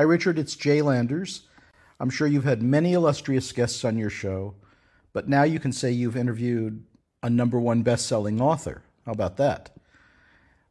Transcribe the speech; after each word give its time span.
Hi, 0.00 0.04
Richard. 0.04 0.38
It's 0.38 0.56
Jay 0.56 0.80
Landers. 0.80 1.42
I'm 2.00 2.08
sure 2.08 2.26
you've 2.26 2.44
had 2.44 2.62
many 2.62 2.94
illustrious 2.94 3.52
guests 3.52 3.84
on 3.84 3.98
your 3.98 4.08
show, 4.08 4.54
but 5.12 5.28
now 5.28 5.42
you 5.42 5.60
can 5.60 5.74
say 5.74 5.92
you've 5.92 6.16
interviewed 6.16 6.86
a 7.22 7.28
number 7.28 7.60
one 7.60 7.82
best 7.82 8.06
selling 8.06 8.40
author. 8.40 8.80
How 9.04 9.12
about 9.12 9.36
that? 9.36 9.76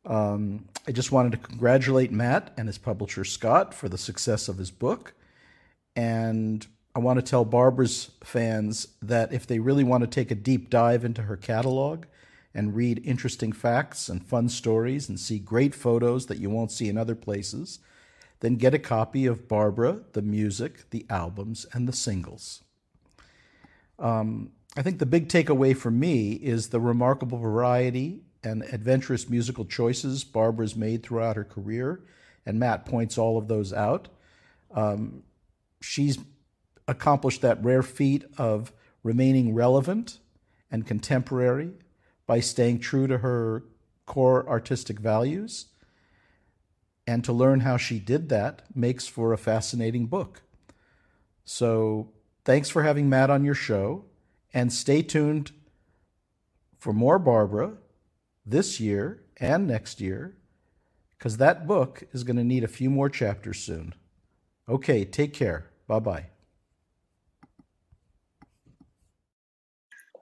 Um, 0.04 0.66
I 0.88 0.92
just 0.94 1.12
wanted 1.12 1.34
to 1.34 1.38
congratulate 1.38 2.12
Matt 2.12 2.52
and 2.58 2.68
his 2.68 2.80
publisher 2.80 3.24
Scott 3.24 3.76
for 3.76 3.88
the 3.88 4.00
success 4.00 4.50
of 4.50 4.58
his 4.58 4.72
book. 4.72 5.14
And 5.96 6.66
I 6.96 7.00
want 7.00 7.20
to 7.20 7.24
tell 7.24 7.46
Barbra's 7.46 8.10
fans 8.24 8.88
that 9.00 9.32
if 9.32 9.46
they 9.46 9.60
really 9.60 9.84
want 9.84 10.02
to 10.02 10.08
take 10.08 10.32
a 10.32 10.36
deep 10.36 10.72
dive 10.72 11.06
into 11.06 11.22
her 11.22 11.38
catalog 11.38 12.06
and 12.56 12.76
read 12.76 13.00
interesting 13.06 13.52
facts 13.52 14.10
and 14.10 14.26
fun 14.26 14.50
stories 14.50 15.08
and 15.08 15.20
see 15.20 15.38
great 15.38 15.76
photos 15.76 16.26
that 16.26 16.40
you 16.40 16.50
won't 16.50 16.72
see 16.72 16.90
in 16.90 16.98
other 16.98 17.14
places, 17.14 17.78
then 18.40 18.56
get 18.56 18.74
a 18.74 18.80
copy 18.80 19.26
of 19.26 19.48
Barbra, 19.48 20.02
the 20.14 20.22
music, 20.22 20.90
the 20.92 21.06
albums, 21.10 21.66
and 21.74 21.88
the 21.88 21.94
singles. 21.94 22.64
Um, 23.98 24.52
I 24.78 24.82
think 24.82 25.00
the 25.00 25.06
big 25.06 25.28
takeaway 25.28 25.76
for 25.76 25.92
me 25.92 26.34
is 26.34 26.70
the 26.70 26.80
remarkable 26.80 27.38
variety 27.38 28.22
and 28.44 28.64
adventurous 28.64 29.30
musical 29.30 29.66
choices 29.66 30.24
Barbra's 30.24 30.76
made 30.76 31.04
throughout 31.04 31.36
her 31.36 31.44
career, 31.44 32.02
and 32.46 32.60
Matt 32.60 32.86
points 32.86 33.18
all 33.18 33.38
of 33.38 33.48
those 33.48 33.74
out. 33.74 34.08
Um, 34.72 35.24
she's 35.82 36.20
accomplished 36.88 37.42
that 37.42 37.64
rare 37.64 37.84
feat 37.84 38.24
of 38.38 38.72
remaining 39.04 39.54
relevant 39.54 40.20
and 40.72 40.86
contemporary 40.86 41.72
by 42.26 42.40
staying 42.40 42.80
true 42.80 43.08
to 43.08 43.20
her 43.20 43.64
core 44.06 44.48
artistic 44.48 45.00
values. 45.00 45.68
And 47.10 47.24
to 47.24 47.34
learn 47.34 47.62
how 47.62 47.78
she 47.78 47.98
did 47.98 48.30
that 48.30 48.62
makes 48.76 49.08
for 49.08 49.34
a 49.34 49.38
fascinating 49.38 50.06
book. 50.06 50.44
So, 51.44 52.12
thanks 52.46 52.70
for 52.70 52.84
having 52.84 53.10
Matt 53.10 53.32
on 53.32 53.44
your 53.44 53.56
show, 53.56 54.06
and 54.54 54.72
stay 54.72 55.02
tuned 55.02 55.52
for 56.78 56.94
more 56.94 57.18
Barbra 57.18 57.78
this 58.46 58.80
year 58.80 59.24
and 59.38 59.66
next 59.66 60.00
year, 60.00 60.38
because 61.18 61.38
that 61.38 61.66
book 61.66 62.04
is 62.14 62.24
going 62.24 62.38
to 62.38 62.44
need 62.44 62.64
a 62.64 62.68
few 62.68 62.92
more 62.92 63.10
chapters 63.10 63.58
soon. 63.58 63.96
Okay, 64.68 65.04
take 65.04 65.34
care. 65.34 65.66
Bye 65.88 66.00
bye. 66.02 66.26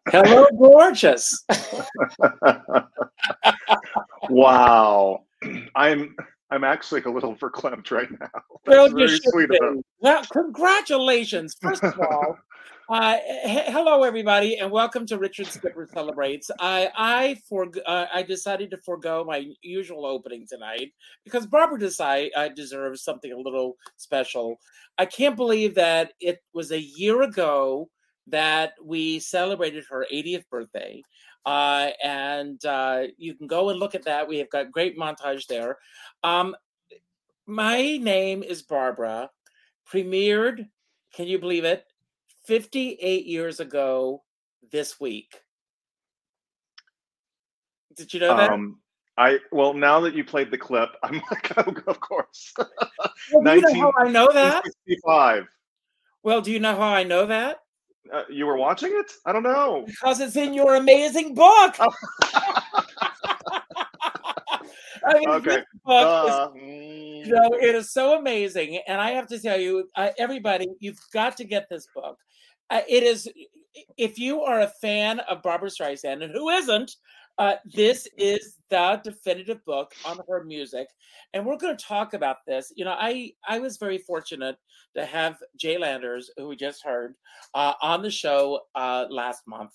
Hello, 0.07 0.47
gorgeous. 0.57 1.43
wow. 4.29 5.25
I'm 5.75 6.15
I'm 6.49 6.63
actually 6.63 7.01
a 7.03 7.09
little 7.09 7.35
verklempt 7.41 7.91
right 7.91 8.09
now. 8.19 8.29
Well, 8.65 8.83
That's 8.83 8.91
you 8.91 8.97
very 8.97 9.09
should 9.09 9.21
sweet 9.31 9.49
be. 9.49 9.59
of. 9.61 9.83
Well, 9.99 10.23
congratulations, 10.31 11.55
first 11.61 11.83
of 11.83 11.99
all. 11.99 12.37
Uh, 12.89 13.17
he- 13.43 13.69
hello, 13.69 14.03
everybody, 14.03 14.59
and 14.59 14.71
welcome 14.71 15.05
to 15.05 15.17
Richard 15.17 15.47
Skipper 15.47 15.89
Celebrates. 15.91 16.49
I 16.57 16.89
I 16.95 17.37
for 17.49 17.67
uh, 17.85 18.05
I 18.13 18.23
decided 18.23 18.71
to 18.71 18.77
forego 18.77 19.25
my 19.27 19.45
usual 19.61 20.05
opening 20.05 20.45
tonight 20.47 20.93
because 21.25 21.45
Barbra 21.45 21.77
decide 21.77 22.29
uh, 22.33 22.47
deserves 22.47 23.03
something 23.03 23.33
a 23.33 23.37
little 23.37 23.75
special. 23.97 24.57
I 24.97 25.05
can't 25.05 25.35
believe 25.35 25.75
that 25.75 26.13
it 26.21 26.39
was 26.53 26.71
a 26.71 26.79
year 26.79 27.23
ago 27.23 27.89
that 28.27 28.71
we 28.81 29.19
celebrated 29.19 29.83
her 29.89 30.07
80th 30.09 30.45
birthday. 30.49 31.01
Uh, 31.47 31.91
and 32.03 32.63
uh, 32.65 33.03
you 33.17 33.33
can 33.33 33.47
go 33.47 33.69
and 33.69 33.79
look 33.79 33.95
at 33.95 34.03
that. 34.03 34.27
We 34.27 34.37
have 34.39 34.49
got 34.49 34.69
great 34.69 34.99
montage 34.99 35.47
there. 35.47 35.77
Um, 36.21 36.57
my 37.45 37.95
name 37.95 38.43
is 38.43 38.61
Barbra. 38.61 39.29
Premiered, 39.89 40.67
can 41.13 41.25
you 41.25 41.39
believe 41.39 41.63
it? 41.63 41.85
58 42.43 43.25
years 43.25 43.61
ago 43.61 44.23
this 44.73 44.99
week. 44.99 45.39
Did 47.95 48.13
you 48.13 48.19
know 48.19 48.35
that? 48.35 48.51
Um, 48.51 48.79
I 49.17 49.39
well 49.53 49.73
now 49.73 50.01
that 50.01 50.15
you 50.15 50.25
played 50.25 50.51
the 50.51 50.57
clip, 50.57 50.89
I'm 51.01 51.21
like, 51.31 51.53
oh, 51.57 51.73
of 51.87 52.01
course. 52.01 52.53
Well, 53.31 53.41
do 53.41 53.55
you 53.55 53.61
know 53.61 53.79
how 53.79 53.93
I 53.97 54.11
know 54.11 54.33
that? 54.33 54.65
1965. 54.65 55.45
Well, 56.23 56.41
do 56.41 56.51
you 56.51 56.59
know 56.59 56.75
how 56.75 56.89
I 56.89 57.03
know 57.03 57.25
that? 57.27 57.59
Uh, 58.13 58.23
you 58.29 58.45
were 58.45 58.57
watching 58.57 58.91
it? 58.93 59.11
I 59.25 59.31
don't 59.31 59.43
know. 59.43 59.83
Because 59.85 60.19
it's 60.19 60.35
in 60.35 60.53
your 60.53 60.75
amazing 60.75 61.33
book. 61.35 61.75
Oh. 61.79 61.93
I 65.05 65.13
mean, 65.13 65.29
Okay. 65.29 65.55
this 65.57 65.65
book 65.85 66.27
is 66.27 66.33
Uh, 66.33 66.49
you 66.55 67.33
know, 67.33 67.49
it 67.53 67.75
is 67.75 67.91
so 67.91 68.17
amazing, 68.17 68.79
and 68.87 68.99
I 69.01 69.11
have 69.11 69.27
to 69.27 69.39
tell 69.39 69.59
you, 69.59 69.89
uh, 69.95 70.09
everybody, 70.17 70.67
you've 70.79 70.99
got 71.13 71.37
to 71.37 71.43
get 71.43 71.67
this 71.69 71.87
book. 71.93 72.17
Uh, 72.69 72.81
it 72.87 73.03
is, 73.03 73.29
if 73.97 74.17
you 74.19 74.41
are 74.41 74.61
a 74.61 74.71
fan 74.81 75.19
of 75.21 75.41
Barbra 75.41 75.69
Streisand, 75.69 76.23
and 76.23 76.33
who 76.33 76.49
isn't, 76.49 76.95
uh, 77.37 77.55
this 77.65 78.07
is 78.17 78.55
the 78.69 78.99
definitive 79.03 79.63
book 79.65 79.93
on 80.05 80.19
her 80.27 80.43
music, 80.43 80.87
and 81.33 81.45
we're 81.45 81.57
going 81.57 81.75
to 81.75 81.85
talk 81.85 82.13
about 82.13 82.37
this. 82.45 82.71
You 82.75 82.85
know, 82.85 82.95
I 82.97 83.33
I 83.47 83.59
was 83.59 83.77
very 83.77 83.97
fortunate 83.97 84.57
to 84.95 85.05
have 85.05 85.37
Jay 85.57 85.77
Landers, 85.77 86.29
who 86.37 86.47
we 86.49 86.55
just 86.55 86.83
heard, 86.83 87.15
uh, 87.53 87.73
on 87.81 88.01
the 88.01 88.11
show 88.11 88.61
uh, 88.75 89.05
last 89.09 89.43
month, 89.47 89.71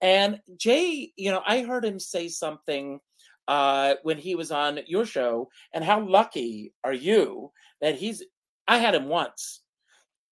and 0.00 0.40
Jay, 0.56 1.12
you 1.16 1.30
know, 1.30 1.42
I 1.46 1.62
heard 1.62 1.84
him 1.84 1.98
say 1.98 2.28
something 2.28 3.00
uh, 3.48 3.94
when 4.02 4.18
he 4.18 4.34
was 4.34 4.52
on 4.52 4.80
your 4.86 5.06
show, 5.06 5.48
and 5.72 5.82
how 5.82 6.06
lucky 6.06 6.72
are 6.84 6.92
you 6.92 7.50
that 7.80 7.96
he's? 7.96 8.22
I 8.66 8.78
had 8.78 8.94
him 8.94 9.08
once. 9.08 9.62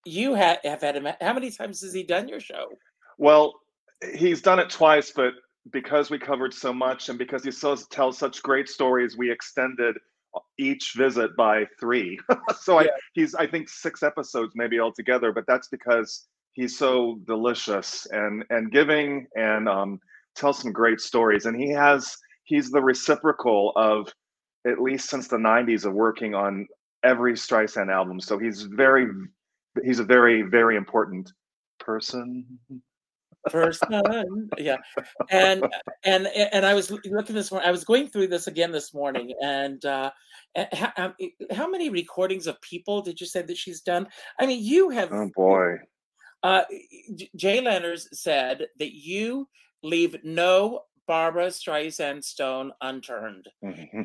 You 0.04 0.36
ha- 0.36 0.58
have 0.62 0.82
had 0.82 0.96
him. 0.96 1.08
How 1.20 1.32
many 1.32 1.50
times 1.50 1.80
has 1.80 1.94
he 1.94 2.02
done 2.02 2.28
your 2.28 2.40
show? 2.40 2.68
Well, 3.18 3.54
he's 4.14 4.42
done 4.42 4.58
it 4.58 4.70
twice, 4.70 5.10
but 5.10 5.32
because 5.72 6.10
we 6.10 6.18
covered 6.18 6.54
so 6.54 6.72
much 6.72 7.08
and 7.08 7.18
because 7.18 7.44
he 7.44 7.50
so, 7.50 7.76
tells 7.90 8.18
such 8.18 8.42
great 8.42 8.68
stories, 8.68 9.16
we 9.16 9.30
extended 9.30 9.96
each 10.58 10.92
visit 10.96 11.34
by 11.36 11.64
three. 11.80 12.18
so 12.60 12.78
I, 12.78 12.88
he's, 13.14 13.34
I 13.34 13.46
think, 13.46 13.68
six 13.68 14.02
episodes 14.02 14.52
maybe 14.54 14.80
altogether. 14.80 15.32
But 15.32 15.44
that's 15.46 15.68
because 15.68 16.26
he's 16.52 16.76
so 16.76 17.20
delicious 17.26 18.06
and 18.10 18.44
and 18.50 18.72
giving 18.72 19.26
and 19.36 19.68
um, 19.68 20.00
tells 20.34 20.60
some 20.60 20.72
great 20.72 21.00
stories. 21.00 21.46
And 21.46 21.58
he 21.58 21.70
has 21.70 22.16
he's 22.44 22.70
the 22.70 22.82
reciprocal 22.82 23.72
of 23.76 24.12
at 24.66 24.80
least 24.80 25.08
since 25.08 25.28
the 25.28 25.36
'90s 25.36 25.84
of 25.84 25.94
working 25.94 26.34
on 26.34 26.66
every 27.02 27.34
Streisand 27.34 27.92
album. 27.92 28.20
So 28.20 28.38
he's 28.38 28.62
very 28.62 29.06
he's 29.84 30.00
a 30.00 30.04
very 30.04 30.42
very 30.42 30.76
important 30.76 31.32
person. 31.78 32.44
Person 33.50 34.48
yeah. 34.58 34.76
And 35.30 35.66
and 36.04 36.26
and 36.26 36.66
i 36.66 36.74
was 36.74 36.90
looking 36.90 37.34
this 37.34 37.50
morning 37.50 37.68
i 37.68 37.72
was 37.72 37.84
going 37.84 38.08
through 38.08 38.28
this 38.28 38.46
again 38.46 38.72
this 38.72 38.92
morning 38.94 39.34
and 39.42 39.84
uh 39.84 40.10
how, 40.72 40.92
um, 40.96 41.14
how 41.52 41.68
many 41.68 41.90
recordings 41.90 42.46
of 42.46 42.60
people 42.60 43.02
did 43.02 43.20
you 43.20 43.26
say 43.26 43.42
that 43.42 43.56
she's 43.56 43.80
done? 43.80 44.08
I 44.38 44.46
mean 44.46 44.62
you 44.62 44.90
have 44.90 45.12
Oh 45.12 45.30
boy. 45.34 45.76
uh 46.42 46.62
jay 47.34 47.60
Landers 47.60 48.08
said 48.12 48.66
that 48.78 48.94
you 48.94 49.48
leave 49.82 50.16
no 50.24 50.82
barbra 51.06 51.46
streisand 51.48 52.24
stone 52.24 52.72
unturned 52.80 53.48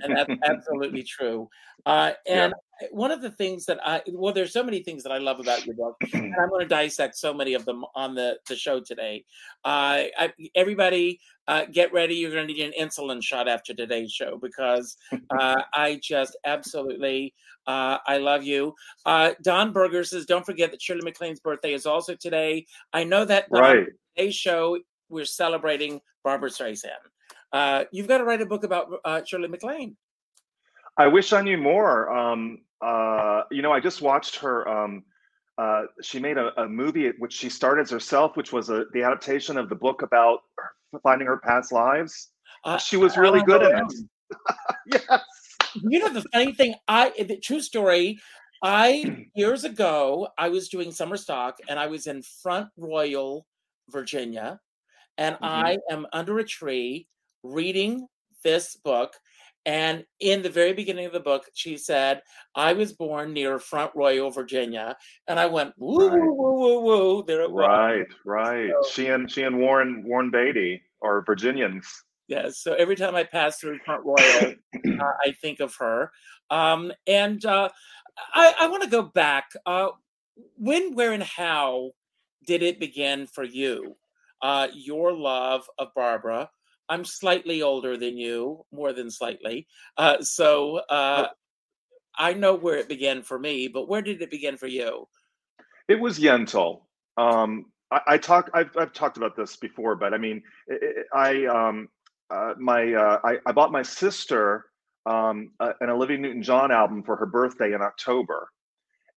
and 0.04 0.16
that's 0.16 0.34
absolutely 0.44 1.04
true. 1.04 1.50
Uh, 1.86 2.12
and 2.28 2.54
one 2.92 3.12
of 3.12 3.22
the 3.22 3.32
things 3.32 3.66
that 3.66 3.80
I 3.86 4.02
well, 4.12 4.34
there's 4.34 4.54
so 4.54 4.64
many 4.64 4.84
things 4.84 5.04
that 5.04 5.12
I 5.12 5.18
love 5.18 5.40
about 5.40 5.66
your 5.66 5.76
book, 5.76 5.98
and 6.14 6.34
I'm 6.40 6.50
going 6.50 6.62
to 6.62 6.68
dissect 6.70 7.16
so 7.16 7.34
many 7.34 7.54
of 7.54 7.66
them 7.66 7.84
on 7.96 8.16
the 8.16 8.38
the 8.48 8.56
show 8.56 8.80
today. 8.80 9.26
Uh, 9.64 10.06
I, 10.18 10.34
everybody, 10.56 11.20
uh, 11.48 11.66
get 11.72 11.92
ready. 11.94 12.16
You're 12.16 12.32
going 12.32 12.48
to 12.48 12.54
need 12.54 12.64
an 12.64 12.74
insulin 12.80 13.24
shot 13.24 13.48
after 13.48 13.74
today's 13.74 14.12
show 14.12 14.38
because 14.38 14.98
uh, 15.30 15.62
I 15.74 16.00
just 16.04 16.38
absolutely 16.46 17.34
uh, 17.68 17.98
I 18.08 18.18
love 18.18 18.44
you. 18.44 18.76
Uh, 19.06 19.32
Don 19.44 19.72
Berger 19.72 20.04
says, 20.04 20.26
"Don't 20.26 20.46
forget 20.46 20.72
that 20.72 20.82
Shirley 20.82 21.02
MacLaine's 21.04 21.40
birthday 21.40 21.74
is 21.74 21.86
also 21.86 22.16
today." 22.16 22.66
I 22.94 23.04
know 23.04 23.26
that 23.26 23.50
Don, 23.52 23.62
Right. 23.62 23.88
today's 24.16 24.36
show 24.36 24.80
we're 25.12 25.26
celebrating 25.26 26.02
Barbra 26.24 26.50
Streisand. 26.50 26.90
Uh, 27.54 27.84
you've 27.92 28.08
got 28.08 28.20
to 28.20 28.24
write 28.24 28.42
a 28.42 28.46
book 28.46 28.64
about 28.64 28.88
uh, 29.06 29.22
Shirley 29.24 29.50
MacLaine. 29.50 29.96
I 30.98 31.08
wish 31.08 31.34
I 31.34 31.42
knew 31.42 31.58
more. 31.58 32.10
Um, 32.10 32.60
uh, 32.82 33.44
you 33.52 33.62
know, 33.62 33.72
I 33.72 33.80
just 33.80 34.02
watched 34.02 34.38
her. 34.38 34.68
Um, 34.68 35.04
uh, 35.58 35.84
she 36.02 36.20
made 36.20 36.38
a, 36.38 36.60
a 36.62 36.68
movie 36.68 37.12
which 37.20 37.34
she 37.34 37.50
started 37.50 37.90
herself, 37.90 38.36
which 38.36 38.52
was 38.52 38.70
a, 38.70 38.86
the 38.94 39.04
adaptation 39.04 39.58
of 39.58 39.70
the 39.70 39.76
book 39.76 40.02
about 40.02 40.40
her 40.58 41.00
finding 41.04 41.28
her 41.28 41.38
past 41.38 41.72
lives. 41.72 42.30
Uh, 42.64 42.78
she 42.78 42.98
was 42.98 43.18
really 43.18 43.44
good 43.44 43.62
in 43.62 43.78
it. 43.78 43.94
yes. 45.10 45.22
You 45.76 46.00
know 46.00 46.10
the 46.10 46.24
funny 46.34 46.54
thing, 46.54 46.76
I 46.88 47.12
the 47.18 47.38
true 47.38 47.62
story. 47.62 48.20
I 48.64 49.28
years 49.36 49.64
ago 49.64 50.30
I 50.38 50.50
was 50.50 50.70
doing 50.70 50.92
summer 50.92 51.18
stock 51.18 51.58
and 51.70 51.80
I 51.80 51.88
was 51.88 52.08
in 52.08 52.22
Front 52.22 52.70
Royal, 52.78 53.46
Virginia, 53.90 54.60
and 55.18 55.36
Mhm. 55.36 55.40
I 55.42 55.78
am 55.90 56.08
under 56.14 56.40
a 56.40 56.44
tree 56.44 57.08
reading 57.44 58.08
this 58.44 58.76
book. 58.76 59.14
And 59.66 60.06
in 60.20 60.42
the 60.42 60.50
very 60.50 60.74
beginning 60.74 61.06
of 61.06 61.14
the 61.14 61.20
book, 61.20 61.48
she 61.54 61.78
said, 61.78 62.24
I 62.56 62.74
was 62.74 62.94
born 62.94 63.32
near 63.32 63.60
Front 63.60 63.92
Royal, 63.94 64.32
Virginia. 64.32 64.98
And 65.28 65.40
I 65.40 65.46
went, 65.46 65.76
woo, 65.78 66.10
Right. 66.10 66.20
woo, 66.20 66.34
woo, 66.34 66.60
woo, 66.60 66.80
woo. 66.82 67.24
There 67.24 67.42
it 67.42 67.52
was. 67.52 67.68
Right, 67.68 68.08
right. 68.26 68.72
So- 68.84 68.90
She 68.90 69.08
and 69.08 69.32
she 69.32 69.44
and 69.44 69.60
Warren 69.60 70.04
Warren 70.04 70.32
Beatty 70.32 70.82
are 71.04 71.22
Virginians. 71.24 71.88
Yes. 72.28 72.58
So 72.60 72.74
every 72.74 72.96
time 72.96 73.14
I 73.16 73.24
pass 73.24 73.60
through 73.60 73.78
Front 73.80 74.04
Royal, 74.04 74.56
uh, 75.00 75.12
I 75.26 75.32
think 75.42 75.60
of 75.60 75.76
her. 75.76 76.12
Um, 76.50 76.92
and 77.06 77.46
uh, 77.46 77.70
I, 78.34 78.56
I 78.62 78.68
want 78.68 78.84
to 78.84 78.90
go 78.90 79.04
back. 79.04 79.52
Uh, 79.66 79.90
when, 80.56 80.96
where, 80.96 81.12
and 81.12 81.22
how 81.24 81.92
did 82.48 82.64
it 82.64 82.80
begin 82.80 83.28
for 83.28 83.44
you? 83.44 83.96
Uh, 84.42 84.68
your 84.74 85.14
love 85.14 85.70
of 85.78 85.90
Barbra. 85.96 86.50
I'm 86.90 87.06
slightly 87.06 87.62
older 87.62 87.96
than 87.96 88.18
you, 88.18 88.66
more 88.72 88.92
than 88.92 89.10
slightly. 89.10 89.68
Uh, 89.98 90.22
so 90.22 90.78
uh, 90.90 91.28
I 92.18 92.34
know 92.34 92.56
where 92.56 92.78
it 92.78 92.90
began 92.90 93.22
for 93.24 93.40
me, 93.40 93.70
but 93.70 93.88
where 93.88 94.02
did 94.02 94.22
it 94.22 94.30
begin 94.32 94.58
for 94.58 94.68
you? 94.68 95.08
It 95.88 96.00
was 96.00 96.20
Yentl. 96.20 96.82
Um, 97.18 97.68
I, 97.92 98.02
I 98.08 98.18
talk. 98.18 98.50
I've, 98.54 98.76
I've 98.78 98.94
talked 98.94 99.18
about 99.18 99.36
this 99.36 99.56
before, 99.56 99.96
but 99.96 100.14
I 100.14 100.18
mean, 100.18 100.42
I, 101.14 101.46
I 101.46 101.46
um, 101.46 101.88
uh, 102.30 102.54
my 102.58 102.94
uh, 102.94 103.20
I, 103.24 103.38
I 103.46 103.52
bought 103.52 103.72
my 103.72 103.84
sister 103.84 104.66
um, 105.06 105.52
an 105.60 105.90
Olivia 105.90 106.18
Newton-John 106.18 106.72
album 106.72 107.04
for 107.04 107.16
her 107.16 107.26
birthday 107.26 107.74
in 107.74 107.82
October, 107.82 108.50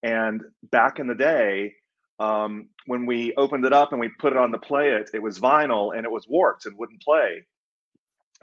and 0.03 0.43
back 0.71 0.99
in 0.99 1.07
the 1.07 1.15
day, 1.15 1.75
um, 2.19 2.69
when 2.87 3.07
we 3.07 3.35
opened 3.37 3.65
it 3.65 3.73
up 3.73 3.93
and 3.93 4.01
we 4.01 4.09
put 4.19 4.33
it 4.33 4.39
on 4.39 4.51
the 4.51 4.59
play 4.59 4.91
it, 4.93 5.11
it 5.15 5.23
was 5.23 5.39
vinyl 5.39 5.97
and 5.97 6.05
it 6.05 6.11
was 6.11 6.29
warped 6.29 6.67
and 6.67 6.77
wouldn't 6.79 7.03
play. 7.03 7.45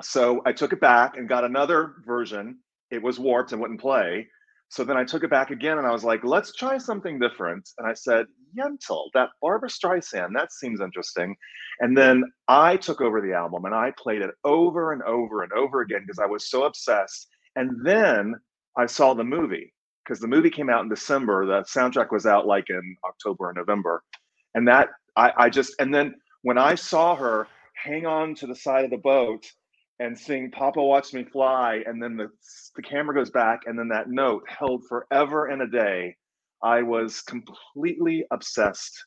So 0.01 0.41
I 0.45 0.51
took 0.51 0.73
it 0.73 0.81
back 0.81 1.17
and 1.17 1.29
got 1.29 1.43
another 1.43 1.95
version. 2.05 2.59
It 2.89 3.01
was 3.01 3.19
warped 3.19 3.51
and 3.51 3.61
wouldn't 3.61 3.81
play. 3.81 4.27
So 4.69 4.83
then 4.83 4.97
I 4.97 5.03
took 5.03 5.23
it 5.23 5.29
back 5.29 5.51
again 5.51 5.77
and 5.77 5.87
I 5.87 5.91
was 5.91 6.03
like, 6.03 6.23
let's 6.23 6.55
try 6.55 6.77
something 6.77 7.19
different. 7.19 7.69
And 7.77 7.87
I 7.87 7.93
said, 7.93 8.25
Yentl, 8.57 9.09
that 9.13 9.29
Barbra 9.41 9.69
Streisand, 9.69 10.33
that 10.33 10.53
seems 10.53 10.79
interesting. 10.79 11.35
And 11.79 11.97
then 11.97 12.23
I 12.47 12.77
took 12.77 13.01
over 13.01 13.21
the 13.21 13.33
album 13.33 13.65
and 13.65 13.75
I 13.75 13.91
played 13.97 14.21
it 14.21 14.31
over 14.45 14.93
and 14.93 15.03
over 15.03 15.43
and 15.43 15.51
over 15.53 15.81
again 15.81 16.03
because 16.05 16.19
I 16.19 16.25
was 16.25 16.49
so 16.49 16.63
obsessed. 16.63 17.27
And 17.57 17.85
then 17.85 18.35
I 18.77 18.85
saw 18.85 19.13
the 19.13 19.25
movie 19.25 19.73
because 20.11 20.19
the 20.19 20.27
movie 20.27 20.49
came 20.49 20.69
out 20.69 20.83
in 20.83 20.89
December. 20.89 21.45
The 21.45 21.61
soundtrack 21.61 22.11
was 22.11 22.25
out 22.25 22.45
like 22.45 22.69
in 22.69 22.97
October 23.05 23.47
or 23.47 23.53
November. 23.53 24.03
And 24.55 24.67
that 24.67 24.89
I, 25.15 25.31
I 25.37 25.49
just, 25.49 25.73
and 25.79 25.95
then 25.95 26.15
when 26.41 26.57
I 26.57 26.75
saw 26.75 27.15
her 27.15 27.47
hang 27.81 28.05
on 28.05 28.35
to 28.35 28.45
the 28.45 28.53
side 28.53 28.83
of 28.83 28.91
the 28.91 28.97
boat 28.97 29.49
and 29.99 30.19
sing 30.19 30.51
Papa 30.51 30.83
Watch 30.83 31.13
Me 31.13 31.23
Fly, 31.23 31.81
and 31.85 32.03
then 32.03 32.17
the, 32.17 32.27
the 32.75 32.81
camera 32.81 33.15
goes 33.15 33.29
back, 33.29 33.61
and 33.67 33.79
then 33.79 33.87
that 33.87 34.09
note 34.09 34.43
held 34.49 34.83
forever 34.89 35.45
and 35.45 35.61
a 35.61 35.67
day. 35.67 36.17
I 36.61 36.81
was 36.81 37.21
completely 37.21 38.25
obsessed 38.31 39.05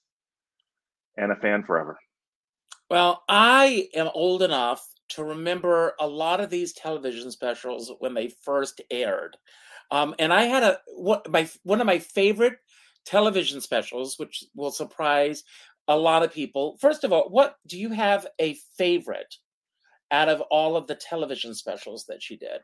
and 1.18 1.32
a 1.32 1.36
fan 1.36 1.64
forever. 1.64 1.98
Well, 2.88 3.24
I 3.28 3.88
am 3.94 4.08
old 4.14 4.40
enough 4.40 4.88
to 5.10 5.24
remember 5.24 5.92
a 6.00 6.06
lot 6.06 6.40
of 6.40 6.48
these 6.48 6.72
television 6.72 7.30
specials 7.30 7.92
when 7.98 8.14
they 8.14 8.32
first 8.42 8.80
aired. 8.90 9.36
Um, 9.94 10.12
and 10.18 10.32
I 10.32 10.42
had 10.42 10.64
a 10.64 10.80
what 10.88 11.30
my 11.30 11.48
one 11.62 11.80
of 11.80 11.86
my 11.86 12.00
favorite 12.00 12.58
television 13.06 13.60
specials, 13.60 14.18
which 14.18 14.42
will 14.56 14.72
surprise 14.72 15.44
a 15.86 15.96
lot 15.96 16.24
of 16.24 16.32
people. 16.32 16.76
First 16.80 17.04
of 17.04 17.12
all, 17.12 17.28
what 17.30 17.58
do 17.68 17.78
you 17.78 17.90
have 17.90 18.26
a 18.40 18.54
favorite 18.76 19.36
out 20.10 20.28
of 20.28 20.40
all 20.50 20.76
of 20.76 20.88
the 20.88 20.96
television 20.96 21.54
specials 21.54 22.06
that 22.08 22.20
she 22.20 22.36
did? 22.36 22.62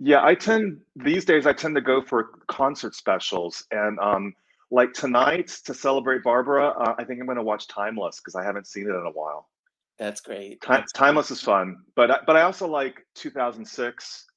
Yeah, 0.00 0.24
I 0.24 0.34
tend 0.34 0.80
these 0.96 1.26
days 1.26 1.46
I 1.46 1.52
tend 1.52 1.74
to 1.74 1.82
go 1.82 2.00
for 2.00 2.30
concert 2.46 2.94
specials, 2.94 3.62
and 3.70 3.98
um, 3.98 4.32
like 4.70 4.94
tonight 4.94 5.48
to 5.66 5.74
celebrate 5.74 6.22
Barbra, 6.22 6.68
uh, 6.68 6.94
I 6.98 7.04
think 7.04 7.20
I'm 7.20 7.26
going 7.26 7.36
to 7.36 7.42
watch 7.42 7.68
Timeless 7.68 8.20
because 8.20 8.34
I 8.34 8.42
haven't 8.42 8.66
seen 8.66 8.84
it 8.84 8.94
in 8.94 9.04
a 9.06 9.10
while. 9.10 9.50
That's 9.98 10.22
great. 10.22 10.62
Ti- 10.62 10.84
Timeless 10.94 11.30
is 11.30 11.42
fun, 11.42 11.76
but 11.94 12.24
but 12.24 12.36
I 12.36 12.42
also 12.42 12.66
like 12.66 13.04
2006, 13.16 14.27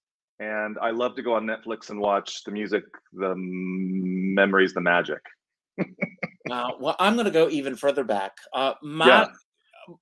and 0.41 0.77
I 0.81 0.89
love 0.89 1.15
to 1.15 1.21
go 1.21 1.35
on 1.35 1.45
Netflix 1.45 1.91
and 1.91 1.99
watch 1.99 2.43
the 2.43 2.51
music, 2.51 2.83
the 3.13 3.35
memories, 3.37 4.73
the 4.73 4.81
magic. 4.81 5.21
Uh, 6.49 6.71
well, 6.79 6.95
I'm 6.99 7.13
going 7.13 7.25
to 7.25 7.31
go 7.31 7.49
even 7.49 7.75
further 7.75 8.03
back. 8.03 8.33
Uh, 8.51 8.73
my 8.81 9.07
Yeah. 9.07 9.27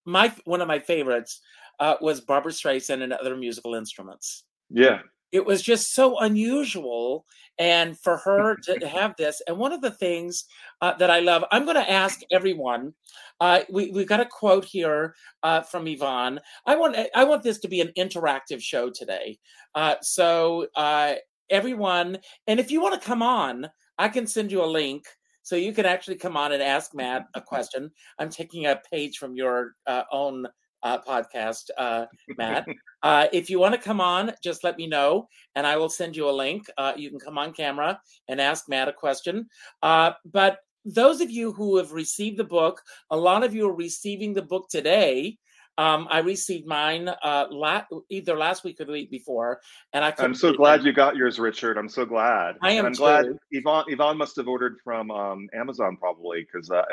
my 0.05 0.33
one 0.45 0.61
of 0.61 0.67
my 0.67 0.79
favorites 0.79 1.41
uh, 1.79 1.95
was 2.01 2.21
Barbra 2.21 2.51
Streisand 2.51 3.03
and 3.03 3.13
other 3.13 3.35
musical 3.35 3.75
instruments. 3.75 4.45
Yeah, 4.71 4.99
It 5.31 5.45
was 5.45 5.61
just 5.61 5.93
so 5.93 6.19
unusual, 6.19 7.25
and 7.57 7.97
for 7.99 8.17
her 8.25 8.55
to 8.55 8.87
have 8.87 9.15
this. 9.17 9.41
And 9.47 9.57
one 9.57 9.73
of 9.73 9.81
the 9.81 9.91
things 9.91 10.45
uh, 10.81 10.93
that 10.95 11.09
I 11.09 11.19
love, 11.19 11.43
I'm 11.51 11.65
going 11.65 11.75
to 11.75 11.91
ask 11.91 12.21
everyone. 12.31 12.93
Uh, 13.39 13.61
we 13.69 13.91
we've 13.91 14.07
got 14.07 14.19
a 14.19 14.25
quote 14.25 14.65
here 14.65 15.15
uh, 15.43 15.61
from 15.61 15.87
Yvonne. 15.87 16.39
I 16.65 16.75
want 16.75 16.97
I 17.15 17.23
want 17.23 17.43
this 17.43 17.59
to 17.59 17.67
be 17.67 17.81
an 17.81 17.91
interactive 17.97 18.61
show 18.61 18.89
today. 18.89 19.39
Uh, 19.75 19.95
so 20.01 20.67
uh, 20.75 21.15
everyone, 21.49 22.17
and 22.47 22.59
if 22.59 22.71
you 22.71 22.81
want 22.81 22.99
to 22.99 23.07
come 23.07 23.21
on, 23.21 23.69
I 23.97 24.09
can 24.09 24.27
send 24.27 24.51
you 24.51 24.63
a 24.63 24.65
link. 24.65 25.05
So 25.41 25.55
you 25.55 25.73
can 25.73 25.85
actually 25.85 26.17
come 26.17 26.37
on 26.37 26.51
and 26.51 26.61
ask 26.61 26.93
Matt 26.93 27.25
a 27.33 27.41
question. 27.45 27.91
I'm 28.19 28.29
taking 28.29 28.65
a 28.65 28.81
page 28.91 29.17
from 29.17 29.35
your 29.35 29.73
uh, 29.87 30.03
own 30.11 30.45
uh, 30.83 30.99
podcast, 30.99 31.69
uh, 31.77 32.05
Matt. 32.37 32.65
Uh, 33.01 33.27
if 33.31 33.49
you 33.49 33.59
want 33.59 33.73
to 33.73 33.79
come 33.79 34.01
on, 34.01 34.33
just 34.43 34.63
let 34.65 34.77
me 34.77 34.85
know, 34.85 35.27
and 35.55 35.65
I 35.65 35.77
will 35.77 35.87
send 35.87 36.17
you 36.17 36.29
a 36.29 36.31
link. 36.31 36.69
Uh, 36.77 36.91
you 36.97 37.09
can 37.09 37.17
come 37.17 37.37
on 37.37 37.53
camera 37.53 37.97
and 38.27 38.41
ask 38.41 38.67
Matt 38.67 38.89
a 38.89 38.93
question. 38.93 39.47
Uh, 39.81 40.11
but 40.25 40.59
those 40.85 41.21
of 41.21 41.31
you 41.31 41.53
who 41.53 41.77
have 41.77 41.93
received 41.93 42.37
the 42.37 42.43
book, 42.43 42.81
a 43.09 43.15
lot 43.15 43.43
of 43.43 43.55
you 43.55 43.69
are 43.69 43.75
receiving 43.75 44.33
the 44.33 44.41
book 44.41 44.67
today. 44.69 45.37
Um, 45.77 46.09
I 46.11 46.19
received 46.19 46.67
mine 46.67 47.07
uh, 47.07 47.45
la- 47.49 47.85
either 48.09 48.37
last 48.37 48.65
week 48.65 48.81
or 48.81 48.85
the 48.85 48.91
week 48.91 49.09
before, 49.09 49.61
and 49.93 50.03
I. 50.03 50.13
I'm 50.17 50.35
so 50.35 50.51
glad 50.51 50.81
them. 50.81 50.87
you 50.87 50.93
got 50.93 51.15
yours, 51.15 51.39
Richard. 51.39 51.77
I'm 51.77 51.87
so 51.87 52.05
glad. 52.05 52.57
I 52.61 52.71
am 52.71 52.85
And 52.85 52.87
I'm 52.87 52.99
glad 52.99 53.25
too. 53.27 53.39
Yvonne 53.51 53.85
Yvonne 53.87 54.17
must 54.17 54.35
have 54.35 54.49
ordered 54.49 54.75
from 54.83 55.09
um, 55.09 55.47
Amazon 55.53 55.95
probably 55.95 56.41
because 56.41 56.69
uh, 56.69 56.83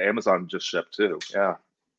Amazon 0.00 0.46
just 0.48 0.64
shipped 0.64 0.94
too. 0.94 1.18
Yeah. 1.34 1.54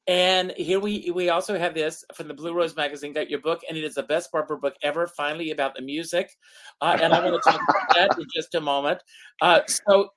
And 0.08 0.54
here 0.56 0.80
we 0.80 1.12
we 1.14 1.30
also 1.30 1.58
have 1.60 1.74
this 1.74 2.06
from 2.14 2.30
the 2.30 2.34
Blue 2.34 2.54
Rose 2.54 2.76
magazine. 2.78 3.12
Got 3.12 3.30
your 3.30 3.42
book, 3.42 3.62
and 3.68 3.78
it 3.78 3.84
is 3.84 3.96
the 3.96 4.04
best 4.04 4.32
Barbra 4.32 4.58
book 4.58 4.76
ever. 4.82 5.06
Finally, 5.06 5.52
about 5.52 5.76
the 5.76 5.82
music, 5.82 6.32
uh, 6.80 6.98
and 7.02 7.14
I'm 7.14 7.24
going 7.24 7.34
to 7.34 7.52
talk 7.52 7.60
about 7.70 7.96
that 7.96 8.18
in 8.18 8.26
just 8.34 8.56
a 8.56 8.62
moment. 8.62 9.02
Uh, 9.42 9.60
so, 9.68 10.10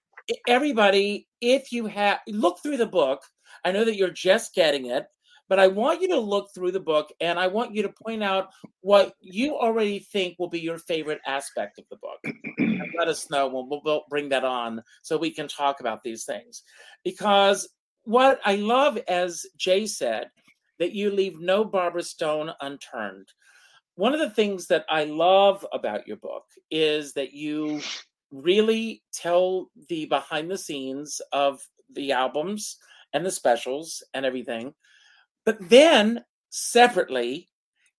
everybody, 0.46 1.26
if 1.40 1.72
you 1.72 1.86
have 1.86 2.20
look 2.28 2.60
through 2.62 2.76
the 2.76 2.86
book, 2.86 3.22
I 3.64 3.72
know 3.72 3.84
that 3.84 3.96
you're 3.96 4.10
just 4.10 4.54
getting 4.54 4.86
it, 4.86 5.06
but 5.48 5.58
I 5.58 5.66
want 5.66 6.00
you 6.00 6.06
to 6.10 6.20
look 6.20 6.50
through 6.54 6.70
the 6.70 6.78
book, 6.78 7.12
and 7.20 7.36
I 7.36 7.48
want 7.48 7.74
you 7.74 7.82
to 7.82 7.88
point 7.88 8.22
out 8.22 8.50
what 8.82 9.14
you 9.20 9.56
already 9.56 9.98
think 9.98 10.36
will 10.38 10.48
be 10.48 10.60
your 10.60 10.78
favorite 10.78 11.20
aspect 11.26 11.80
of 11.80 11.84
the 11.90 11.96
book. 11.96 12.20
Let 12.96 13.08
us 13.08 13.28
know. 13.28 13.48
We'll, 13.48 13.68
we'll- 13.68 13.82
we'll 13.84 14.04
bring 14.08 14.28
that 14.28 14.44
on 14.44 14.84
so 15.02 15.18
we 15.18 15.32
can 15.32 15.48
talk 15.48 15.80
about 15.80 16.04
these 16.04 16.24
things, 16.24 16.62
because 17.02 17.68
what 18.04 18.40
I 18.44 18.56
love, 18.56 18.98
as 19.08 19.46
Jay 19.56 19.86
said, 19.86 20.30
that 20.78 20.92
you 20.92 21.10
leave 21.10 21.38
no 21.38 21.64
Barbra 21.64 22.02
Stone 22.02 22.50
unturned. 22.60 23.28
One 23.96 24.14
of 24.14 24.20
the 24.20 24.30
things 24.30 24.66
that 24.68 24.86
I 24.88 25.04
love 25.04 25.66
about 25.72 26.06
your 26.06 26.16
book 26.16 26.44
is 26.70 27.12
that 27.14 27.32
you 27.32 27.82
really 28.30 29.02
tell 29.12 29.70
the 29.88 30.06
behind 30.06 30.50
the 30.50 30.56
scenes 30.56 31.20
of 31.32 31.60
the 31.92 32.12
albums 32.12 32.76
and 33.12 33.26
the 33.26 33.30
specials 33.30 34.02
and 34.14 34.24
everything. 34.24 34.72
But 35.44 35.58
then 35.68 36.24
separately, 36.50 37.48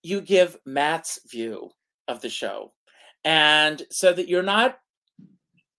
you 0.02 0.22
give 0.22 0.58
Matt's 0.66 1.20
view 1.30 1.70
of 2.08 2.22
the 2.22 2.30
show. 2.30 2.74
And 3.24 3.84
so 3.92 4.14
that 4.14 4.28
you're 4.28 4.42
not 4.42 4.78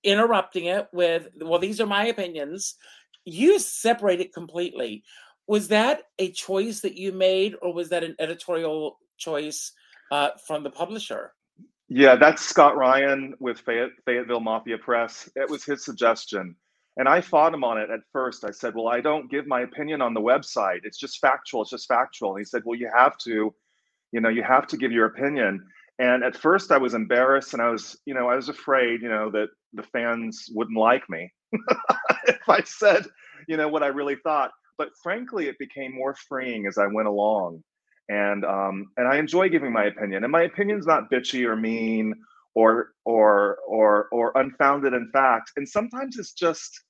interrupting 0.04 0.66
it 0.66 0.88
with, 0.92 1.28
well, 1.40 1.58
these 1.58 1.80
are 1.80 1.86
my 1.86 2.06
opinions 2.06 2.76
you 3.24 3.58
separate 3.58 4.20
it 4.20 4.32
completely. 4.32 5.04
was 5.46 5.68
that 5.68 6.04
a 6.18 6.30
choice 6.30 6.80
that 6.80 6.96
you 6.96 7.12
made, 7.12 7.56
or 7.62 7.74
was 7.74 7.88
that 7.88 8.04
an 8.04 8.14
editorial 8.18 8.98
choice 9.18 9.72
uh, 10.10 10.30
from 10.46 10.62
the 10.62 10.70
publisher? 10.70 11.32
Yeah, 11.88 12.16
that's 12.16 12.42
Scott 12.42 12.76
Ryan 12.76 13.34
with 13.40 13.58
Fayette, 13.58 13.90
Fayetteville 14.06 14.40
Mafia 14.40 14.78
Press. 14.78 15.28
It 15.36 15.50
was 15.50 15.64
his 15.64 15.84
suggestion. 15.84 16.56
And 16.96 17.08
I 17.08 17.20
fought 17.20 17.54
him 17.54 17.64
on 17.64 17.78
it 17.78 17.90
at 17.90 18.00
first. 18.12 18.44
I 18.44 18.50
said, 18.50 18.74
Well, 18.74 18.88
I 18.88 19.00
don't 19.00 19.30
give 19.30 19.46
my 19.46 19.62
opinion 19.62 20.00
on 20.00 20.14
the 20.14 20.20
website. 20.20 20.80
It's 20.84 20.98
just 20.98 21.20
factual. 21.20 21.62
It's 21.62 21.70
just 21.70 21.88
factual. 21.88 22.30
And 22.30 22.40
he 22.40 22.44
said, 22.44 22.62
Well, 22.64 22.78
you 22.78 22.90
have 22.94 23.16
to, 23.18 23.54
you 24.12 24.20
know, 24.20 24.28
you 24.28 24.42
have 24.42 24.66
to 24.68 24.76
give 24.76 24.92
your 24.92 25.06
opinion. 25.06 25.66
And 25.98 26.22
at 26.22 26.36
first 26.36 26.70
I 26.70 26.78
was 26.78 26.94
embarrassed 26.94 27.52
and 27.52 27.62
I 27.62 27.70
was, 27.70 27.98
you 28.06 28.14
know, 28.14 28.28
I 28.28 28.36
was 28.36 28.48
afraid, 28.48 29.02
you 29.02 29.08
know, 29.08 29.30
that 29.30 29.48
the 29.72 29.82
fans 29.82 30.48
wouldn't 30.52 30.78
like 30.78 31.08
me 31.08 31.32
if 32.26 32.48
I 32.48 32.62
said, 32.64 33.06
you 33.48 33.56
know, 33.56 33.68
what 33.68 33.82
I 33.82 33.88
really 33.88 34.16
thought. 34.16 34.50
But 34.78 34.90
frankly, 35.02 35.48
it 35.48 35.58
became 35.58 35.94
more 35.94 36.14
freeing 36.28 36.66
as 36.66 36.78
I 36.78 36.86
went 36.86 37.08
along. 37.08 37.62
And 38.08 38.44
um, 38.44 38.86
and 38.96 39.08
I 39.08 39.16
enjoy 39.18 39.48
giving 39.48 39.72
my 39.72 39.84
opinion. 39.84 40.24
And 40.24 40.32
my 40.32 40.42
opinion's 40.42 40.86
not 40.86 41.10
bitchy 41.10 41.46
or 41.46 41.56
mean 41.56 42.14
or 42.54 42.88
or 43.04 43.58
or 43.66 44.08
or 44.12 44.32
unfounded 44.36 44.92
in 44.94 45.10
fact. 45.12 45.52
And 45.56 45.68
sometimes 45.68 46.18
it's 46.18 46.32
just 46.32 46.82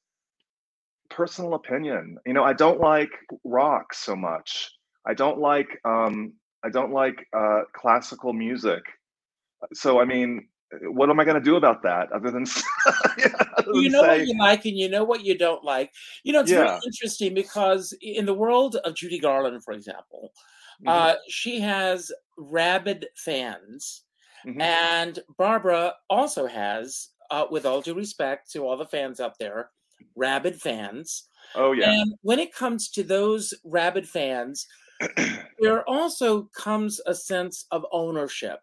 personal 1.10 1.54
opinion. 1.54 2.16
You 2.26 2.32
know, 2.32 2.44
I 2.44 2.54
don't 2.54 2.80
like 2.80 3.10
rock 3.44 3.94
so 3.94 4.16
much. 4.16 4.70
I 5.06 5.14
don't 5.14 5.38
like 5.38 5.68
um, 5.84 6.34
I 6.64 6.70
don't 6.70 6.92
like 6.92 7.26
uh, 7.36 7.62
classical 7.74 8.32
music. 8.32 8.82
So 9.74 10.00
I 10.00 10.04
mean, 10.04 10.48
what 10.82 11.10
am 11.10 11.20
I 11.20 11.24
going 11.24 11.36
to 11.38 11.44
do 11.44 11.56
about 11.56 11.82
that 11.82 12.10
other 12.12 12.30
than, 12.30 12.44
other 13.56 13.72
you 13.74 13.90
know 13.90 14.00
say, 14.02 14.08
what 14.18 14.26
you 14.26 14.38
like 14.38 14.64
and 14.64 14.78
you 14.78 14.88
know 14.88 15.04
what 15.04 15.24
you 15.24 15.36
don't 15.36 15.64
like. 15.64 15.92
You 16.24 16.32
know, 16.32 16.40
it's 16.40 16.50
Yeah. 16.50 16.56
very 16.64 16.70
interesting 16.86 17.34
because 17.34 17.92
in 18.00 18.26
the 18.26 18.34
world 18.34 18.76
of 18.76 18.94
Judy 18.94 19.18
Garland, 19.18 19.62
for 19.64 19.72
example, 19.72 20.32
Mhm, 20.80 20.88
uh, 20.90 21.14
she 21.28 21.60
has 21.60 22.10
rabid 22.36 23.08
fans, 23.16 24.04
mhm. 24.46 24.60
and 24.60 25.18
Barbra 25.38 25.94
also 26.10 26.46
has, 26.46 27.10
uh, 27.30 27.46
with 27.50 27.66
all 27.66 27.80
due 27.82 27.94
respect 27.94 28.50
to 28.52 28.66
all 28.66 28.76
the 28.76 28.86
fans 28.86 29.20
out 29.20 29.38
there, 29.38 29.70
rabid 30.16 30.60
fans. 30.60 31.28
oh 31.54 31.72
yeah, 31.72 31.90
And 31.90 32.14
when 32.22 32.38
it 32.38 32.54
comes 32.54 32.90
to 32.92 33.02
those 33.02 33.54
rabid 33.64 34.08
fans, 34.08 34.66
there 35.60 35.84
also 35.88 36.44
comes 36.54 37.00
a 37.06 37.14
sense 37.14 37.66
of 37.70 37.86
ownership 37.92 38.60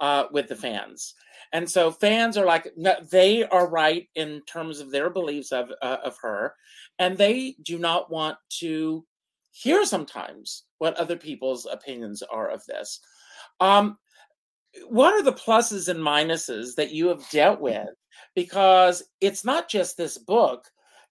uh, 0.00 0.24
with 0.32 0.48
the 0.48 0.56
fans. 0.56 1.14
And 1.52 1.70
so 1.70 1.90
fans 1.90 2.36
are 2.36 2.44
like, 2.44 2.72
no, 2.76 2.94
they 3.10 3.44
are 3.44 3.68
right 3.68 4.08
in 4.14 4.42
terms 4.42 4.80
of 4.80 4.90
their 4.90 5.10
beliefs 5.10 5.52
of, 5.52 5.70
uh, 5.82 5.98
of 6.04 6.16
her. 6.22 6.54
And 6.98 7.16
they 7.16 7.56
do 7.62 7.78
not 7.78 8.10
want 8.10 8.36
to 8.60 9.04
hear 9.50 9.84
sometimes 9.84 10.64
what 10.78 10.94
other 10.96 11.16
people's 11.16 11.66
opinions 11.66 12.22
are 12.22 12.48
of 12.48 12.64
this. 12.66 13.00
Um, 13.60 13.98
what 14.88 15.14
are 15.14 15.22
the 15.22 15.32
pluses 15.32 15.88
and 15.88 16.00
minuses 16.00 16.74
that 16.76 16.92
you 16.92 17.08
have 17.08 17.28
dealt 17.30 17.60
with? 17.60 17.88
Because 18.34 19.02
it's 19.20 19.44
not 19.44 19.68
just 19.68 19.96
this 19.96 20.18
book. 20.18 20.64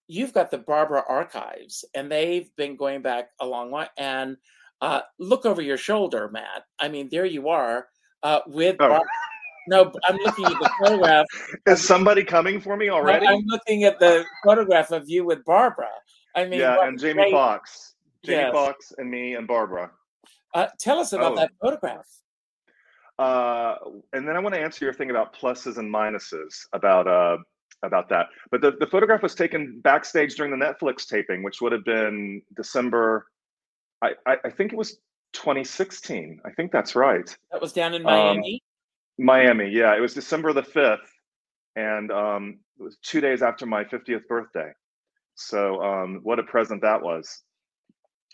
You've 0.07 0.33
got 0.33 0.51
the 0.51 0.59
Barbra 0.59 1.03
archives, 1.09 1.83
and 1.93 2.09
they've 2.09 2.49
been 2.55 2.77
going 2.77 3.01
back 3.01 3.29
a 3.41 3.45
long 3.45 3.71
way. 3.71 3.87
And 3.97 4.37
uh, 4.79 5.01
look 5.19 5.45
over 5.45 5.61
your 5.61 5.77
shoulder, 5.77 6.29
Matt. 6.31 6.63
I 6.79 6.87
mean, 6.87 7.09
there 7.11 7.25
you 7.25 7.49
are 7.49 7.87
uh, 8.23 8.39
with. 8.47 8.75
Oh. 8.79 8.89
Bar- 8.89 9.01
no, 9.69 9.91
I'm 10.07 10.15
looking 10.23 10.45
at 10.45 10.51
the 10.53 10.69
photograph. 10.79 11.25
is 11.67 11.85
somebody 11.85 12.23
coming 12.23 12.61
for 12.61 12.77
me 12.77 12.89
already? 12.89 13.27
I'm 13.27 13.43
looking 13.47 13.83
at 13.83 13.99
the 13.99 14.23
photograph 14.45 14.91
of 14.91 15.09
you 15.09 15.25
with 15.25 15.43
Barbra. 15.43 15.89
I 16.37 16.45
mean, 16.45 16.61
yeah, 16.61 16.87
and 16.87 16.97
Jamie 16.97 17.15
great- 17.23 17.31
Foxx, 17.33 17.95
Jamie 18.23 18.43
Yes. 18.43 18.53
Foxx, 18.53 18.93
and 18.97 19.11
me 19.11 19.33
and 19.35 19.45
Barbra. 19.45 19.91
Uh, 20.53 20.67
tell 20.79 20.99
us 20.99 21.11
about 21.11 21.33
Oh. 21.33 21.35
that 21.35 21.51
photograph. 21.61 22.05
Uh, 23.19 23.75
and 24.13 24.27
then 24.27 24.35
I 24.37 24.39
want 24.39 24.55
to 24.55 24.61
answer 24.61 24.85
your 24.85 24.93
thing 24.93 25.09
about 25.09 25.35
pluses 25.35 25.77
and 25.77 25.93
minuses 25.93 26.53
about 26.73 27.07
uh, 27.07 27.37
about 27.83 28.09
that. 28.09 28.27
But 28.51 28.61
the, 28.61 28.71
the 28.79 28.87
photograph 28.87 29.21
was 29.23 29.35
taken 29.35 29.79
backstage 29.83 30.35
during 30.35 30.57
the 30.57 30.65
Netflix 30.65 31.05
taping, 31.07 31.43
which 31.43 31.59
would 31.61 31.71
have 31.71 31.83
been 31.83 32.41
December. 32.55 33.25
I, 34.01 34.11
I, 34.25 34.37
I 34.45 34.49
think 34.49 34.71
it 34.71 34.77
was 34.77 34.99
2016. 35.33 36.41
I 36.45 36.51
think 36.51 36.71
that's 36.71 36.95
right. 36.95 37.35
That 37.51 37.61
was 37.61 37.73
down 37.73 37.93
in 37.93 38.01
Um, 38.05 38.37
Miami. 38.37 38.63
Miami, 39.17 39.69
yeah, 39.69 39.95
it 39.95 39.99
was 39.99 40.13
December 40.13 40.53
the 40.53 40.61
5th, 40.61 41.07
and 41.75 42.11
um, 42.11 42.59
it 42.79 42.83
was 42.83 42.97
two 43.03 43.19
days 43.21 43.41
after 43.41 43.65
my 43.65 43.83
50th 43.83 44.27
birthday. 44.27 44.71
So, 45.35 45.81
um, 45.83 46.19
what 46.23 46.39
a 46.39 46.43
present 46.43 46.81
that 46.81 47.01
was. 47.01 47.43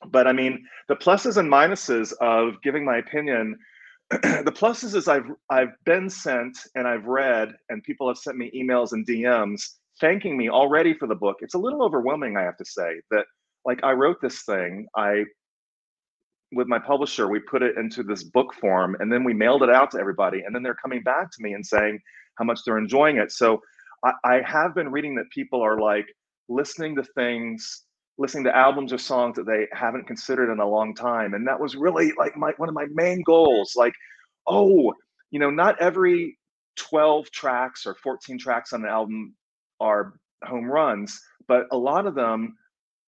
But 0.07 0.27
I 0.27 0.33
mean, 0.33 0.65
the 0.87 0.95
pluses 0.95 1.37
and 1.37 1.49
minuses 1.51 2.13
of 2.19 2.61
giving 2.61 2.83
my 2.83 2.97
opinion. 2.97 3.57
the 4.11 4.51
pluses 4.53 4.95
is 4.95 5.07
I've 5.07 5.29
I've 5.49 5.73
been 5.85 6.09
sent 6.09 6.57
and 6.75 6.87
I've 6.87 7.05
read, 7.05 7.53
and 7.69 7.83
people 7.83 8.07
have 8.07 8.17
sent 8.17 8.37
me 8.37 8.51
emails 8.55 8.91
and 8.91 9.07
DMs 9.07 9.63
thanking 10.01 10.37
me 10.37 10.49
already 10.49 10.93
for 10.93 11.07
the 11.07 11.15
book. 11.15 11.37
It's 11.39 11.53
a 11.53 11.59
little 11.59 11.83
overwhelming, 11.83 12.35
I 12.35 12.41
have 12.41 12.57
to 12.57 12.65
say, 12.65 12.99
that 13.11 13.25
like 13.65 13.83
I 13.83 13.91
wrote 13.91 14.17
this 14.21 14.43
thing, 14.43 14.87
I 14.95 15.23
with 16.53 16.67
my 16.67 16.79
publisher, 16.79 17.27
we 17.27 17.39
put 17.39 17.61
it 17.61 17.77
into 17.77 18.03
this 18.03 18.23
book 18.23 18.53
form 18.53 18.95
and 18.99 19.11
then 19.11 19.23
we 19.23 19.33
mailed 19.33 19.63
it 19.63 19.69
out 19.69 19.91
to 19.91 19.99
everybody. 19.99 20.41
And 20.45 20.53
then 20.53 20.63
they're 20.63 20.75
coming 20.75 21.01
back 21.03 21.31
to 21.31 21.37
me 21.41 21.53
and 21.53 21.65
saying 21.65 21.99
how 22.35 22.45
much 22.45 22.61
they're 22.65 22.77
enjoying 22.77 23.17
it. 23.17 23.31
So 23.31 23.61
I, 24.03 24.13
I 24.23 24.41
have 24.45 24.75
been 24.75 24.91
reading 24.91 25.15
that 25.15 25.29
people 25.31 25.61
are 25.61 25.79
like 25.79 26.05
listening 26.49 26.95
to 26.95 27.03
things, 27.15 27.83
listening 28.17 28.43
to 28.45 28.55
albums 28.55 28.93
or 28.93 28.97
songs 28.97 29.35
that 29.35 29.45
they 29.45 29.67
haven't 29.71 30.07
considered 30.07 30.51
in 30.51 30.59
a 30.59 30.67
long 30.67 30.93
time. 30.95 31.33
And 31.33 31.47
that 31.47 31.59
was 31.59 31.75
really 31.75 32.13
like 32.17 32.37
my 32.37 32.51
one 32.57 32.69
of 32.69 32.75
my 32.75 32.87
main 32.93 33.21
goals. 33.23 33.73
Like, 33.75 33.93
oh, 34.47 34.93
you 35.31 35.39
know, 35.39 35.49
not 35.49 35.81
every 35.81 36.37
12 36.75 37.31
tracks 37.31 37.85
or 37.85 37.95
14 37.95 38.37
tracks 38.37 38.73
on 38.73 38.83
an 38.83 38.89
album 38.89 39.35
are 39.79 40.13
home 40.43 40.65
runs, 40.65 41.19
but 41.47 41.65
a 41.71 41.77
lot 41.77 42.05
of 42.05 42.15
them 42.15 42.55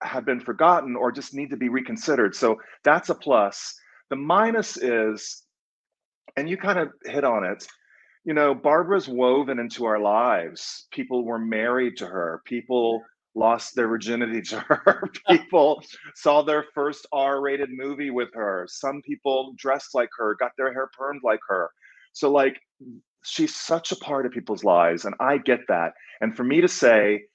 have 0.01 0.25
been 0.25 0.39
forgotten 0.39 0.95
or 0.95 1.11
just 1.11 1.33
need 1.33 1.49
to 1.49 1.57
be 1.57 1.69
reconsidered. 1.69 2.35
So 2.35 2.57
that's 2.83 3.09
a 3.09 3.15
plus. 3.15 3.73
The 4.09 4.15
minus 4.15 4.77
is, 4.77 5.43
and 6.35 6.49
you 6.49 6.57
kind 6.57 6.79
of 6.79 6.89
hit 7.05 7.23
on 7.23 7.43
it, 7.43 7.65
you 8.25 8.33
know, 8.33 8.55
Barbra's 8.55 9.07
woven 9.07 9.59
into 9.59 9.85
our 9.85 9.99
lives. 9.99 10.87
People 10.91 11.23
were 11.23 11.39
married 11.39 11.97
to 11.97 12.07
her, 12.07 12.41
people 12.45 13.01
lost 13.35 13.75
their 13.75 13.87
virginity 13.87 14.41
to 14.41 14.59
her, 14.69 15.03
people 15.29 15.81
saw 16.15 16.41
their 16.41 16.65
first 16.73 17.05
R 17.11 17.41
rated 17.41 17.69
movie 17.71 18.09
with 18.09 18.29
her. 18.33 18.65
Some 18.69 19.01
people 19.03 19.53
dressed 19.57 19.93
like 19.93 20.09
her, 20.17 20.35
got 20.39 20.51
their 20.57 20.73
hair 20.73 20.89
permed 20.99 21.19
like 21.23 21.41
her. 21.47 21.69
So, 22.13 22.31
like, 22.31 22.59
she's 23.23 23.55
such 23.55 23.91
a 23.91 23.95
part 23.97 24.25
of 24.25 24.31
people's 24.31 24.63
lives, 24.63 25.05
and 25.05 25.15
I 25.19 25.37
get 25.37 25.61
that. 25.67 25.93
And 26.21 26.35
for 26.35 26.43
me 26.43 26.61
to 26.61 26.67
say, 26.67 27.25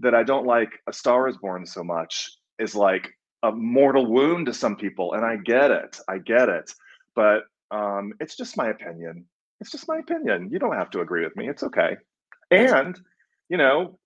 that 0.00 0.14
I 0.14 0.22
don't 0.22 0.46
like 0.46 0.70
A 0.88 0.92
Star 0.92 1.28
is 1.28 1.36
Born 1.36 1.66
so 1.66 1.84
much 1.84 2.30
is 2.58 2.74
like 2.74 3.10
a 3.42 3.52
mortal 3.52 4.06
wound 4.06 4.46
to 4.46 4.54
some 4.54 4.76
people. 4.76 5.14
And 5.14 5.24
I 5.24 5.36
get 5.36 5.70
it. 5.70 5.98
I 6.08 6.18
get 6.18 6.48
it. 6.48 6.72
But 7.14 7.42
um, 7.70 8.12
it's 8.20 8.36
just 8.36 8.56
my 8.56 8.68
opinion. 8.68 9.24
It's 9.60 9.70
just 9.70 9.88
my 9.88 9.98
opinion. 9.98 10.48
You 10.50 10.58
don't 10.58 10.76
have 10.76 10.90
to 10.90 11.00
agree 11.00 11.24
with 11.24 11.36
me. 11.36 11.48
It's 11.48 11.62
okay. 11.62 11.96
And, 12.50 12.98
you 13.48 13.56
know, 13.56 13.98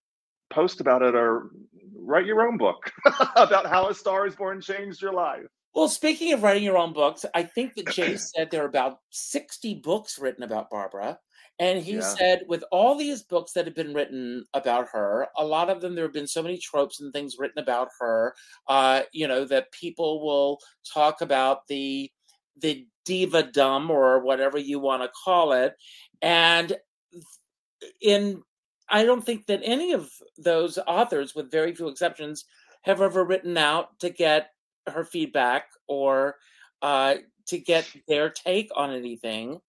post 0.51 0.81
about 0.81 1.03
it 1.03 1.15
or 1.15 1.51
write 1.97 2.27
your 2.27 2.47
own 2.47 2.59
book 2.59 2.93
about 3.37 3.67
how 3.67 3.89
A 3.89 3.95
Star 3.95 4.27
is 4.27 4.37
Born 4.37 4.61
changed 4.61 5.01
your 5.01 5.15
life. 5.15 5.47
Well, 5.75 5.89
speaking 5.89 6.33
of 6.33 6.43
writing 6.43 6.63
your 6.63 6.79
own 6.79 6.93
books, 6.93 7.25
I 7.35 7.43
think 7.43 7.75
that 7.75 7.89
Jay 7.89 8.17
said 8.17 8.51
there 8.51 8.63
are 8.63 8.69
about 8.69 8.99
60 9.11 9.75
books 9.83 10.19
written 10.19 10.45
about 10.45 10.71
Barbra. 10.71 11.19
And 11.61 11.79
he 11.83 12.01
Yeah. 12.01 12.01
said, 12.03 12.43
with 12.49 12.65
all 12.73 12.97
these 12.97 13.23
books 13.23 13.53
that 13.53 13.67
have 13.67 13.77
been 13.77 13.95
written 13.95 14.45
about 14.55 14.89
her, 14.91 15.29
a 15.37 15.45
lot 15.45 15.71
of 15.71 15.81
them, 15.81 15.95
there 15.95 16.05
have 16.05 16.13
been 16.13 16.27
so 16.27 16.43
many 16.43 16.59
tropes 16.59 17.01
and 17.01 17.13
things 17.13 17.37
written 17.39 17.63
about 17.63 17.89
her, 18.01 18.35
uh, 18.69 19.03
you 19.13 19.29
know, 19.29 19.45
that 19.45 19.71
people 19.73 20.25
will 20.25 20.59
talk 20.93 21.21
about 21.21 21.67
the 21.69 22.11
the 22.57 22.87
diva 23.05 23.43
dumb 23.43 23.91
or 23.91 24.21
whatever 24.21 24.59
you 24.59 24.79
want 24.79 25.03
to 25.03 25.11
call 25.25 25.53
it. 25.53 25.75
And 26.23 26.77
in 28.01 28.43
I 28.89 29.05
don't 29.05 29.25
think 29.25 29.47
that 29.47 29.61
any 29.65 29.93
of 29.93 30.11
those 30.37 30.79
authors, 30.87 31.35
with 31.35 31.51
very 31.51 31.75
few 31.75 31.89
exceptions, 31.89 32.45
have 32.83 33.01
ever 33.01 33.25
written 33.25 33.57
out 33.57 33.99
to 34.01 34.11
get 34.11 34.51
her 34.87 35.05
feedback 35.05 35.69
or 35.89 36.37
uh, 36.83 37.17
to 37.47 37.59
get 37.59 37.89
their 38.07 38.29
take 38.29 38.71
on 38.77 38.93
anything 38.93 39.61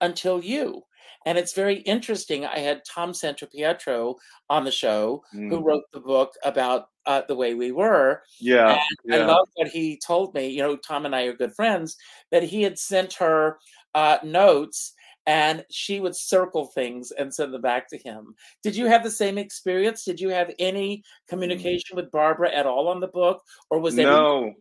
until 0.00 0.42
you. 0.42 0.82
And 1.26 1.36
it's 1.36 1.52
very 1.52 1.76
interesting. 1.80 2.46
I 2.46 2.60
had 2.60 2.82
Tom 2.84 3.12
Santopietro 3.12 4.14
on 4.48 4.64
the 4.64 4.70
show 4.70 5.22
who 5.32 5.58
Mm. 5.60 5.64
wrote 5.64 5.84
the 5.92 6.00
book 6.00 6.32
about 6.44 6.86
uh, 7.06 7.22
the 7.26 7.34
way 7.34 7.54
we 7.54 7.72
were. 7.72 8.22
Yeah. 8.40 8.78
And 9.06 9.14
I 9.14 9.26
love 9.26 9.48
what 9.54 9.68
he 9.68 9.98
told 9.98 10.34
me. 10.34 10.48
You 10.48 10.62
know, 10.62 10.76
Tom 10.76 11.06
and 11.06 11.14
I 11.16 11.22
are 11.24 11.32
good 11.32 11.54
friends. 11.54 11.96
That 12.30 12.42
he 12.42 12.62
had 12.62 12.78
sent 12.78 13.14
her 13.14 13.58
uh, 13.94 14.18
notes, 14.22 14.92
and 15.26 15.64
she 15.70 15.98
would 15.98 16.14
circle 16.14 16.66
things 16.66 17.10
and 17.10 17.34
send 17.34 17.52
them 17.52 17.62
back 17.62 17.88
to 17.88 17.98
him. 17.98 18.34
Did 18.62 18.76
you 18.76 18.86
have 18.86 19.02
the 19.02 19.10
same 19.10 19.38
experience? 19.38 20.04
Did 20.04 20.20
you 20.20 20.28
have 20.28 20.52
any 20.58 21.02
communication 21.28 21.96
with 21.96 22.10
Barbra 22.10 22.50
at 22.54 22.66
all 22.66 22.86
on 22.88 23.00
the 23.00 23.08
book, 23.08 23.42
or 23.70 23.80
was 23.80 23.96
it 23.98 24.04
no? 24.04 24.54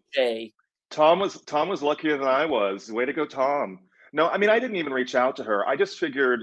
Tom 0.90 1.20
was 1.20 1.40
Tom 1.42 1.70
was 1.70 1.84
luckier 1.84 2.18
than 2.18 2.28
I 2.28 2.46
was. 2.46 2.92
Way 2.92 3.06
to 3.06 3.14
go, 3.14 3.26
Tom. 3.26 3.80
No, 4.14 4.28
I 4.28 4.38
mean 4.38 4.50
I 4.50 4.60
didn't 4.60 4.78
even 4.78 4.94
reach 4.94 5.16
out 5.16 5.36
to 5.38 5.44
her. 5.44 5.68
I 5.68 5.76
just 5.76 6.00
figured 6.00 6.42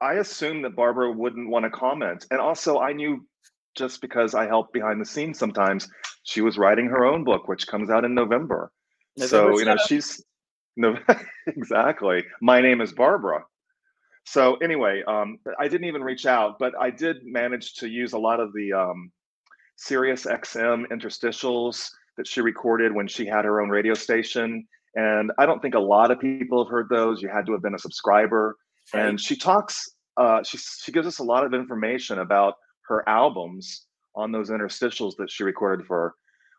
I 0.00 0.14
assumed 0.14 0.64
that 0.64 0.76
Barbra 0.76 1.10
wouldn't 1.10 1.48
want 1.48 1.64
to 1.64 1.70
comment. 1.70 2.26
And 2.30 2.40
also 2.40 2.78
I 2.78 2.92
knew 2.92 3.26
just 3.74 4.00
because 4.00 4.34
I 4.34 4.46
help 4.46 4.72
behind 4.72 5.00
the 5.00 5.04
scenes 5.04 5.38
sometimes, 5.38 5.88
she 6.24 6.40
was 6.40 6.58
writing 6.58 6.86
her 6.86 7.04
own 7.04 7.24
book, 7.24 7.48
which 7.48 7.66
comes 7.66 7.90
out 7.90 8.04
in 8.04 8.14
November. 8.14 8.72
November 9.16 9.52
so, 9.52 9.58
you 9.58 9.64
know, 9.64 9.76
7th. 9.76 9.88
she's 9.88 10.24
no 10.76 10.96
exactly. 11.46 12.24
My 12.40 12.60
name 12.60 12.80
is 12.80 12.92
Barbra. 12.92 13.44
So 14.26 14.56
anyway, 14.56 15.02
um, 15.06 15.38
I 15.58 15.68
didn't 15.68 15.86
even 15.86 16.02
reach 16.02 16.26
out, 16.26 16.58
but 16.58 16.72
I 16.78 16.90
did 16.90 17.18
manage 17.24 17.74
to 17.76 17.88
use 17.88 18.12
a 18.12 18.18
lot 18.18 18.38
of 18.38 18.52
the 18.52 18.72
um, 18.72 19.10
Sirius 19.76 20.26
XM 20.26 20.86
interstitials 20.88 21.90
that 22.16 22.26
she 22.26 22.40
recorded 22.40 22.94
when 22.94 23.08
she 23.08 23.26
had 23.26 23.44
her 23.44 23.60
own 23.60 23.70
radio 23.70 23.94
station. 23.94 24.66
And 24.94 25.30
I 25.38 25.46
don't 25.46 25.60
think 25.62 25.74
a 25.74 25.80
lot 25.80 26.10
of 26.10 26.18
people 26.18 26.64
have 26.64 26.70
heard 26.70 26.88
those. 26.88 27.22
You 27.22 27.28
had 27.28 27.46
to 27.46 27.52
have 27.52 27.62
been 27.62 27.74
a 27.74 27.78
subscriber. 27.78 28.56
Right. 28.92 29.06
And 29.06 29.20
she 29.20 29.36
talks, 29.36 29.88
uh, 30.16 30.42
she, 30.42 30.58
she 30.58 30.92
gives 30.92 31.06
us 31.06 31.20
a 31.20 31.24
lot 31.24 31.44
of 31.44 31.54
information 31.54 32.18
about 32.18 32.54
her 32.88 33.08
albums 33.08 33.86
on 34.16 34.32
those 34.32 34.50
interstitials 34.50 35.12
that 35.18 35.30
she 35.30 35.44
recorded 35.44 35.86
for 35.86 36.14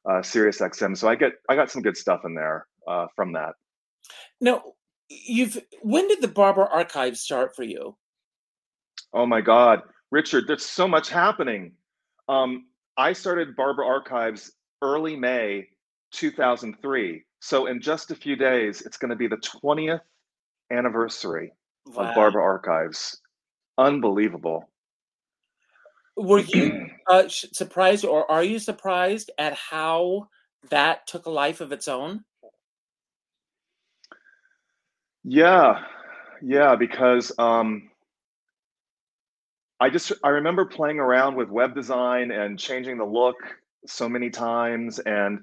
uh, 0.09 0.21
Sirius 0.21 0.59
XM. 0.59 0.97
So 0.97 1.09
I 1.09 1.15
get, 1.15 1.33
I 1.49 1.55
got 1.55 1.69
some 1.69 1.81
good 1.81 1.97
stuff 1.97 2.21
in 2.23 2.33
there 2.33 2.67
uh, 2.87 3.07
from 3.15 3.33
that. 3.33 3.53
Now, 4.39 4.63
you've 5.09 5.59
when 5.81 6.07
did 6.07 6.21
the 6.21 6.27
Barbra 6.27 6.67
Archive 6.71 7.17
start 7.17 7.55
for 7.55 7.63
you? 7.63 7.97
Oh 9.13 9.25
my 9.25 9.41
God, 9.41 9.81
Richard, 10.09 10.45
there's 10.47 10.65
so 10.65 10.87
much 10.87 11.09
happening. 11.09 11.73
Um, 12.29 12.67
I 12.97 13.13
started 13.13 13.55
Barbra 13.55 13.85
Archives 13.85 14.51
early 14.81 15.15
May 15.15 15.67
2003. 16.13 17.23
So 17.41 17.65
in 17.65 17.81
just 17.81 18.11
a 18.11 18.15
few 18.15 18.35
days, 18.35 18.81
it's 18.81 18.97
going 18.97 19.09
to 19.09 19.15
be 19.15 19.27
the 19.27 19.37
20th 19.37 20.01
anniversary 20.71 21.51
Wow. 21.87 22.09
of 22.09 22.15
Barbra 22.15 22.43
Archives. 22.43 23.19
Unbelievable. 23.79 24.69
Were 26.15 26.39
you 26.39 26.87
uh, 27.09 27.23
surprised, 27.27 28.05
or 28.05 28.29
are 28.29 28.43
you 28.43 28.59
surprised 28.59 29.31
at 29.39 29.53
how 29.53 30.29
that 30.69 31.07
took 31.07 31.25
a 31.25 31.31
life 31.31 31.61
of 31.61 31.71
its 31.71 31.87
own? 31.87 32.23
Yeah, 35.23 35.83
yeah, 36.43 36.75
because 36.75 37.31
um, 37.39 37.89
I 39.79 39.89
just 39.89 40.11
I 40.23 40.29
remember 40.29 40.65
playing 40.65 40.99
around 40.99 41.35
with 41.35 41.49
web 41.49 41.73
design 41.73 42.29
and 42.29 42.59
changing 42.59 42.99
the 42.99 43.05
look 43.05 43.37
so 43.87 44.07
many 44.07 44.29
times, 44.29 44.99
and 44.99 45.39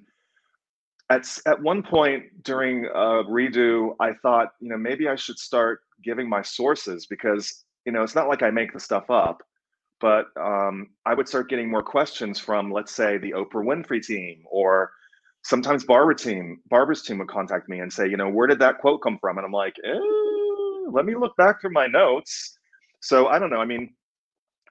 at 1.11 1.27
at 1.47 1.61
one 1.63 1.83
point 1.83 2.25
during 2.45 2.87
a 2.87 3.25
redo, 3.25 3.95
I 4.01 4.13
thought, 4.23 4.49
you 4.61 4.69
know, 4.69 4.79
maybe 4.79 5.09
I 5.09 5.17
should 5.17 5.39
start 5.39 5.81
giving 6.05 6.29
my 6.29 6.43
sources 6.43 7.07
because 7.07 7.65
you 7.85 7.93
know 7.93 8.03
it's 8.03 8.15
not 8.15 8.29
like 8.29 8.43
I 8.43 8.51
make 8.51 8.73
the 8.73 8.81
stuff 8.81 9.11
up, 9.11 9.43
but 10.01 10.27
um, 10.41 10.89
I 11.07 11.15
would 11.15 11.29
start 11.29 11.49
getting 11.49 11.71
more 11.71 11.83
questions 11.83 12.39
from, 12.39 12.71
let's 12.71 12.95
say, 12.95 13.19
the 13.19 13.33
Oprah 13.33 13.65
Winfrey 13.65 14.05
team 14.05 14.45
or 14.51 14.91
sometimes 15.43 15.85
Barbra 15.85 16.15
team, 16.15 16.61
Barbra's 16.69 17.03
team 17.03 17.19
would 17.19 17.29
contact 17.29 17.69
me 17.69 17.81
and 17.81 17.93
say, 17.93 18.09
you 18.09 18.17
know, 18.17 18.29
where 18.29 18.47
did 18.47 18.59
that 18.61 18.79
quote 18.79 19.03
come 19.03 19.19
from? 19.21 19.39
And 19.39 19.45
I'm 19.47 19.53
like, 19.53 19.75
eh, 19.85 20.91
let 20.93 21.05
me 21.05 21.15
look 21.17 21.37
back 21.37 21.61
through 21.61 21.73
my 21.73 21.87
notes. 21.87 22.59
So 23.01 23.29
I 23.29 23.39
don't 23.39 23.51
know. 23.51 23.61
I 23.61 23.65
mean, 23.65 23.95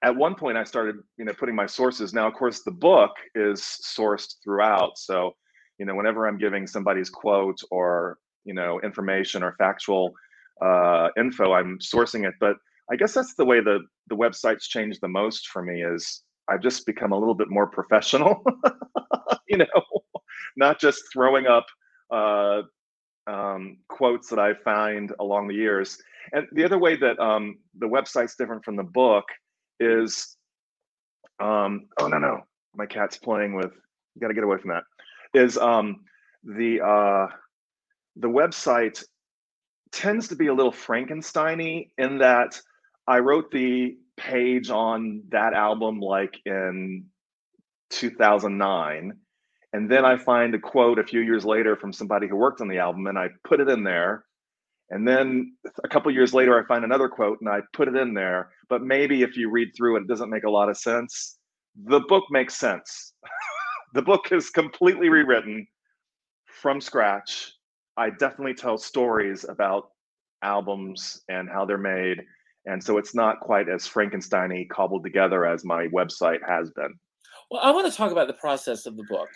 at 0.04 0.16
one 0.16 0.36
point 0.36 0.58
I 0.58 0.64
started, 0.64 0.98
you 1.18 1.26
know, 1.26 1.34
putting 1.34 1.56
my 1.56 1.66
sources. 1.66 2.14
Now, 2.14 2.28
of 2.28 2.34
course, 2.34 2.62
the 2.64 2.72
book 2.72 3.12
is 3.36 3.62
sourced 3.62 4.36
throughout. 4.44 4.98
So, 4.98 5.36
you 5.80 5.86
know, 5.86 5.96
whenever 5.96 6.28
I'm 6.28 6.38
giving 6.38 6.68
somebody's 6.68 7.10
quote 7.10 7.60
or, 7.72 8.18
you 8.46 8.54
know, 8.54 8.80
information 8.82 9.44
or 9.44 9.56
factual 9.58 10.14
uh, 10.62 11.10
info, 11.18 11.54
I'm 11.54 11.80
sourcing 11.80 12.28
it. 12.28 12.34
But 12.40 12.58
I 12.92 12.96
guess 12.96 13.14
that's 13.14 13.36
the 13.36 13.46
way 13.46 13.60
the 13.60 13.80
the 14.08 14.16
website's 14.16 14.68
changed 14.68 15.00
the 15.02 15.08
most 15.08 15.48
for 15.50 15.62
me 15.62 15.84
is 15.84 16.24
I've 16.48 16.62
just 16.62 16.86
become 16.86 17.12
a 17.12 17.18
little 17.18 17.36
bit 17.36 17.50
more 17.50 17.68
professional. 17.68 18.44
you 19.50 19.58
know, 19.58 19.66
not 20.56 20.80
just 20.80 21.04
throwing 21.12 21.48
up 21.48 21.66
uh, 22.12 22.62
um, 23.28 23.78
quotes 23.90 24.30
that 24.30 24.40
I 24.40 24.54
find 24.54 25.14
along 25.20 25.48
the 25.48 25.56
years. 25.56 25.98
And 26.34 26.48
the 26.54 26.64
other 26.64 26.78
way 26.78 26.96
that 26.98 27.20
um, 27.20 27.58
the 27.78 27.88
website's 27.88 28.36
different 28.36 28.64
from 28.64 28.76
the 28.76 28.84
book 28.84 29.26
is, 29.80 30.38
um, 31.40 31.88
oh 32.00 32.08
no 32.08 32.18
no, 32.18 32.42
my 32.76 32.86
cat's 32.86 33.18
playing 33.18 33.54
with. 33.54 33.72
You 34.16 34.22
got 34.22 34.30
to 34.30 34.34
get 34.34 34.44
away 34.44 34.58
from 34.58 34.72
that. 34.72 34.84
Is 35.34 35.58
um, 35.58 36.02
the 36.44 36.82
uh, 36.82 37.28
the 38.16 38.30
website 38.30 39.04
tends 39.92 40.28
to 40.30 40.36
be 40.36 40.48
a 40.48 40.54
little 40.54 40.72
Frankensteiny 40.72 41.90
in 41.98 42.20
that 42.20 42.60
I 43.08 43.20
wrote 43.20 43.52
the 43.52 43.98
page 44.18 44.70
on 44.70 45.24
that 45.30 45.54
album 45.54 46.00
like 46.00 46.40
in 46.46 47.06
2009 47.92 49.14
and 49.74 49.92
then 49.92 50.06
I 50.06 50.18
find 50.18 50.56
a 50.56 50.60
quote 50.60 50.98
a 51.00 51.04
few 51.04 51.22
years 51.22 51.46
later 51.46 51.76
from 51.76 51.92
somebody 51.92 52.28
who 52.28 52.36
worked 52.36 52.62
on 52.62 52.68
the 52.68 52.80
album 52.80 53.08
and 53.08 53.18
I 53.18 53.30
put 53.44 53.60
it 53.60 53.70
in 53.70 53.84
there. 53.84 54.26
And 54.90 55.06
then 55.06 55.56
a 55.84 55.88
couple 55.90 56.10
years 56.12 56.34
later, 56.34 56.58
I 56.58 56.66
find 56.66 56.86
another 56.86 57.10
quote 57.10 57.40
and 57.42 57.50
I 57.50 57.60
put 57.74 57.90
it 57.90 57.96
in 57.96 58.14
there. 58.14 58.50
But 58.70 58.82
maybe 58.82 59.22
if 59.22 59.36
you 59.36 59.52
read 59.52 59.74
through 59.76 59.98
it, 59.98 60.02
it 60.02 60.08
doesn't 60.08 60.30
make 60.30 60.46
a 60.46 60.50
lot 60.50 60.70
of 60.70 60.78
sense. 60.78 61.38
The 61.86 62.00
book 62.08 62.24
makes 62.32 62.56
sense. 62.56 63.14
the 63.94 64.02
book 64.02 64.32
is 64.32 64.50
completely 64.50 65.10
rewritten 65.10 65.68
from 66.46 66.82
scratch. 66.82 67.54
I 67.98 68.10
definitely 68.12 68.54
tell 68.54 68.78
stories 68.78 69.46
about 69.48 69.90
albums 70.44 71.22
and 71.30 71.50
how 71.50 71.66
they're 71.66 71.78
made. 71.78 72.22
And 72.66 72.84
so 72.84 72.98
it's 72.98 73.16
not 73.16 73.40
quite 73.40 73.70
as 73.70 73.88
Frankenstein 73.88 74.68
cobbled 74.70 75.04
together 75.04 75.46
as 75.46 75.64
my 75.64 75.88
website 75.88 76.40
has 76.48 76.70
been. 76.72 76.94
Well, 77.50 77.62
I 77.64 77.72
want 77.72 77.90
to 77.90 77.96
talk 77.96 78.12
about 78.12 78.28
the 78.28 78.34
process 78.34 78.86
of 78.86 78.98
the 78.98 79.06
book. 79.10 79.30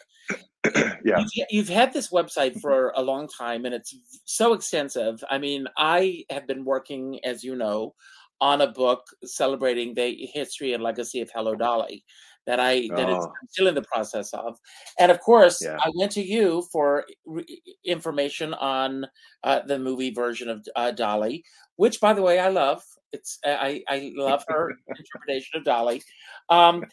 yeah. 1.05 1.23
You've, 1.33 1.47
you've 1.49 1.69
had 1.69 1.93
this 1.93 2.09
website 2.09 2.59
for 2.59 2.91
a 2.95 3.01
long 3.01 3.27
time 3.27 3.65
and 3.65 3.73
it's 3.73 3.95
so 4.25 4.53
extensive. 4.53 5.23
I 5.29 5.37
mean, 5.37 5.65
I 5.77 6.25
have 6.29 6.45
been 6.45 6.65
working, 6.65 7.19
as 7.23 7.43
you 7.43 7.55
know, 7.55 7.95
on 8.41 8.61
a 8.61 8.67
book 8.67 9.03
celebrating 9.23 9.93
the 9.93 10.29
history 10.33 10.73
and 10.73 10.83
legacy 10.83 11.21
of 11.21 11.29
Hello 11.33 11.55
Dolly 11.55 12.03
that 12.47 12.59
I 12.59 12.87
that 12.95 13.07
Oh. 13.09 13.31
I'm 13.41 13.47
still 13.49 13.67
in 13.67 13.75
the 13.75 13.83
process 13.83 14.33
of. 14.33 14.57
And 14.99 15.11
of 15.11 15.19
course, 15.21 15.61
Yeah. 15.61 15.77
I 15.79 15.91
went 15.95 16.11
to 16.13 16.21
you 16.23 16.63
for 16.71 17.05
re- 17.25 17.61
information 17.85 18.53
on 18.55 19.05
uh, 19.43 19.61
the 19.61 19.79
movie 19.79 20.11
version 20.11 20.49
of 20.49 20.65
uh, 20.75 20.91
Dolly, 20.91 21.43
which, 21.75 21.99
by 22.01 22.13
the 22.13 22.21
way, 22.21 22.39
I 22.39 22.49
love. 22.49 22.83
It's 23.13 23.39
I 23.45 23.83
I 23.89 24.11
love 24.15 24.43
her 24.47 24.71
interpretation 24.87 25.57
of 25.59 25.65
Dolly. 25.65 26.01
Um, 26.49 26.85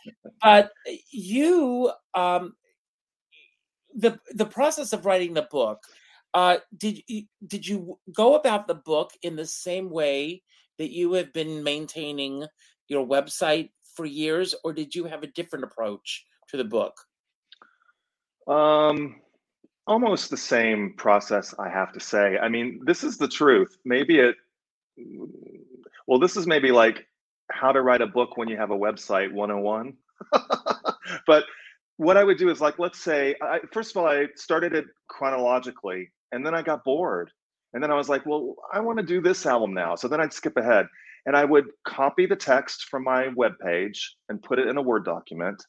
but 0.42 0.70
you 1.12 1.92
um, 2.14 2.54
the 3.94 4.18
the 4.34 4.46
process 4.46 4.92
of 4.92 5.06
writing 5.06 5.34
the 5.34 5.48
book 5.50 5.78
uh 6.34 6.58
did 6.76 7.00
did 7.46 7.66
you 7.66 7.98
go 8.12 8.34
about 8.34 8.66
the 8.68 8.74
book 8.74 9.12
in 9.22 9.34
the 9.34 9.46
same 9.46 9.88
way 9.90 10.42
that 10.76 10.92
you 10.92 11.14
have 11.14 11.32
been 11.32 11.62
maintaining 11.64 12.46
your 12.88 13.06
website 13.06 13.70
for 13.98 14.06
years 14.06 14.54
or 14.62 14.72
did 14.72 14.94
you 14.94 15.06
have 15.06 15.24
a 15.24 15.26
different 15.26 15.64
approach 15.64 16.24
to 16.48 16.56
the 16.56 16.64
book 16.64 16.94
Um, 18.46 19.16
almost 19.88 20.30
the 20.30 20.36
same 20.36 20.94
process, 20.96 21.52
I 21.58 21.68
have 21.68 21.92
to 21.94 22.00
say. 22.00 22.38
I 22.38 22.48
mean, 22.48 22.80
this 22.84 23.02
is 23.02 23.18
the 23.18 23.26
truth. 23.26 23.76
Maybe 23.84 24.20
it, 24.20 24.36
well, 26.06 26.20
this 26.20 26.36
is 26.36 26.46
maybe 26.46 26.70
like 26.70 27.08
how 27.50 27.72
to 27.72 27.82
write 27.82 28.02
a 28.02 28.06
book 28.06 28.36
when 28.36 28.48
you 28.48 28.56
have 28.56 28.70
a 28.70 28.78
website 28.86 29.32
101. 29.32 29.94
but 31.26 31.44
what 31.96 32.16
I 32.16 32.22
would 32.22 32.38
do 32.38 32.50
is 32.50 32.60
like, 32.60 32.78
let's 32.78 33.02
say, 33.02 33.34
I, 33.42 33.58
first 33.72 33.90
of 33.90 33.96
all, 33.96 34.08
I 34.08 34.28
started 34.36 34.74
it 34.74 34.86
chronologically 35.08 36.12
and 36.30 36.46
then 36.46 36.54
I 36.54 36.62
got 36.62 36.84
bored. 36.84 37.32
And 37.72 37.82
then 37.82 37.90
I 37.90 37.96
was 37.96 38.08
like, 38.08 38.24
well, 38.24 38.54
I 38.72 38.78
want 38.78 38.98
to 38.98 39.04
do 39.04 39.20
this 39.20 39.44
album 39.44 39.74
now. 39.74 39.96
So 39.96 40.06
then 40.06 40.20
I'd 40.20 40.32
skip 40.32 40.56
ahead 40.56 40.86
and 41.28 41.36
I 41.36 41.44
would 41.44 41.66
copy 41.84 42.24
the 42.24 42.34
text 42.34 42.86
from 42.90 43.04
my 43.04 43.26
webpage 43.26 43.98
and 44.30 44.42
put 44.42 44.58
it 44.58 44.66
in 44.66 44.78
a 44.78 44.82
Word 44.82 45.04
document. 45.04 45.62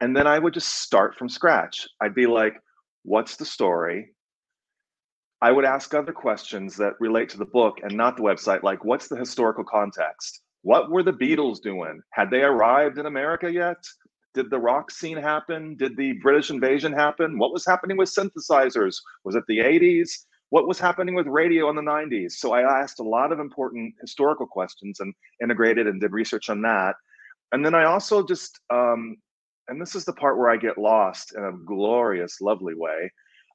And 0.00 0.16
then 0.16 0.26
I 0.26 0.40
would 0.40 0.54
just 0.54 0.82
start 0.82 1.14
from 1.14 1.28
scratch. 1.28 1.86
I'd 2.00 2.16
be 2.16 2.26
like, 2.26 2.56
what's 3.04 3.36
the 3.36 3.44
story? 3.44 4.12
I 5.40 5.52
would 5.52 5.64
ask 5.64 5.94
other 5.94 6.12
questions 6.12 6.76
that 6.78 6.94
relate 6.98 7.28
to 7.28 7.38
the 7.38 7.44
book 7.44 7.76
and 7.84 7.96
not 7.96 8.16
the 8.16 8.24
website, 8.24 8.64
like, 8.64 8.84
what's 8.84 9.06
the 9.06 9.16
historical 9.16 9.62
context? 9.62 10.40
What 10.62 10.90
were 10.90 11.04
the 11.04 11.12
Beatles 11.12 11.62
doing? 11.62 12.00
Had 12.10 12.32
they 12.32 12.42
arrived 12.42 12.98
in 12.98 13.06
America 13.06 13.48
yet? 13.48 13.76
Did 14.34 14.50
the 14.50 14.58
rock 14.58 14.90
scene 14.90 15.16
happen? 15.16 15.76
Did 15.76 15.96
the 15.96 16.14
British 16.14 16.50
invasion 16.50 16.92
happen? 16.92 17.38
What 17.38 17.52
was 17.52 17.64
happening 17.64 17.96
with 17.96 18.08
synthesizers? 18.08 18.96
Was 19.22 19.36
it 19.36 19.44
the 19.46 19.58
80s? 19.58 20.10
What 20.54 20.68
was 20.68 20.78
happening 20.78 21.16
with 21.16 21.26
radio 21.26 21.68
in 21.68 21.74
the 21.74 21.82
90s. 21.82 22.34
So 22.34 22.52
I 22.52 22.60
asked 22.80 23.00
a 23.00 23.02
lot 23.02 23.32
of 23.32 23.40
important 23.40 23.92
historical 24.00 24.46
questions 24.46 25.00
and 25.00 25.12
integrated 25.42 25.88
and 25.88 26.00
did 26.00 26.12
research 26.12 26.48
on 26.48 26.62
that. 26.62 26.94
And 27.50 27.66
then 27.66 27.74
I 27.74 27.86
also 27.86 28.24
just, 28.24 28.60
um, 28.72 29.16
and 29.66 29.82
this 29.82 29.96
is 29.96 30.04
the 30.04 30.12
part 30.12 30.38
where 30.38 30.48
I 30.48 30.56
get 30.56 30.78
lost 30.78 31.34
in 31.36 31.42
a 31.42 31.50
glorious, 31.66 32.40
lovely 32.40 32.74
way. 32.76 33.10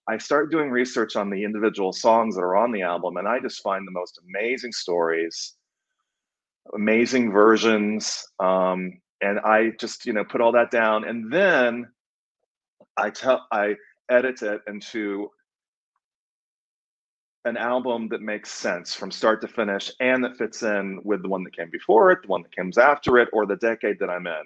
I 0.09 0.17
start 0.17 0.51
doing 0.51 0.71
research 0.71 1.15
on 1.15 1.29
the 1.29 1.41
individual 1.41 1.93
songs 1.93 2.35
that 2.35 2.41
are 2.41 2.57
on 2.57 2.73
the 2.73 2.81
album, 2.81 3.15
and 3.15 3.29
I 3.29 3.39
just 3.39 3.63
find 3.63 3.87
the 3.87 3.91
most 3.91 4.19
amazing 4.27 4.73
stories, 4.73 5.53
amazing 6.75 7.31
versions. 7.31 8.25
Um, 8.41 8.99
and 9.21 9.39
I 9.39 9.71
just, 9.79 10.05
you 10.05 10.11
know, 10.11 10.25
put 10.25 10.41
all 10.41 10.51
that 10.51 10.69
down. 10.69 11.07
And 11.07 11.31
then 11.31 11.87
I 12.97 13.09
tell 13.09 13.47
I 13.53 13.75
edit 14.09 14.41
it 14.41 14.59
into 14.67 15.29
an 17.45 17.57
album 17.57 18.09
that 18.09 18.21
makes 18.21 18.51
sense 18.51 18.93
from 18.93 19.11
start 19.11 19.41
to 19.41 19.47
finish 19.47 19.91
and 19.99 20.23
that 20.23 20.37
fits 20.37 20.63
in 20.63 20.99
with 21.03 21.21
the 21.21 21.29
one 21.29 21.43
that 21.43 21.55
came 21.55 21.69
before 21.69 22.11
it, 22.11 22.21
the 22.21 22.27
one 22.27 22.41
that 22.43 22.55
comes 22.55 22.77
after 22.77 23.17
it, 23.17 23.29
or 23.31 23.45
the 23.45 23.55
decade 23.57 23.97
that 23.99 24.09
I'm 24.09 24.27
in. 24.27 24.43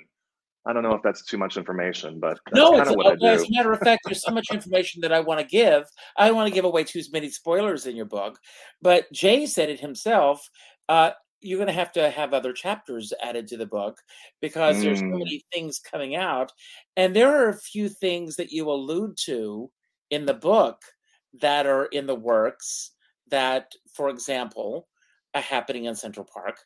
I 0.66 0.72
don't 0.72 0.84
know 0.84 0.94
if 0.94 1.02
that's 1.02 1.26
too 1.26 1.38
much 1.38 1.58
information, 1.58 2.20
but 2.20 2.40
that's 2.46 2.56
no, 2.56 2.80
it's, 2.80 2.90
of 2.90 2.96
what 2.96 3.08
I 3.08 3.28
uh, 3.28 3.34
as 3.34 3.44
a 3.44 3.52
matter 3.52 3.74
of 3.74 3.82
fact, 3.82 4.04
there's 4.06 4.24
so 4.24 4.32
much 4.32 4.48
information 4.54 5.02
that 5.02 5.12
I 5.12 5.20
want 5.20 5.42
to 5.42 5.46
give. 5.46 5.86
I 6.16 6.28
don't 6.28 6.38
want 6.38 6.48
to 6.48 6.54
give 6.54 6.64
away 6.64 6.86
too 6.86 7.02
many 7.12 7.30
spoilers 7.30 7.86
in 7.86 7.98
your 7.98 8.06
book, 8.06 8.40
but 8.82 9.12
Jay 9.12 9.46
said 9.46 9.70
it 9.70 9.80
himself. 9.80 10.48
Uh, 10.88 11.12
you're 11.42 11.58
going 11.58 11.68
to 11.68 11.74
have 11.74 11.92
to 11.94 12.10
have 12.10 12.34
other 12.34 12.54
chapters 12.54 13.12
added 13.22 13.48
to 13.48 13.58
the 13.58 13.66
book 13.66 13.98
because 14.42 14.82
there's 14.82 15.00
so 15.00 15.06
Mm. 15.08 15.20
many 15.20 15.44
things 15.52 15.80
coming 15.80 16.16
out, 16.16 16.54
and 16.96 17.14
there 17.14 17.36
are 17.36 17.50
a 17.50 17.58
few 17.58 17.90
things 17.90 18.38
that 18.38 18.52
you 18.52 18.70
allude 18.70 19.18
to 19.26 19.70
in 20.12 20.26
the 20.26 20.34
book 20.34 20.82
that 21.34 21.65
are 21.65 21.86
in 21.86 22.06
the 22.08 22.15
works. 22.15 22.91
That, 23.30 23.74
for 23.93 24.10
example, 24.10 24.89
are 25.34 25.41
happening 25.41 25.86
in 25.86 25.96
Central 25.96 26.26
Park. 26.32 26.60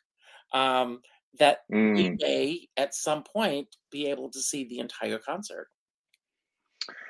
Um, 0.52 1.02
that 1.38 1.60
we 1.94 2.10
Mm. 2.10 2.18
may 2.20 2.68
at 2.76 2.94
some 2.94 3.22
point 3.22 3.76
be 3.90 4.06
able 4.06 4.30
to 4.30 4.40
see 4.40 4.64
the 4.64 4.78
entire 4.78 5.18
concert. 5.18 5.68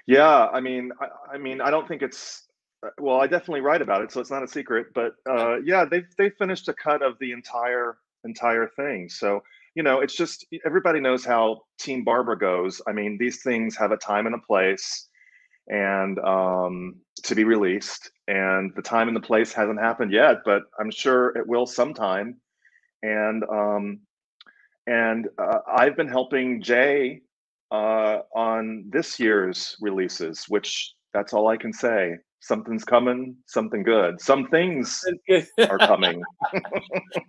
Yeah, 0.06 0.46
I 0.46 0.60
mean, 0.60 0.92
I, 1.00 1.34
I 1.34 1.38
mean, 1.38 1.60
I 1.60 1.70
don't 1.70 1.86
think 1.86 2.02
it's 2.02 2.48
uh, 2.84 2.90
well. 2.98 3.20
I 3.20 3.26
definitely 3.26 3.60
write 3.60 3.82
about 3.82 4.02
it, 4.02 4.10
so 4.10 4.20
it's 4.20 4.30
not 4.30 4.42
a 4.42 4.48
secret. 4.48 4.88
But 4.94 5.14
uh, 5.28 5.56
yeah, 5.64 5.84
they 5.84 6.04
they 6.16 6.30
finished 6.30 6.68
a 6.68 6.74
cut 6.74 7.02
of 7.02 7.18
the 7.20 7.32
entire 7.32 7.98
entire 8.24 8.68
thing. 8.68 9.08
So 9.08 9.42
you 9.74 9.82
know, 9.82 10.00
it's 10.00 10.14
just 10.14 10.46
everybody 10.64 11.00
knows 11.00 11.24
how 11.24 11.62
Team 11.78 12.04
Barbra 12.04 12.38
goes. 12.38 12.80
I 12.86 12.92
mean, 12.92 13.18
these 13.18 13.42
things 13.42 13.76
have 13.76 13.92
a 13.92 13.96
time 13.96 14.26
and 14.26 14.34
a 14.34 14.38
place, 14.38 15.07
and 15.68 16.18
um, 16.20 16.96
to 17.24 17.34
be 17.34 17.44
released. 17.44 18.10
And 18.26 18.72
the 18.74 18.82
time 18.82 19.08
and 19.08 19.16
the 19.16 19.20
place 19.20 19.52
hasn't 19.52 19.80
happened 19.80 20.12
yet, 20.12 20.38
but 20.44 20.62
I'm 20.78 20.90
sure 20.90 21.36
it 21.36 21.46
will 21.46 21.66
sometime. 21.66 22.36
And 23.02 23.44
um, 23.44 24.00
and 24.86 25.28
uh, 25.38 25.58
I've 25.70 25.96
been 25.96 26.08
helping 26.08 26.62
Jay 26.62 27.20
uh, 27.70 28.20
on 28.34 28.84
this 28.88 29.20
year's 29.20 29.76
releases, 29.80 30.46
which 30.48 30.94
that's 31.12 31.32
all 31.32 31.48
I 31.48 31.56
can 31.56 31.72
say. 31.72 32.16
Something's 32.40 32.84
coming, 32.84 33.36
something 33.46 33.82
good. 33.82 34.20
Some 34.20 34.48
things 34.48 35.04
are 35.68 35.78
coming. 35.78 36.22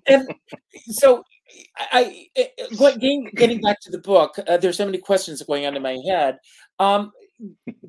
and 0.08 0.30
so 0.92 1.24
I, 1.92 2.28
I 2.38 2.48
getting, 2.72 3.30
getting 3.36 3.60
back 3.60 3.80
to 3.82 3.92
the 3.92 3.98
book, 3.98 4.38
uh, 4.48 4.58
there's 4.58 4.78
so 4.78 4.86
many 4.86 5.00
questions 5.00 5.42
going 5.42 5.66
on 5.66 5.76
in 5.76 5.82
my 5.82 5.98
head. 6.08 6.38
Um, 6.78 7.12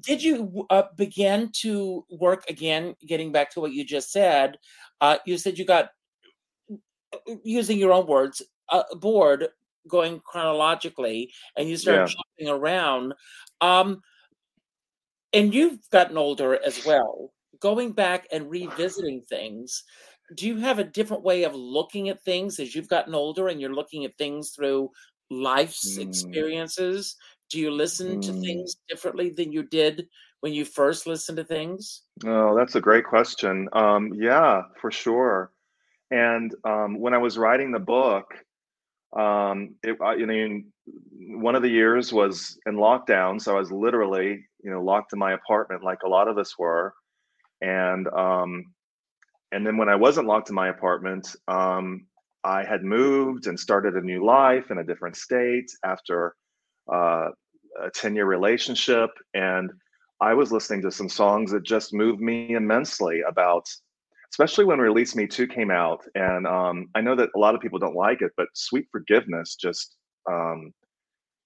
did 0.00 0.22
you 0.22 0.66
uh, 0.70 0.84
begin 0.96 1.50
to 1.60 2.04
work 2.10 2.44
again? 2.48 2.94
Getting 3.06 3.32
back 3.32 3.50
to 3.52 3.60
what 3.60 3.72
you 3.72 3.84
just 3.84 4.10
said, 4.12 4.58
uh, 5.00 5.18
you 5.26 5.38
said 5.38 5.58
you 5.58 5.64
got 5.64 5.90
using 7.44 7.78
your 7.78 7.92
own 7.92 8.06
words 8.06 8.42
uh, 8.68 8.82
bored 8.96 9.48
going 9.88 10.20
chronologically, 10.20 11.32
and 11.56 11.68
you 11.68 11.76
started 11.76 12.06
Yeah. 12.06 12.12
jumping 12.38 12.52
around. 12.54 13.14
Um, 13.60 14.02
and 15.32 15.54
you've 15.54 15.78
gotten 15.90 16.16
older 16.18 16.58
as 16.64 16.84
well. 16.84 17.32
Going 17.60 17.92
back 17.92 18.26
and 18.32 18.50
revisiting 18.50 19.22
things, 19.22 19.84
do 20.34 20.46
you 20.46 20.56
have 20.58 20.78
a 20.78 20.84
different 20.84 21.22
way 21.22 21.44
of 21.44 21.54
looking 21.54 22.08
at 22.08 22.22
things 22.22 22.58
as 22.58 22.74
you've 22.74 22.88
gotten 22.88 23.14
older 23.14 23.48
and 23.48 23.60
you're 23.60 23.74
looking 23.74 24.04
at 24.04 24.14
things 24.16 24.50
through 24.50 24.90
life's 25.30 25.96
Mm. 25.96 26.02
experiences? 26.02 27.16
Do 27.50 27.58
you 27.58 27.70
listen 27.70 28.20
to 28.20 28.32
Mm. 28.32 28.42
things 28.44 28.76
differently 28.88 29.30
than 29.30 29.52
you 29.52 29.62
did 29.64 30.08
when 30.40 30.52
you 30.54 30.64
first 30.64 31.06
listened 31.06 31.36
to 31.38 31.44
things? 31.44 32.02
Oh, 32.24 32.56
that's 32.56 32.74
a 32.74 32.80
great 32.80 33.04
question. 33.04 33.68
Um, 33.72 34.12
yeah, 34.14 34.62
for 34.80 34.90
sure. 34.90 35.52
And 36.10 36.54
um, 36.64 36.98
when 37.00 37.14
I 37.14 37.18
was 37.18 37.38
writing 37.38 37.72
the 37.72 37.78
book, 37.80 38.26
um, 39.16 39.76
it, 39.82 39.96
I, 40.00 40.12
I 40.14 40.26
mean, 40.26 40.72
one 40.84 41.54
of 41.56 41.62
the 41.62 41.70
years 41.70 42.12
was 42.12 42.58
in 42.66 42.76
lockdown, 42.76 43.40
so 43.40 43.56
I 43.56 43.58
was 43.58 43.72
literally, 43.72 44.46
you 44.62 44.70
know, 44.70 44.82
locked 44.82 45.12
in 45.12 45.18
my 45.18 45.32
apartment, 45.32 45.82
like 45.84 46.02
a 46.04 46.08
lot 46.08 46.28
of 46.28 46.38
us 46.38 46.58
were. 46.58 46.94
And 47.60 48.08
um, 48.08 48.74
and 49.52 49.66
then 49.66 49.76
when 49.76 49.88
I 49.88 49.96
wasn't 49.96 50.28
locked 50.28 50.50
in 50.50 50.54
my 50.54 50.68
apartment, 50.68 51.34
um, 51.48 52.06
I 52.44 52.64
had 52.64 52.82
moved 52.84 53.46
and 53.46 53.58
started 53.58 53.94
a 53.94 54.00
new 54.00 54.24
life 54.24 54.70
in 54.70 54.78
a 54.78 54.84
different 54.84 55.16
state 55.16 55.70
after 55.84 56.36
uh, 56.92 57.28
a 57.82 57.90
ten-year 57.94 58.26
relationship, 58.26 59.10
and 59.34 59.70
I 60.20 60.34
was 60.34 60.52
listening 60.52 60.82
to 60.82 60.90
some 60.90 61.08
songs 61.08 61.50
that 61.52 61.62
just 61.62 61.94
moved 61.94 62.20
me 62.20 62.54
immensely 62.54 63.22
about, 63.26 63.66
especially 64.32 64.66
when 64.66 64.78
Release 64.78 65.16
Me 65.16 65.26
2 65.26 65.46
came 65.46 65.70
out. 65.70 66.04
And 66.14 66.46
um, 66.46 66.88
I 66.94 67.00
know 67.00 67.16
that 67.16 67.30
a 67.34 67.38
lot 67.38 67.54
of 67.54 67.62
people 67.62 67.78
don't 67.78 67.96
like 67.96 68.20
it, 68.20 68.30
but 68.36 68.48
Sweet 68.54 68.86
Forgiveness 68.92 69.56
just 69.56 69.96
um, 70.30 70.72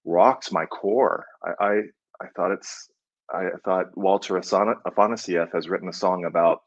rocked 0.03 0.51
my 0.51 0.65
core. 0.65 1.25
I, 1.43 1.65
I, 1.65 1.73
I 2.21 2.27
thought 2.35 2.51
it's, 2.51 2.89
I 3.33 3.45
thought 3.63 3.95
Walter 3.97 4.33
Afana- 4.35 4.81
Afanasieff 4.85 5.53
has 5.53 5.69
written 5.69 5.87
a 5.89 5.93
song 5.93 6.25
about 6.25 6.59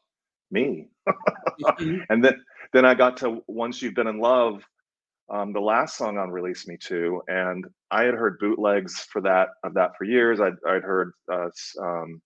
me. 0.51 0.87
Mhm. 1.61 2.05
and 2.09 2.23
then, 2.23 2.41
then 2.73 2.85
I 2.85 2.93
got 2.93 3.17
to 3.17 3.43
Once 3.47 3.81
You've 3.81 3.93
Been 3.93 4.07
in 4.07 4.19
Love, 4.19 4.63
um, 5.31 5.53
the 5.53 5.59
last 5.59 5.97
song 5.97 6.17
on 6.17 6.31
Release 6.31 6.67
Me 6.67 6.77
2, 6.77 7.21
and 7.27 7.65
I 7.91 8.03
had 8.03 8.13
heard 8.13 8.39
bootlegs 8.39 8.99
for 9.11 9.21
that 9.21 9.49
of 9.63 9.73
that 9.75 9.91
for 9.97 10.05
years. 10.05 10.39
I'd, 10.39 10.55
I'd 10.67 10.83
heard 10.83 11.11
uh, 11.31 11.49
um, 11.81 12.21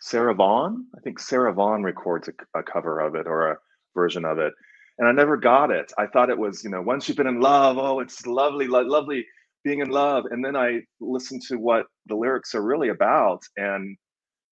Sarah 0.00 0.34
Vaughan. 0.34 0.86
I 0.96 1.00
think 1.00 1.18
Sarah 1.18 1.52
Vaughan 1.52 1.82
records 1.82 2.28
a, 2.28 2.58
a 2.58 2.62
cover 2.62 3.00
of 3.00 3.14
it 3.14 3.26
or 3.26 3.52
a 3.52 3.56
version 3.94 4.24
of 4.24 4.38
it, 4.38 4.54
and 4.98 5.08
I 5.08 5.12
never 5.12 5.36
got 5.36 5.70
it. 5.70 5.92
I 5.98 6.06
thought 6.06 6.30
it 6.30 6.38
was, 6.38 6.64
you 6.64 6.70
know, 6.70 6.82
once 6.82 7.08
you've 7.08 7.16
been 7.16 7.26
in 7.26 7.40
love, 7.40 7.78
oh, 7.78 8.00
it's 8.00 8.26
lovely, 8.26 8.66
lo- 8.66 8.82
lovely 8.82 9.26
being 9.64 9.80
in 9.80 9.90
love. 9.90 10.24
And 10.30 10.44
then 10.44 10.56
I 10.56 10.80
listened 11.00 11.42
to 11.48 11.56
what 11.56 11.86
the 12.06 12.16
lyrics 12.16 12.54
are 12.54 12.62
really 12.62 12.88
about, 12.88 13.42
and 13.56 13.96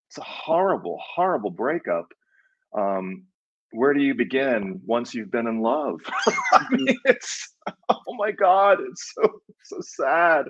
it's 0.09 0.19
a 0.19 0.23
horrible, 0.23 0.99
horrible 1.15 1.51
breakup. 1.51 2.07
Um, 2.77 3.25
where 3.73 3.95
do 3.95 4.01
you 4.01 4.15
begin 4.15 4.81
once 4.87 5.15
you've 5.15 5.31
been 5.31 5.47
in 5.47 5.61
love? 5.61 6.01
I 6.53 6.67
mean, 6.71 6.99
it's 7.05 7.55
oh 7.89 8.15
my 8.17 8.31
god, 8.31 8.79
it's 8.81 9.13
so 9.15 9.41
so 9.65 9.77
sad. 9.81 10.47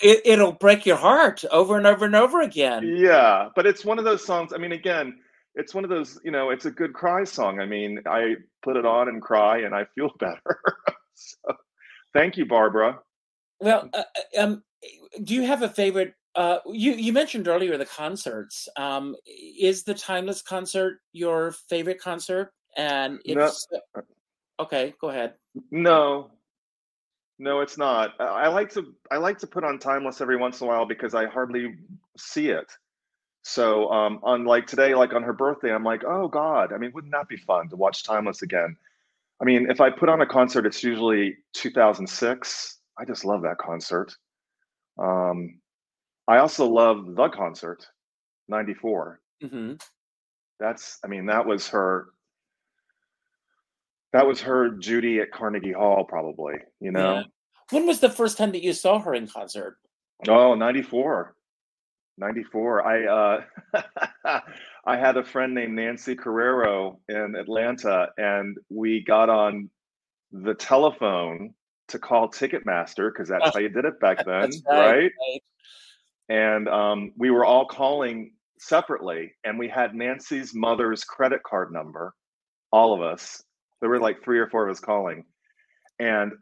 It, 0.00 0.22
it'll 0.24 0.52
break 0.52 0.86
your 0.86 0.96
heart 0.96 1.44
over 1.50 1.76
and 1.76 1.86
over 1.86 2.04
and 2.04 2.14
over 2.14 2.40
again. 2.40 2.94
Yeah, 2.96 3.48
but 3.54 3.66
it's 3.66 3.84
one 3.84 3.98
of 3.98 4.04
those 4.04 4.24
songs. 4.24 4.52
I 4.52 4.58
mean, 4.58 4.72
again, 4.72 5.18
it's 5.54 5.74
one 5.74 5.84
of 5.84 5.90
those. 5.90 6.20
You 6.24 6.30
know, 6.30 6.50
it's 6.50 6.66
a 6.66 6.70
good 6.70 6.92
cry 6.92 7.24
song. 7.24 7.60
I 7.60 7.66
mean, 7.66 8.00
I 8.06 8.36
put 8.62 8.76
it 8.76 8.86
on 8.86 9.08
and 9.08 9.20
cry, 9.20 9.58
and 9.58 9.74
I 9.74 9.86
feel 9.94 10.10
better. 10.20 10.60
so, 11.14 11.54
thank 12.12 12.36
you, 12.36 12.46
Barbra. 12.46 12.98
Well, 13.60 13.88
uh, 13.92 14.02
uh, 14.36 14.42
um, 14.42 14.62
do 15.22 15.34
you 15.34 15.42
have 15.42 15.62
a 15.62 15.68
favorite? 15.68 16.14
Uh, 16.34 16.58
you 16.66 16.92
you 16.92 17.12
mentioned 17.12 17.48
earlier 17.48 17.76
the 17.76 17.86
concerts. 17.86 18.68
Um, 18.76 19.14
is 19.26 19.84
the 19.84 19.94
Timeless 19.94 20.42
concert 20.42 21.00
your 21.12 21.52
favorite 21.52 22.00
concert? 22.00 22.52
And 22.76 23.20
if 23.24 23.36
No. 23.36 24.02
okay, 24.60 24.94
go 25.00 25.10
ahead. 25.10 25.34
No, 25.70 26.30
no, 27.38 27.60
it's 27.60 27.76
not. 27.76 28.14
I 28.18 28.24
I 28.24 28.48
like 28.48 28.70
to 28.70 28.94
I 29.10 29.18
like 29.18 29.38
to 29.40 29.46
put 29.46 29.64
on 29.64 29.78
Timeless 29.78 30.20
every 30.20 30.36
once 30.36 30.60
in 30.60 30.66
a 30.66 30.70
while 30.70 30.86
because 30.86 31.14
I 31.14 31.26
hardly 31.26 31.76
see 32.16 32.48
it. 32.48 32.72
So 33.42 33.90
um, 33.90 34.20
on 34.22 34.44
like 34.44 34.66
today, 34.66 34.94
like 34.94 35.12
on 35.12 35.22
her 35.22 35.32
birthday, 35.32 35.72
I'm 35.72 35.84
like, 35.84 36.04
oh 36.04 36.28
God. 36.28 36.72
I 36.72 36.78
mean, 36.78 36.92
wouldn't 36.94 37.12
that 37.12 37.28
be 37.28 37.36
fun 37.36 37.68
to 37.70 37.76
watch 37.76 38.04
Timeless 38.04 38.42
again? 38.42 38.76
I 39.40 39.44
mean, 39.44 39.68
if 39.68 39.80
I 39.80 39.90
put 39.90 40.08
on 40.08 40.20
a 40.20 40.26
concert, 40.26 40.64
it's 40.66 40.84
usually 40.84 41.36
2006. 41.54 42.78
I 42.96 43.04
just 43.04 43.24
love 43.24 43.42
that 43.42 43.58
concert. 43.58 44.14
Um, 44.98 45.58
I 46.28 46.38
also 46.38 46.66
love 46.66 47.14
the 47.14 47.28
concert, 47.28 47.86
94. 48.48 49.20
hmm 49.42 49.72
That's, 50.60 50.98
I 51.04 51.08
mean, 51.08 51.26
that 51.26 51.46
was 51.46 51.68
her. 51.68 52.08
That 54.12 54.26
was 54.26 54.42
her 54.42 54.70
Judy 54.70 55.20
at 55.20 55.32
Carnegie 55.32 55.72
Hall, 55.72 56.04
probably. 56.04 56.54
You 56.80 56.92
know. 56.92 57.14
Yeah. 57.16 57.22
When 57.70 57.86
was 57.86 58.00
the 58.00 58.10
first 58.10 58.36
time 58.36 58.52
that 58.52 58.62
you 58.62 58.74
saw 58.74 58.98
her 59.00 59.14
in 59.14 59.26
concert? 59.26 59.78
Oh, 60.28 60.54
94. 60.54 61.34
94. 62.18 62.86
I 62.86 63.42
uh 63.74 64.40
I 64.84 64.96
had 64.96 65.16
a 65.16 65.24
friend 65.24 65.54
named 65.54 65.74
Nancy 65.74 66.14
Carrero 66.14 66.98
in 67.08 67.34
Atlanta, 67.36 68.08
and 68.18 68.58
we 68.68 69.02
got 69.02 69.30
on 69.30 69.70
the 70.30 70.54
telephone 70.54 71.54
to 71.88 71.98
call 71.98 72.28
Ticketmaster 72.28 73.10
because 73.12 73.28
that's 73.28 73.54
how 73.54 73.60
you 73.60 73.68
did 73.68 73.84
it 73.84 73.98
back 74.00 74.18
then, 74.26 74.50
That's 74.50 74.62
right? 74.68 75.10
right. 75.18 75.42
And 76.32 76.66
um, 76.66 77.12
we 77.18 77.30
were 77.30 77.44
all 77.44 77.66
calling 77.66 78.32
separately, 78.58 79.34
and 79.44 79.58
we 79.58 79.68
had 79.68 79.94
Nancy's 79.94 80.54
mother's 80.54 81.04
credit 81.04 81.42
card 81.42 81.70
number, 81.70 82.14
all 82.72 82.94
of 82.94 83.02
us. 83.02 83.42
There 83.80 83.90
were 83.90 84.00
like 84.00 84.24
three 84.24 84.38
or 84.38 84.48
four 84.48 84.66
of 84.66 84.72
us 84.72 84.80
calling, 84.80 85.26
and 85.98 86.32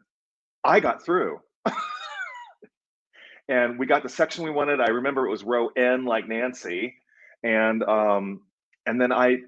I 0.63 0.79
got 0.79 1.03
through. 1.03 1.39
and 3.49 3.77
we 3.77 3.85
got 3.85 4.01
the 4.01 4.07
section 4.07 4.45
we 4.45 4.49
wanted. 4.51 4.79
I 4.79 4.91
remember 4.91 5.27
it 5.27 5.29
was 5.29 5.43
row 5.43 5.67
N, 5.75 6.05
like 6.05 6.25
Nancy, 6.25 6.95
and 7.43 7.83
um, 7.83 8.43
and 8.85 9.01
then 9.01 9.11
I, 9.11 9.39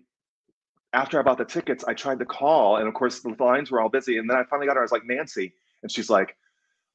after 0.92 1.18
I 1.18 1.22
bought 1.22 1.38
the 1.38 1.46
tickets, 1.46 1.86
I 1.88 1.94
tried 1.94 2.20
to 2.20 2.26
call, 2.26 2.76
and 2.76 2.88
of 2.90 2.94
course 2.96 3.22
the 3.22 3.34
lines 3.40 3.72
were 3.72 3.80
all 3.80 3.88
busy. 3.88 4.18
And 4.18 4.30
then 4.30 4.36
I 4.36 4.44
finally 4.50 4.68
got 4.68 4.76
her. 4.76 4.82
I 4.82 4.84
was 4.84 4.92
like 4.92 5.06
Nancy, 5.06 5.54
and 5.84 5.90
she's 5.90 6.10
like, 6.10 6.36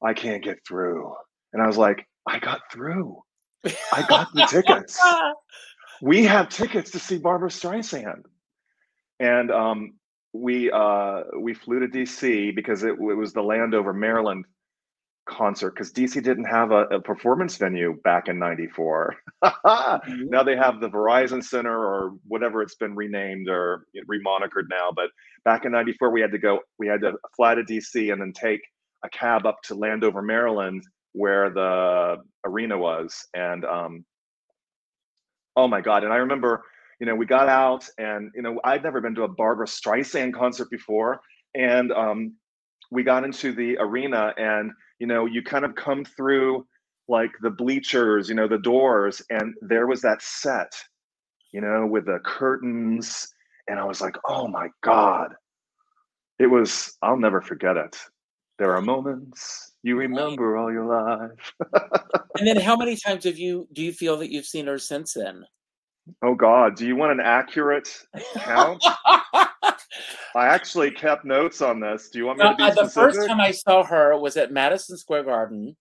I 0.03 0.13
can't 0.13 0.43
get 0.43 0.59
through. 0.67 1.15
And 1.51 1.63
I 1.63 1.65
was 1.65 1.77
like, 1.77 2.05
I 2.27 2.37
got 2.37 2.61
through. 2.71 3.23
I 3.93 4.05
got 4.07 4.33
the 4.33 4.45
tickets. 4.49 4.99
We 6.01 6.23
have 6.23 6.47
tickets 6.47 6.91
to 6.91 6.99
see 6.99 7.17
Barbra 7.17 7.49
Streisand, 7.49 8.23
and 9.19 9.51
um, 9.51 9.95
we 10.31 10.71
uh, 10.71 11.23
we 11.37 11.53
flew 11.53 11.81
to 11.81 11.87
DC 11.87 12.55
because 12.55 12.83
it, 12.83 12.91
it 12.91 12.97
was 13.17 13.33
the 13.33 13.41
Landover, 13.41 13.91
Maryland 13.91 14.45
concert 15.27 15.71
because 15.71 15.91
DC 15.91 16.23
didn't 16.23 16.45
have 16.45 16.71
a, 16.71 16.85
a 16.85 17.01
performance 17.01 17.57
venue 17.57 17.99
back 18.05 18.29
in 18.29 18.39
'94. 18.39 19.15
Mhm. 19.43 20.29
now 20.29 20.41
they 20.43 20.55
have 20.55 20.79
the 20.79 20.89
Verizon 20.89 21.43
Center 21.43 21.77
or 21.77 22.13
whatever 22.27 22.61
it's 22.61 22.75
been 22.75 22.95
renamed 22.95 23.49
or 23.49 23.85
remonikered 24.09 24.69
now. 24.69 24.91
But 24.95 25.09
back 25.43 25.65
in 25.65 25.73
'94, 25.73 26.11
we 26.11 26.21
had 26.21 26.31
to 26.31 26.37
go. 26.39 26.59
We 26.77 26.87
had 26.87 27.01
to 27.01 27.13
fly 27.35 27.55
to 27.55 27.63
DC 27.63 28.11
and 28.13 28.21
then 28.21 28.31
take 28.31 28.61
a 29.03 29.09
cab 29.09 29.45
up 29.45 29.61
to 29.63 29.75
Landover, 29.75 30.21
Maryland, 30.21 30.81
where 31.19 31.49
the 31.49 32.15
arena 32.45 32.77
was. 32.77 33.27
And 33.33 33.65
um, 33.65 34.05
oh 35.57 35.67
my 35.67 35.81
god! 35.81 36.05
And 36.05 36.13
I 36.13 36.17
remember, 36.17 36.63
you 37.01 37.05
know, 37.05 37.13
we 37.13 37.25
got 37.25 37.49
out, 37.49 37.85
and 37.97 38.31
you 38.33 38.41
know, 38.41 38.59
I'd 38.63 38.83
never 38.83 39.01
been 39.01 39.15
to 39.15 39.23
a 39.23 39.27
Barbra 39.27 39.67
Streisand 39.67 40.33
concert 40.33 40.69
before, 40.71 41.19
and 41.53 41.91
um, 41.91 42.35
we 42.89 43.03
got 43.03 43.25
into 43.25 43.51
the 43.51 43.77
arena, 43.79 44.33
and 44.37 44.71
you 44.99 45.07
know, 45.07 45.25
you 45.25 45.43
kind 45.43 45.65
of 45.65 45.75
come 45.75 46.05
through 46.05 46.65
like 47.09 47.31
the 47.41 47.49
bleachers, 47.49 48.29
you 48.29 48.35
know, 48.35 48.47
the 48.47 48.59
doors, 48.59 49.21
and 49.29 49.53
there 49.61 49.87
was 49.87 50.01
that 50.01 50.21
set, 50.21 50.71
you 51.51 51.59
know, 51.59 51.85
with 51.85 52.05
the 52.05 52.19
curtains, 52.23 53.27
and 53.67 53.77
I 53.77 53.83
was 53.83 53.99
like, 53.99 54.15
oh 54.25 54.47
my 54.47 54.69
god, 54.81 55.33
it 56.39 56.47
was. 56.47 56.97
I'll 57.01 57.19
never 57.19 57.41
forget 57.41 57.75
it. 57.75 57.97
There 58.57 58.73
are 58.73 58.81
moments 58.81 59.68
you 59.83 59.95
remember 59.95 60.57
all 60.57 60.71
your 60.71 60.85
life. 60.85 61.53
And 62.37 62.47
then, 62.47 62.57
how 62.57 62.77
many 62.77 62.95
times 62.95 63.23
have 63.25 63.37
you 63.37 63.67
do 63.73 63.81
you 63.81 63.91
feel 63.91 64.17
that 64.17 64.31
you've 64.31 64.45
seen 64.45 64.67
her 64.67 64.77
since 64.77 65.13
then? 65.13 65.45
Oh 66.21 66.35
God, 66.35 66.75
do 66.75 66.87
you 66.87 66.95
want 66.95 67.11
an 67.11 67.19
accurate 67.19 67.89
count? 68.35 68.83
I 69.05 69.55
actually 70.35 70.91
kept 70.91 71.25
notes 71.25 71.61
on 71.61 71.79
this. 71.79 72.09
Do 72.09 72.19
you 72.19 72.25
want 72.25 72.39
me 72.39 72.49
to 72.49 72.55
be 72.55 72.63
uh, 72.63 72.69
the 72.69 72.87
specific? 72.87 73.15
first 73.15 73.27
time 73.27 73.41
I 73.41 73.51
saw 73.51 73.83
her 73.83 74.17
was 74.17 74.37
at 74.37 74.51
Madison 74.51 74.97
Square 74.97 75.23
Garden. 75.23 75.75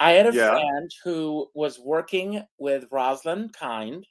I 0.00 0.12
had 0.12 0.26
a 0.26 0.32
Yeah. 0.32 0.50
friend 0.50 0.90
who 1.04 1.48
was 1.54 1.78
working 1.78 2.42
with 2.58 2.86
Roslyn 2.90 3.48
Kind, 3.50 4.06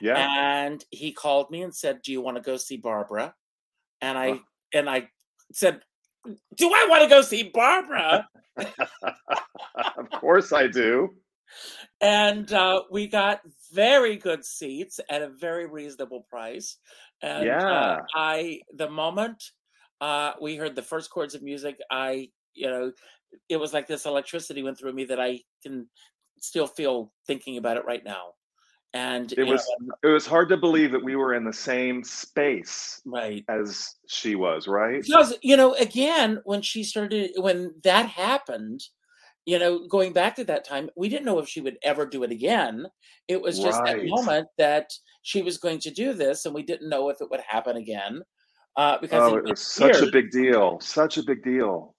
yeah. 0.00 0.28
and 0.62 0.84
he 0.90 1.12
called 1.12 1.50
me 1.50 1.62
and 1.62 1.74
said, 1.74 2.00
"Do 2.02 2.12
you 2.12 2.20
want 2.20 2.36
to 2.36 2.42
go 2.42 2.56
see 2.56 2.76
Barbra?" 2.76 3.34
And 4.00 4.18
I 4.18 4.28
Huh. 4.28 4.38
and 4.74 4.90
I 4.90 5.08
said, 5.52 5.80
"Do 6.56 6.70
I 6.72 6.86
want 6.88 7.02
to 7.02 7.08
go 7.08 7.22
see 7.22 7.44
Barbra?" 7.44 8.28
of 9.96 10.10
course 10.10 10.52
I 10.52 10.66
do. 10.68 11.14
and 12.00 12.52
uh, 12.52 12.82
we 12.90 13.06
got 13.06 13.40
very 13.72 14.16
good 14.16 14.44
seats 14.44 15.00
at 15.08 15.22
a 15.22 15.28
very 15.28 15.66
reasonable 15.66 16.26
price. 16.28 16.78
And 17.22 17.62
uh, 17.62 17.96
Yeah. 17.96 18.00
I, 18.14 18.60
the 18.74 18.90
moment 18.90 19.42
uh, 20.00 20.32
we 20.40 20.56
heard 20.56 20.76
the 20.76 20.82
first 20.82 21.10
chords 21.10 21.34
of 21.34 21.42
music, 21.42 21.78
I, 21.90 22.28
you 22.52 22.68
know, 22.68 22.92
it 23.48 23.56
was 23.56 23.72
like 23.72 23.86
this 23.86 24.06
electricity 24.06 24.62
went 24.62 24.78
through 24.78 24.92
me 24.92 25.04
that 25.06 25.20
I 25.20 25.40
can 25.62 25.88
still 26.40 26.66
feel 26.66 27.12
thinking 27.26 27.56
about 27.56 27.76
it 27.76 27.84
right 27.84 28.04
now. 28.04 28.32
And 28.94 29.32
It 29.32 29.42
was 29.42 29.68
it 30.04 30.06
was 30.06 30.24
hard 30.24 30.48
to 30.50 30.56
believe 30.56 30.92
that 30.92 31.02
we 31.02 31.16
were 31.16 31.34
in 31.34 31.44
the 31.44 31.52
same 31.52 32.04
space 32.04 33.02
right. 33.04 33.44
as 33.48 33.96
she 34.06 34.36
was, 34.36 34.68
right? 34.68 35.02
Because 35.02 35.34
you 35.42 35.56
know, 35.56 35.74
again, 35.74 36.40
when 36.44 36.62
she 36.62 36.84
started, 36.84 37.32
when 37.36 37.74
that 37.82 38.06
happened, 38.06 38.84
you 39.46 39.58
know, 39.58 39.88
going 39.88 40.12
back 40.12 40.36
to 40.36 40.44
that 40.44 40.64
time, 40.64 40.90
we 40.96 41.08
didn't 41.08 41.26
know 41.26 41.40
if 41.40 41.48
she 41.48 41.60
would 41.60 41.76
ever 41.82 42.06
do 42.06 42.22
it 42.22 42.30
again. 42.30 42.86
It 43.26 43.42
was 43.42 43.58
just 43.58 43.82
that 43.84 44.04
moment 44.04 44.46
that 44.58 44.92
she 45.22 45.42
was 45.42 45.58
going 45.58 45.80
to 45.80 45.90
do 45.90 46.12
this, 46.12 46.46
and 46.46 46.54
we 46.54 46.62
didn't 46.62 46.88
know 46.88 47.08
if 47.08 47.20
it 47.20 47.30
would 47.30 47.40
happen 47.40 47.76
again. 47.76 48.22
Uh, 48.76 48.98
because 49.00 49.32
Oh, 49.32 49.34
it 49.34 49.38
it 49.38 49.42
was 49.42 49.50
was 49.50 49.60
such 49.60 50.02
a 50.02 50.10
big 50.10 50.30
deal. 50.30 50.78
Such 50.80 51.18
a 51.18 51.22
big 51.24 51.42
deal. 51.42 51.96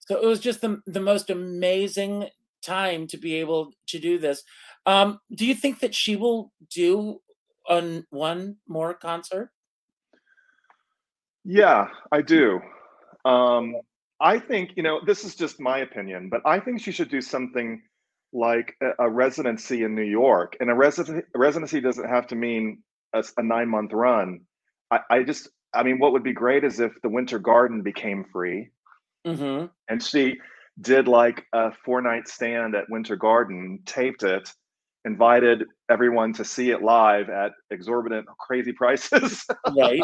So 0.00 0.20
it 0.20 0.26
was 0.26 0.40
just 0.40 0.60
the 0.60 0.82
the 0.86 1.00
most 1.00 1.30
amazing 1.30 2.28
time 2.62 3.06
to 3.06 3.16
be 3.16 3.36
able 3.36 3.72
to 3.86 3.98
do 3.98 4.18
this. 4.18 4.42
Um, 4.88 5.20
do 5.34 5.44
you 5.44 5.54
think 5.54 5.80
that 5.80 5.94
she 5.94 6.16
will 6.16 6.50
do 6.74 7.20
on 7.68 8.06
one 8.08 8.56
more 8.66 8.94
concert? 8.94 9.50
Yeah, 11.44 11.88
I 12.10 12.22
do. 12.22 12.60
Um, 13.26 13.76
I 14.18 14.38
think, 14.38 14.70
you 14.76 14.82
know, 14.82 15.00
this 15.04 15.24
is 15.24 15.34
just 15.34 15.60
my 15.60 15.80
opinion, 15.80 16.30
but 16.30 16.40
I 16.46 16.58
think 16.58 16.80
she 16.80 16.90
should 16.90 17.10
do 17.10 17.20
something 17.20 17.82
like 18.32 18.74
a, 18.82 19.04
a 19.04 19.10
residency 19.10 19.82
in 19.82 19.94
New 19.94 20.10
York. 20.22 20.56
And 20.58 20.70
a, 20.70 20.74
resi- 20.74 21.22
a 21.34 21.38
residency 21.38 21.82
doesn't 21.82 22.08
have 22.08 22.26
to 22.28 22.34
mean 22.34 22.82
a 23.12 23.22
nine 23.42 23.68
month 23.68 23.92
run. 23.92 24.40
I, 24.90 25.00
I 25.10 25.22
just, 25.22 25.50
I 25.74 25.82
mean, 25.82 25.98
what 25.98 26.12
would 26.12 26.24
be 26.24 26.32
great 26.32 26.64
is 26.64 26.80
if 26.80 26.92
the 27.02 27.10
Winter 27.10 27.38
Garden 27.38 27.82
became 27.82 28.24
free 28.32 28.70
Mm-hmm. 29.26 29.66
and 29.88 30.02
she 30.02 30.38
did 30.80 31.08
like 31.08 31.44
a 31.52 31.72
four 31.84 32.00
night 32.00 32.28
stand 32.28 32.74
at 32.74 32.88
Winter 32.88 33.16
Garden, 33.16 33.80
taped 33.84 34.22
it, 34.22 34.48
invited 35.04 35.64
everyone 35.90 36.32
to 36.34 36.44
see 36.44 36.70
it 36.70 36.82
live 36.82 37.28
at 37.30 37.52
exorbitant, 37.70 38.26
crazy 38.38 38.72
prices. 38.72 39.44
Right. 39.76 40.00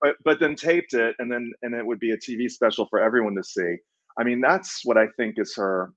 but 0.00 0.16
but 0.24 0.40
then 0.40 0.56
taped 0.56 0.94
it 0.94 1.14
and 1.18 1.30
then 1.30 1.52
and 1.62 1.74
it 1.74 1.86
would 1.86 2.00
be 2.00 2.12
a 2.12 2.16
TV 2.16 2.50
special 2.50 2.86
for 2.90 3.00
everyone 3.00 3.34
to 3.36 3.44
see. 3.44 3.76
I 4.18 4.24
mean, 4.24 4.40
that's 4.40 4.80
what 4.84 4.96
I 4.98 5.06
think 5.16 5.36
is 5.38 5.54
her 5.56 5.92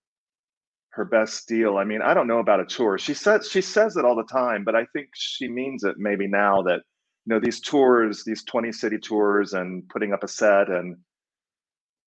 her 0.91 1.05
best 1.05 1.47
deal. 1.47 1.77
I 1.77 1.83
mean, 1.83 2.01
I 2.01 2.13
don't 2.13 2.27
know 2.27 2.39
about 2.39 2.61
a 2.61 2.65
tour. 2.65 2.97
She 2.97 3.13
says 3.13 3.49
she 3.49 3.61
says 3.61 3.97
it 3.97 4.05
all 4.05 4.15
the 4.15 4.23
time, 4.23 4.63
but 4.63 4.75
I 4.75 4.85
think 4.93 5.09
she 5.13 5.47
means 5.47 5.83
it 5.83 5.95
maybe 5.97 6.27
now 6.27 6.61
that 6.63 6.81
you 7.25 7.33
know 7.33 7.39
these 7.39 7.59
tours, 7.59 8.23
these 8.25 8.43
20 8.43 8.71
city 8.71 8.97
tours 8.97 9.53
and 9.53 9.87
putting 9.89 10.13
up 10.13 10.23
a 10.23 10.27
set 10.27 10.69
and 10.69 10.95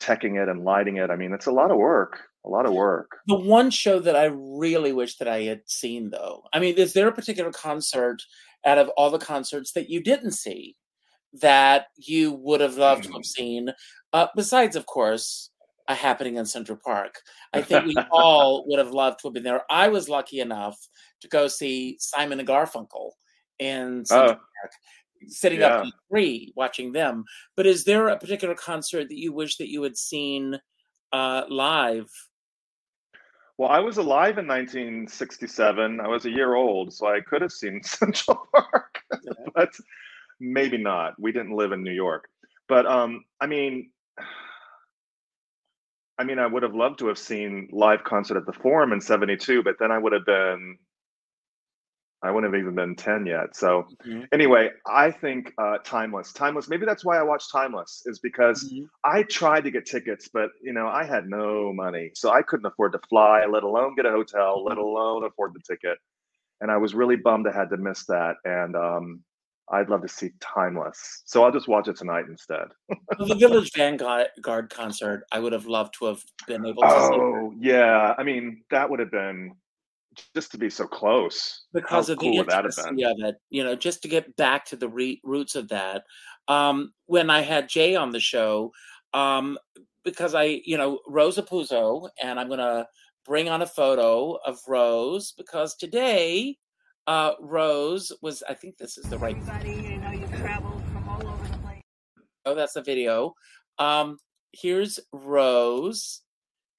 teching 0.00 0.40
it 0.40 0.48
and 0.48 0.64
lighting 0.64 0.96
it. 0.96 1.10
I 1.10 1.16
mean, 1.16 1.32
it's 1.32 1.46
a 1.46 1.52
lot 1.52 1.70
of 1.70 1.76
work. 1.76 2.20
A 2.48 2.50
lot 2.50 2.66
of 2.66 2.72
work. 2.72 3.18
The 3.26 3.36
one 3.36 3.70
show 3.70 4.00
that 4.00 4.16
I 4.16 4.24
really 4.24 4.92
wish 4.92 5.16
that 5.18 5.28
I 5.28 5.42
had 5.42 5.60
seen, 5.66 6.08
though, 6.10 6.44
I 6.54 6.58
mean, 6.60 6.76
is 6.76 6.94
there 6.94 7.06
a 7.06 7.12
particular 7.12 7.52
concert 7.52 8.22
out 8.64 8.78
of 8.78 8.88
all 8.96 9.10
the 9.10 9.18
concerts 9.18 9.72
that 9.72 9.90
you 9.90 10.02
didn't 10.02 10.32
see 10.32 10.74
that 11.34 11.88
you 11.96 12.32
would 12.32 12.62
have 12.62 12.78
loved 12.78 13.04
to 13.04 13.12
have 13.12 13.26
seen? 13.26 13.70
Uh, 14.14 14.28
besides, 14.34 14.76
of 14.76 14.86
course, 14.86 15.50
a 15.88 15.94
happening 15.94 16.36
in 16.36 16.46
Central 16.46 16.78
Park. 16.82 17.20
I 17.52 17.62
think 17.62 17.86
we 17.86 17.96
all 18.10 18.64
would 18.68 18.78
have 18.78 18.92
loved 18.92 19.20
to 19.20 19.28
have 19.28 19.34
been 19.34 19.42
there. 19.42 19.62
I 19.70 19.88
was 19.88 20.08
lucky 20.08 20.40
enough 20.40 20.78
to 21.20 21.28
go 21.28 21.48
see 21.48 21.96
Simon 21.98 22.38
and 22.40 22.48
Garfunkel 22.48 23.10
in 23.58 24.04
Central 24.04 24.32
Oh. 24.32 24.34
Park, 24.34 24.72
sitting 25.28 25.62
up 25.62 25.84
in 25.84 25.92
three 26.10 26.52
watching 26.56 26.92
them. 26.92 27.24
But 27.56 27.66
is 27.66 27.84
there 27.84 28.08
a 28.08 28.18
particular 28.18 28.54
concert 28.54 29.08
that 29.08 29.18
you 29.18 29.32
wish 29.32 29.56
that 29.56 29.70
you 29.70 29.82
had 29.82 29.96
seen 29.96 30.58
uh, 31.12 31.44
live? 31.48 32.08
Well, 33.58 33.70
I 33.70 33.80
was 33.80 33.98
alive 33.98 34.38
in 34.38 34.46
1967. 34.46 36.00
I 36.00 36.06
was 36.06 36.26
a 36.26 36.30
year 36.30 36.54
old, 36.54 36.92
so 36.92 37.08
I 37.08 37.20
could 37.20 37.42
have 37.42 37.50
seen 37.52 37.82
Central 37.82 38.46
Park, 38.54 39.00
but 39.54 39.70
maybe 40.40 40.78
not. 40.78 41.20
We 41.20 41.32
didn't 41.32 41.56
live 41.56 41.72
in 41.72 41.82
New 41.82 41.92
York. 41.92 42.28
But 42.68 42.86
um, 42.86 43.24
I 43.40 43.46
mean, 43.46 43.90
I 46.18 46.24
mean, 46.24 46.38
I 46.38 46.46
would 46.46 46.62
have 46.62 46.74
loved 46.74 47.00
to 47.00 47.08
have 47.08 47.18
seen 47.18 47.68
live 47.72 48.04
concert 48.04 48.36
at 48.36 48.46
the 48.46 48.52
Forum 48.52 48.92
in 48.92 49.00
'72, 49.00 49.62
but 49.64 49.74
then 49.80 49.90
I 49.90 49.98
would 49.98 50.12
have 50.12 50.24
been, 50.24 50.78
I 52.22 52.30
wouldn't 52.30 52.52
have 52.52 52.60
even 52.60 52.74
been 52.74 52.96
10 52.96 53.26
yet. 53.26 53.54
So 53.54 53.86
Mhm. 54.04 54.26
anyway, 54.32 54.70
I 54.86 55.10
think 55.10 55.52
uh, 55.58 55.78
Timeless, 55.84 56.32
Timeless. 56.32 56.68
Maybe 56.68 56.84
that's 56.84 57.04
why 57.04 57.18
I 57.18 57.22
watched 57.22 57.50
Timeless, 57.52 58.02
is 58.06 58.18
because 58.18 58.72
Mhm. 58.72 58.88
I 59.04 59.22
tried 59.24 59.62
to 59.64 59.70
get 59.70 59.86
tickets, 59.86 60.28
but 60.28 60.50
you 60.62 60.72
know, 60.72 60.88
I 60.88 61.04
had 61.04 61.28
no 61.28 61.72
money, 61.72 62.10
so 62.14 62.30
I 62.30 62.42
couldn't 62.42 62.66
afford 62.66 62.92
to 62.92 63.00
fly, 63.08 63.44
let 63.46 63.62
alone 63.62 63.94
get 63.94 64.06
a 64.06 64.10
hotel, 64.10 64.64
let 64.64 64.78
alone 64.78 65.24
afford 65.24 65.54
the 65.54 65.60
ticket. 65.60 65.98
and 66.60 66.70
I 66.72 66.76
was 66.76 66.92
really 66.94 67.14
bummed 67.16 67.46
I 67.46 67.52
had 67.52 67.70
to 67.70 67.76
miss 67.76 68.04
that. 68.06 68.34
And 68.44 68.74
um, 68.74 69.22
I'd 69.70 69.88
love 69.90 70.02
to 70.02 70.08
see 70.08 70.30
Timeless, 70.40 71.22
so 71.24 71.44
I'll 71.44 71.52
just 71.52 71.68
watch 71.68 71.86
it 71.88 71.96
tonight 71.96 72.24
instead. 72.28 72.66
Well, 73.18 73.28
the 73.28 73.36
Village 73.36 73.70
Vanguard 73.76 74.70
concert, 74.70 75.24
I 75.32 75.38
would 75.38 75.52
have 75.52 75.66
loved 75.66 75.94
to 76.00 76.06
have 76.06 76.22
been 76.48 76.66
able 76.66 76.82
to 76.82 76.90
see 76.90 76.96
Oh 76.96 77.54
yeah, 77.60 78.14
I 78.18 78.22
mean 78.24 78.64
that 78.70 78.90
would 78.90 78.98
have 79.00 79.10
been 79.12 79.54
just 80.34 80.50
to 80.52 80.58
be 80.58 80.70
so 80.70 80.86
close. 80.86 81.66
because 81.72 82.08
How 82.08 82.12
of 82.12 82.18
cool 82.18 82.32
the 82.32 82.38
would 82.38 82.48
that 82.48 82.64
have 82.64 82.74
intimacy 82.76 83.04
been? 83.04 83.22
of 83.24 83.28
it. 83.28 83.36
You 83.50 83.64
know, 83.64 83.74
just 83.74 84.02
to 84.02 84.08
get 84.08 84.36
back 84.36 84.64
to 84.66 84.76
the 84.76 84.88
re- 84.88 85.20
roots 85.24 85.54
of 85.54 85.68
that. 85.68 86.04
Um, 86.48 86.92
when 87.06 87.30
I 87.30 87.42
had 87.42 87.68
Jay 87.68 87.94
on 87.94 88.10
the 88.10 88.20
show, 88.20 88.72
um, 89.14 89.58
because 90.04 90.34
I, 90.34 90.62
you 90.64 90.78
know, 90.78 91.00
Rosa 91.06 91.42
Puzo, 91.42 92.08
and 92.22 92.40
I'm 92.40 92.48
going 92.48 92.58
to 92.60 92.86
bring 93.26 93.48
on 93.48 93.62
a 93.62 93.66
photo 93.66 94.38
of 94.46 94.58
Rose 94.66 95.32
because 95.32 95.74
today, 95.76 96.56
uh, 97.06 97.32
Rose 97.40 98.12
was, 98.22 98.42
I 98.48 98.54
think 98.54 98.78
this 98.78 98.96
is 98.96 99.04
the 99.04 99.18
right 99.18 99.36
Everybody, 99.36 99.70
you 99.70 99.98
know, 99.98 100.10
you've 100.10 100.34
traveled 100.36 100.82
from 100.92 101.08
all 101.08 101.26
over 101.26 101.48
the 101.48 101.58
place. 101.58 101.82
Oh, 102.46 102.54
that's 102.54 102.72
the 102.72 102.82
video. 102.82 103.34
Um, 103.78 104.18
here's 104.52 104.98
Rose 105.12 106.22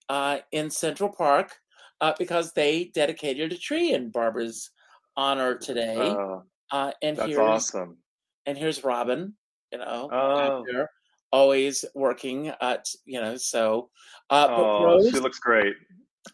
uh, 0.09 0.39
in 0.51 0.71
Central 0.71 1.09
Park 1.09 1.55
uh, 2.01 2.13
because 2.17 2.51
they 2.53 2.85
dedicated 2.93 3.51
a 3.51 3.57
tree 3.57 3.93
in 3.93 4.11
Barbra's 4.11 4.71
honor 5.17 5.55
today. 5.55 5.97
Oh, 5.97 6.43
Uh, 6.71 6.91
and 7.01 7.17
that's 7.17 7.27
here's 7.27 7.39
awesome. 7.39 7.97
and 8.45 8.57
here's 8.57 8.83
Robin. 8.83 9.35
You 9.71 9.79
know, 9.79 10.09
Oh. 10.11 10.85
always 11.31 11.85
working. 11.95 12.51
At 12.61 12.85
you 13.05 13.21
know, 13.21 13.37
so 13.37 13.89
uh, 14.29 14.47
but 14.47 14.63
Oh, 14.63 14.83
Rose 14.85 15.09
she 15.11 15.19
looks 15.19 15.39
great. 15.39 15.75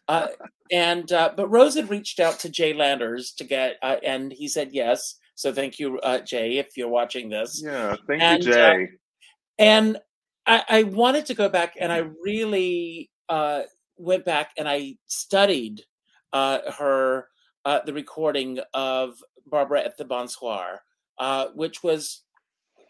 uh, 0.08 0.28
and 0.72 1.12
uh, 1.12 1.32
but 1.36 1.48
Rose 1.50 1.76
had 1.76 1.90
reached 1.90 2.20
out 2.20 2.40
to 2.40 2.50
Jay 2.50 2.74
Landers 2.74 3.34
to 3.34 3.44
get, 3.44 3.78
uh, 3.82 3.98
and 4.04 4.32
he 4.32 4.48
said 4.48 4.70
yes. 4.74 5.16
So 5.36 5.52
thank 5.54 5.80
you, 5.80 6.00
uh, 6.00 6.20
Jay, 6.20 6.58
if 6.60 6.78
you're 6.78 6.88
watching 6.88 7.30
this. 7.30 7.62
Yeah, 7.64 7.96
thank 8.08 8.22
And, 8.22 8.46
you, 8.46 8.54
Jay. 8.54 8.88
and 9.60 9.98
I, 10.48 10.64
I 10.70 10.84
wanted 10.84 11.26
to 11.26 11.34
go 11.34 11.50
back 11.50 11.74
and 11.78 11.92
I 11.92 12.04
really 12.24 13.10
uh, 13.28 13.64
went 13.98 14.26
back 14.26 14.52
and 14.58 14.68
I 14.68 14.98
studied 15.08 15.82
uh, 16.34 16.72
her 16.78 17.28
uh, 17.66 17.80
the 17.86 17.94
recording 17.94 18.60
of 18.74 19.16
Barbra 19.48 19.84
at 19.84 19.98
the 19.98 20.06
Bonsoir, 20.06 20.82
uh, 21.18 21.48
which 21.56 21.84
was 21.84 22.22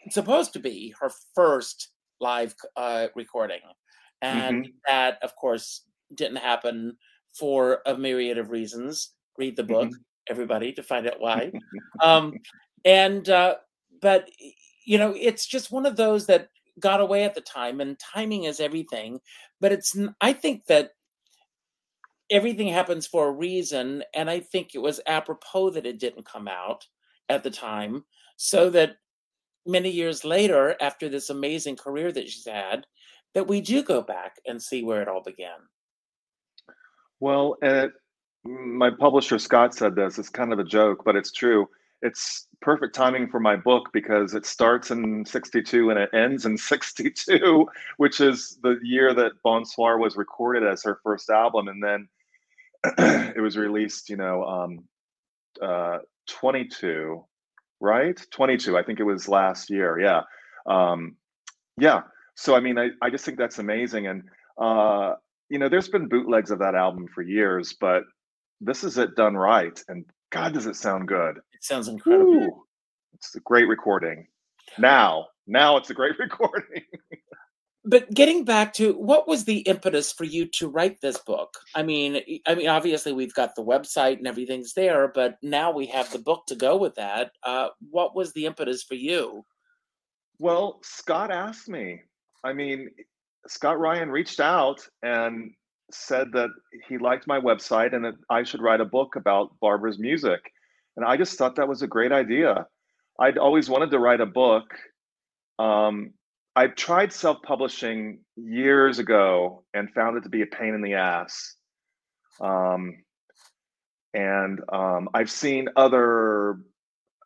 supposed 0.09 0.53
to 0.53 0.59
be 0.59 0.93
her 0.99 1.11
first 1.33 1.89
live 2.19 2.55
uh, 2.75 3.07
recording, 3.15 3.59
and 4.21 4.69
that 4.87 5.17
of 5.21 5.35
course 5.35 5.81
didn't 6.13 6.37
happen 6.37 6.97
for 7.37 7.81
a 7.85 7.97
myriad 7.97 8.37
of 8.37 8.51
reasons. 8.51 9.11
Read 9.37 9.55
the 9.55 9.63
book, 9.63 9.91
everybody, 10.29 10.71
to 10.73 10.83
find 10.83 11.07
out 11.07 11.19
why. 11.19 11.51
um, 12.01 12.33
and 12.83 13.29
uh, 13.29 13.55
but 14.01 14.29
you 14.85 14.97
know, 14.97 15.13
it's 15.19 15.45
just 15.45 15.71
one 15.71 15.85
of 15.85 15.95
those 15.95 16.25
that 16.27 16.49
got 16.79 16.99
away 16.99 17.23
at 17.23 17.35
the 17.35 17.41
time, 17.41 17.81
and 17.81 17.97
timing 17.99 18.43
is 18.43 18.59
everything. 18.59 19.19
But 19.65 19.71
it's 19.71 19.97
i 20.21 20.31
think 20.31 20.67
that 20.67 20.91
everything 22.29 22.67
happens 22.67 23.07
for 23.07 23.27
a 23.27 23.31
reason, 23.31 24.03
and 24.13 24.29
I 24.29 24.39
think 24.39 24.75
it 24.75 24.77
was 24.77 25.01
apropos 25.07 25.71
that 25.71 25.87
it 25.87 25.99
didn't 25.99 26.23
come 26.27 26.47
out 26.47 26.85
at 27.29 27.41
the 27.41 27.49
time, 27.49 28.03
so 28.37 28.69
that 28.69 28.97
many 29.65 29.89
years 29.89 30.23
later, 30.23 30.75
after 30.79 31.09
this 31.09 31.31
amazing 31.31 31.77
career 31.77 32.11
that 32.11 32.29
she's 32.29 32.45
had, 32.45 32.85
that 33.33 33.47
we 33.47 33.59
do 33.59 33.81
go 33.81 34.03
back 34.03 34.35
and 34.45 34.61
see 34.61 34.83
where 34.83 35.01
it 35.01 35.07
all 35.07 35.23
began. 35.23 35.57
Well, 37.19 37.57
uh, 37.63 37.87
it, 37.87 37.91
my 38.43 38.91
publisher 38.91 39.39
Scott 39.39 39.73
said 39.73 39.95
this. 39.95 40.19
It's 40.19 40.29
kind 40.29 40.53
of 40.53 40.59
a 40.59 40.63
joke, 40.63 41.01
but 41.03 41.15
it's 41.15 41.31
true. 41.31 41.67
It's 42.05 42.47
perfect 42.61 42.93
timing 42.93 43.29
for 43.29 43.39
my 43.39 43.55
book 43.55 43.89
because 43.93 44.33
it 44.35 44.45
starts 44.45 44.91
in 44.91 45.25
62 45.25 45.89
and 45.89 45.99
it 45.99 46.09
ends 46.13 46.45
in 46.45 46.57
62, 46.73 47.67
which 47.97 48.21
is 48.21 48.59
the 48.61 48.79
year 48.83 49.13
that 49.13 49.41
Bonsoir 49.43 49.97
was 49.97 50.15
recorded 50.15 50.63
as 50.63 50.83
her 50.83 50.99
first 51.03 51.29
album. 51.29 51.67
And 51.67 51.83
then 51.83 52.07
it 53.35 53.41
was 53.41 53.57
released, 53.57 54.09
you 54.09 54.17
know, 54.17 54.43
um, 54.43 54.83
uh, 55.61 55.99
22, 56.27 57.23
right? 57.79 58.19
22. 58.31 58.77
I 58.77 58.83
think 58.83 58.99
it 58.99 59.03
was 59.03 59.27
last 59.27 59.69
year. 59.69 59.99
Yeah. 59.99 60.21
Um, 60.67 61.15
yeah. 61.79 62.01
So, 62.35 62.55
I 62.55 62.59
mean, 62.59 62.77
I, 62.77 62.89
I 63.01 63.09
just 63.09 63.25
think 63.25 63.37
that's 63.37 63.59
amazing. 63.59 64.07
And, 64.07 64.23
uh, 64.61 65.13
you 65.49 65.59
know, 65.59 65.69
there's 65.69 65.89
been 65.89 66.07
bootlegs 66.07 66.51
of 66.51 66.59
that 66.59 66.75
album 66.75 67.07
for 67.13 67.21
years, 67.21 67.75
but 67.79 68.03
this 68.61 68.83
is 68.83 68.97
it 68.97 69.15
done 69.15 69.35
right. 69.35 69.79
And 69.87 70.05
God, 70.31 70.53
does 70.53 70.65
it 70.65 70.75
sound 70.75 71.07
good? 71.07 71.39
It 71.65 71.67
sounds 71.67 71.87
incredible. 71.87 72.31
Woo! 72.31 72.63
It's 73.15 73.35
a 73.35 73.39
great 73.39 73.67
recording. 73.67 74.27
Now, 74.77 75.29
now 75.47 75.77
it's 75.77 75.89
a 75.89 75.95
great 75.95 76.13
recording. 76.19 76.83
but 77.83 78.07
getting 78.13 78.45
back 78.45 78.71
to 78.73 78.93
what 78.93 79.27
was 79.27 79.45
the 79.45 79.59
impetus 79.61 80.11
for 80.11 80.25
you 80.25 80.45
to 80.45 80.67
write 80.67 81.01
this 81.01 81.19
book 81.19 81.57
i 81.75 81.83
mean 81.83 82.19
i 82.47 82.55
mean 82.55 82.67
obviously 82.67 83.13
we've 83.13 83.33
got 83.35 83.53
the 83.55 83.63
website 83.63 84.17
and 84.17 84.25
everything's 84.25 84.73
there 84.73 85.07
but 85.07 85.37
now 85.43 85.71
we 85.71 85.85
have 85.85 86.11
the 86.11 86.17
book 86.17 86.43
to 86.47 86.55
go 86.55 86.75
with 86.75 86.95
that 86.95 87.31
uh, 87.43 87.67
what 87.91 88.15
was 88.15 88.33
the 88.33 88.45
impetus 88.47 88.81
for 88.83 88.95
you 88.95 89.45
Well, 90.39 90.79
Scott 90.83 91.31
asked 91.31 91.69
me. 91.69 92.01
I 92.43 92.53
mean, 92.53 92.89
Scott 93.47 93.79
Ryan 93.79 94.09
reached 94.09 94.39
out 94.39 94.81
and 95.01 95.51
said 95.91 96.27
that 96.33 96.49
he 96.87 96.97
liked 96.97 97.27
my 97.27 97.39
website 97.39 97.93
and 97.95 98.03
that 98.05 98.15
I 98.29 98.43
should 98.43 98.61
write 98.61 98.81
a 98.81 98.85
book 98.85 99.15
about 99.15 99.55
Barbra's 99.61 99.99
music. 99.99 100.41
And 100.97 101.05
I 101.05 101.17
just 101.17 101.37
thought 101.37 101.55
that 101.57 101.67
was 101.67 101.81
a 101.81 101.87
great 101.87 102.11
idea. 102.11 102.67
I'd 103.19 103.37
always 103.37 103.69
wanted 103.69 103.91
to 103.91 103.99
write 103.99 104.21
a 104.21 104.25
book. 104.25 104.65
Um, 105.59 106.13
I 106.55 106.67
tried 106.67 107.11
self 107.11 107.41
publishing 107.43 108.19
years 108.35 108.99
ago 108.99 109.63
and 109.73 109.91
found 109.93 110.17
it 110.17 110.21
to 110.23 110.29
be 110.29 110.41
a 110.41 110.45
pain 110.47 110.73
in 110.73 110.81
the 110.81 110.93
ass. 110.93 111.55
Um, 112.41 113.03
and 114.13 114.59
um, 114.71 115.09
I've 115.13 115.29
seen 115.29 115.67
other, 115.75 116.59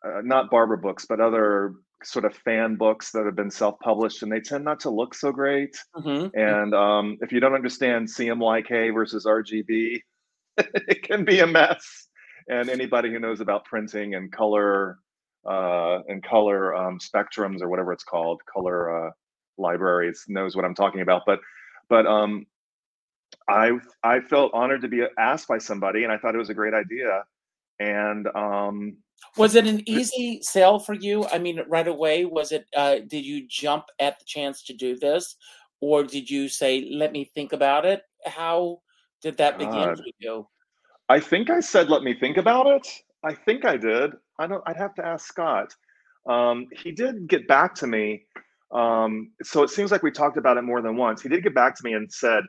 uh, 0.04 0.20
not 0.24 0.50
Barbra 0.50 0.78
books, 0.78 1.06
but 1.08 1.20
other 1.20 1.74
sort 2.02 2.24
of 2.24 2.34
fan 2.34 2.76
books 2.76 3.10
that 3.12 3.24
have 3.26 3.36
been 3.36 3.50
self-published 3.50 4.22
and 4.22 4.32
they 4.32 4.40
tend 4.40 4.64
not 4.64 4.80
to 4.80 4.88
look 4.90 5.14
so 5.14 5.30
great 5.30 5.76
Mhm. 5.94 6.30
and 6.34 6.74
um, 6.74 7.18
if 7.20 7.30
you 7.30 7.40
don't 7.40 7.52
understand 7.54 8.08
cmyk 8.08 8.94
versus 8.94 9.26
rgb 9.26 10.00
it 10.56 11.02
can 11.02 11.26
be 11.26 11.40
a 11.40 11.46
mess 11.46 12.08
and 12.50 12.68
anybody 12.68 13.10
who 13.10 13.20
knows 13.20 13.40
about 13.40 13.64
printing 13.64 14.16
and 14.16 14.30
color 14.32 14.98
uh, 15.48 16.00
and 16.08 16.22
color 16.22 16.74
um, 16.74 16.98
spectrums 16.98 17.62
or 17.62 17.68
whatever 17.68 17.92
it's 17.92 18.04
called 18.04 18.42
color 18.52 19.08
uh, 19.08 19.10
libraries 19.56 20.24
knows 20.28 20.54
what 20.56 20.64
i'm 20.64 20.74
talking 20.74 21.00
about. 21.00 21.22
But 21.24 21.40
but 21.88 22.06
um, 22.06 22.46
i 23.48 23.70
i 24.02 24.20
felt 24.20 24.52
honored 24.52 24.82
to 24.82 24.88
be 24.88 25.04
asked 25.18 25.48
by 25.48 25.58
somebody 25.58 26.02
and 26.04 26.12
i 26.12 26.18
thought 26.18 26.34
it 26.34 26.38
was 26.38 26.50
a 26.50 26.54
great 26.54 26.74
idea. 26.74 27.22
And 27.78 28.26
um, 28.34 28.98
was 29.38 29.54
it 29.54 29.66
an 29.66 29.88
easy 29.88 30.40
sale 30.42 30.78
for 30.78 30.92
you? 30.92 31.26
I 31.32 31.38
mean 31.38 31.60
right 31.66 31.88
away 31.88 32.26
was 32.26 32.52
it 32.52 32.66
uh, 32.76 32.96
did 33.06 33.24
you 33.24 33.46
jump 33.48 33.84
at 33.98 34.18
the 34.18 34.24
chance 34.26 34.62
to 34.64 34.74
do 34.74 34.98
this? 34.98 35.36
Or 35.80 36.02
did 36.02 36.28
you 36.28 36.48
say 36.48 36.90
let 36.90 37.12
me 37.12 37.30
think 37.34 37.52
about 37.52 37.86
it 37.86 38.02
how 38.26 38.80
did 39.22 39.38
that 39.38 39.56
begin 39.56 39.72
God. 39.72 39.96
for 39.96 40.04
you 40.18 40.46
I 41.10 41.18
think 41.18 41.50
I 41.50 41.58
said, 41.58 41.90
"Let 41.90 42.04
me 42.04 42.14
think 42.14 42.36
about 42.36 42.68
it." 42.68 42.86
I 43.24 43.34
think 43.34 43.64
I 43.64 43.76
did. 43.76 44.12
I 44.38 44.46
don't. 44.46 44.62
I'd 44.64 44.76
have 44.76 44.94
to 44.94 45.04
ask 45.04 45.26
Scott. 45.26 45.74
Um, 46.28 46.68
he 46.72 46.92
did 46.92 47.26
get 47.26 47.48
back 47.48 47.74
to 47.76 47.88
me. 47.88 48.26
Um, 48.72 49.32
so 49.42 49.64
it 49.64 49.70
seems 49.70 49.90
like 49.90 50.04
we 50.04 50.12
talked 50.12 50.36
about 50.36 50.56
it 50.56 50.62
more 50.62 50.80
than 50.80 50.96
once. 50.96 51.20
He 51.20 51.28
did 51.28 51.42
get 51.42 51.52
back 51.52 51.76
to 51.76 51.84
me 51.84 51.94
and 51.94 52.10
said 52.12 52.44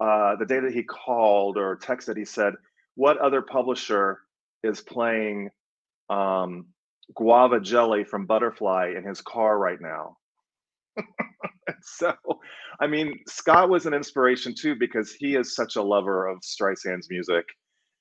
uh, 0.00 0.34
the 0.34 0.44
day 0.44 0.58
that 0.58 0.72
he 0.72 0.82
called 0.82 1.56
or 1.56 1.76
texted, 1.76 2.16
he 2.16 2.24
said, 2.24 2.54
"What 2.96 3.18
other 3.18 3.40
publisher 3.40 4.18
is 4.64 4.80
playing 4.80 5.50
um, 6.10 6.66
Guava 7.14 7.60
Jelly 7.60 8.02
from 8.02 8.26
Butterfly 8.26 8.94
in 8.96 9.04
his 9.04 9.20
car 9.20 9.60
right 9.60 9.80
now?" 9.80 10.16
so, 11.82 12.12
I 12.80 12.88
mean, 12.88 13.20
Scott 13.28 13.70
was 13.70 13.86
an 13.86 13.94
inspiration 13.94 14.56
too 14.58 14.74
because 14.74 15.12
he 15.12 15.36
is 15.36 15.54
such 15.54 15.76
a 15.76 15.82
lover 15.82 16.26
of 16.26 16.38
Streisand's 16.42 17.08
music 17.08 17.46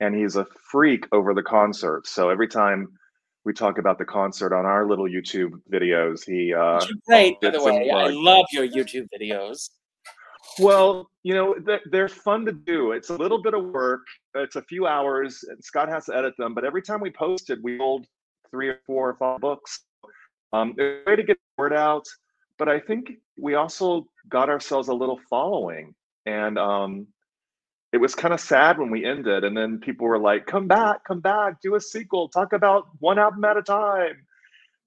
and 0.02 0.14
he's 0.14 0.36
a 0.36 0.46
freak 0.70 1.08
over 1.14 1.34
the 1.34 1.44
concert. 1.44 2.06
So 2.08 2.30
every 2.30 2.50
time 2.50 2.88
we 3.46 3.54
talk 3.54 3.78
about 3.78 3.98
the 3.98 4.06
concert 4.06 4.54
on 4.54 4.66
our 4.66 4.86
little 4.86 5.06
YouTube 5.06 5.54
videos, 5.72 6.26
he 6.26 6.54
uh 6.54 6.86
great 7.08 7.40
by 7.42 7.50
the 7.50 7.64
way 7.64 7.90
i 7.90 8.08
love 8.08 8.46
your 8.52 8.68
youtube 8.68 9.08
videos 9.12 9.70
well, 10.60 11.10
you 11.24 11.34
know, 11.34 11.56
they're, 11.92 12.10
fun 12.10 12.46
to 12.46 12.52
do. 12.52 12.92
It's 12.92 13.10
a 13.10 13.16
little 13.16 13.42
bit 13.42 13.54
of 13.54 13.66
work. 13.66 14.02
It's 14.36 14.56
a 14.56 14.62
few 14.64 14.88
hours. 14.88 15.44
And 15.48 15.64
Scott 15.64 15.90
has 15.90 16.06
to 16.06 16.16
edit 16.16 16.34
them, 16.38 16.54
but 16.54 16.66
every 16.66 16.82
time 16.82 17.00
we 17.00 17.12
posted, 17.12 17.60
we 17.64 17.78
sold 17.78 18.06
three 18.50 18.70
or 18.70 18.80
four 18.86 19.10
or 19.10 19.16
five 19.16 19.40
books. 19.40 19.82
Um, 20.54 20.74
it's 20.78 21.08
a 21.08 21.10
way 21.10 21.16
to 21.16 21.24
get 21.24 21.38
the 21.38 21.62
word 21.62 21.74
out, 21.74 22.06
but 22.58 22.68
I 22.68 22.80
think 22.80 23.12
we 23.38 23.56
also 23.56 24.08
got 24.28 24.50
ourselves 24.50 24.90
a 24.90 24.94
little 24.94 25.20
following, 25.30 25.96
and 26.26 26.60
um, 26.60 27.08
it 27.94 27.98
was 27.98 28.16
kind 28.16 28.34
of 28.34 28.40
sad 28.40 28.80
when 28.80 28.90
we 28.90 29.04
ended, 29.06 29.44
and 29.44 29.56
then 29.56 29.80
people 29.80 30.08
were 30.08 30.20
like, 30.20 30.46
"Come 30.46 30.68
back, 30.68 31.04
come 31.04 31.20
back, 31.20 31.62
do 31.62 31.76
a 31.76 31.82
sequel, 31.82 32.30
talk 32.30 32.54
about 32.54 32.88
one 33.00 33.20
album 33.20 33.44
at 33.46 33.58
a 33.58 33.62
time." 33.62 34.26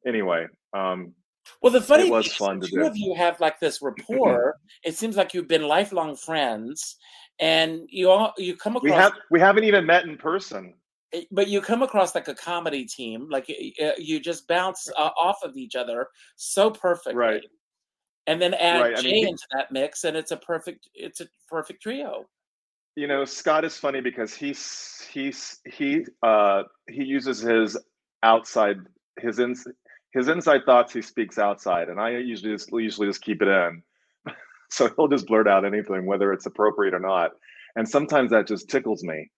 Anyway, 0.06 0.46
um, 0.72 1.14
Well, 1.62 1.72
the 1.72 1.80
funny 1.80 2.06
It 2.08 2.10
was 2.10 2.24
thing 2.26 2.30
is 2.32 2.36
fun 2.36 2.60
the 2.60 2.68
two 2.68 2.76
do. 2.80 2.86
of 2.86 2.96
you 2.96 3.14
have 3.14 3.38
like 3.40 3.60
this 3.60 3.80
rapport. 3.82 4.56
it 4.84 4.96
seems 4.96 5.16
like 5.16 5.34
you've 5.34 5.48
been 5.48 5.62
lifelong 5.68 6.16
friends, 6.16 6.96
and 7.38 7.82
you 7.90 8.10
all 8.10 8.32
you 8.38 8.56
come 8.56 8.76
across. 8.76 8.90
we 8.90 8.96
have 8.96 9.12
we 9.30 9.40
haven't 9.40 9.64
even 9.64 9.84
met 9.86 10.04
in 10.04 10.16
person. 10.16 10.74
but 11.30 11.46
you 11.48 11.60
come 11.60 11.82
across 11.82 12.14
like 12.14 12.28
a 12.28 12.34
comedy 12.34 12.84
team. 12.86 13.28
Like 13.30 13.46
y- 13.48 13.72
y- 13.78 13.94
you 13.98 14.18
just 14.20 14.48
bounce 14.48 14.88
uh, 14.96 15.10
off 15.20 15.38
of 15.44 15.56
each 15.56 15.74
other 15.76 16.08
so 16.36 16.70
perfectly. 16.70 17.14
Right. 17.14 17.42
And 18.26 18.40
then 18.40 18.54
add 18.54 18.80
Right, 18.80 18.98
I 18.98 19.02
Jay 19.02 19.12
mean, 19.12 19.28
into 19.28 19.46
that 19.52 19.70
mix, 19.70 20.04
and 20.04 20.16
it's 20.16 20.30
a 20.32 20.36
perfect. 20.38 20.88
It's 20.94 21.20
a 21.20 21.28
perfect 21.46 21.82
trio. 21.82 22.24
You 22.96 23.06
know 23.06 23.24
scott 23.24 23.64
is 23.64 23.76
funny 23.76 24.00
because 24.00 24.34
he's 24.34 25.06
he's 25.12 25.60
he 25.66 26.04
uh 26.22 26.62
he 26.88 27.04
uses 27.04 27.40
his 27.40 27.76
outside 28.22 28.76
his 29.18 29.38
ins 29.38 29.66
his 30.12 30.28
inside 30.28 30.60
thoughts 30.64 30.92
he 30.92 31.02
speaks 31.02 31.38
outside 31.38 31.88
and 31.88 32.00
i 32.00 32.10
usually 32.10 32.52
just 32.52 32.70
usually 32.72 33.08
just 33.08 33.22
keep 33.22 33.42
it 33.42 33.48
in 33.48 33.82
so 34.70 34.88
he'll 34.96 35.08
just 35.08 35.26
blurt 35.26 35.48
out 35.48 35.64
anything 35.64 36.06
whether 36.06 36.32
it's 36.32 36.46
appropriate 36.46 36.94
or 36.94 37.00
not 37.00 37.32
and 37.76 37.88
sometimes 37.88 38.30
that 38.30 38.46
just 38.46 38.68
tickles 38.68 39.02
me 39.02 39.30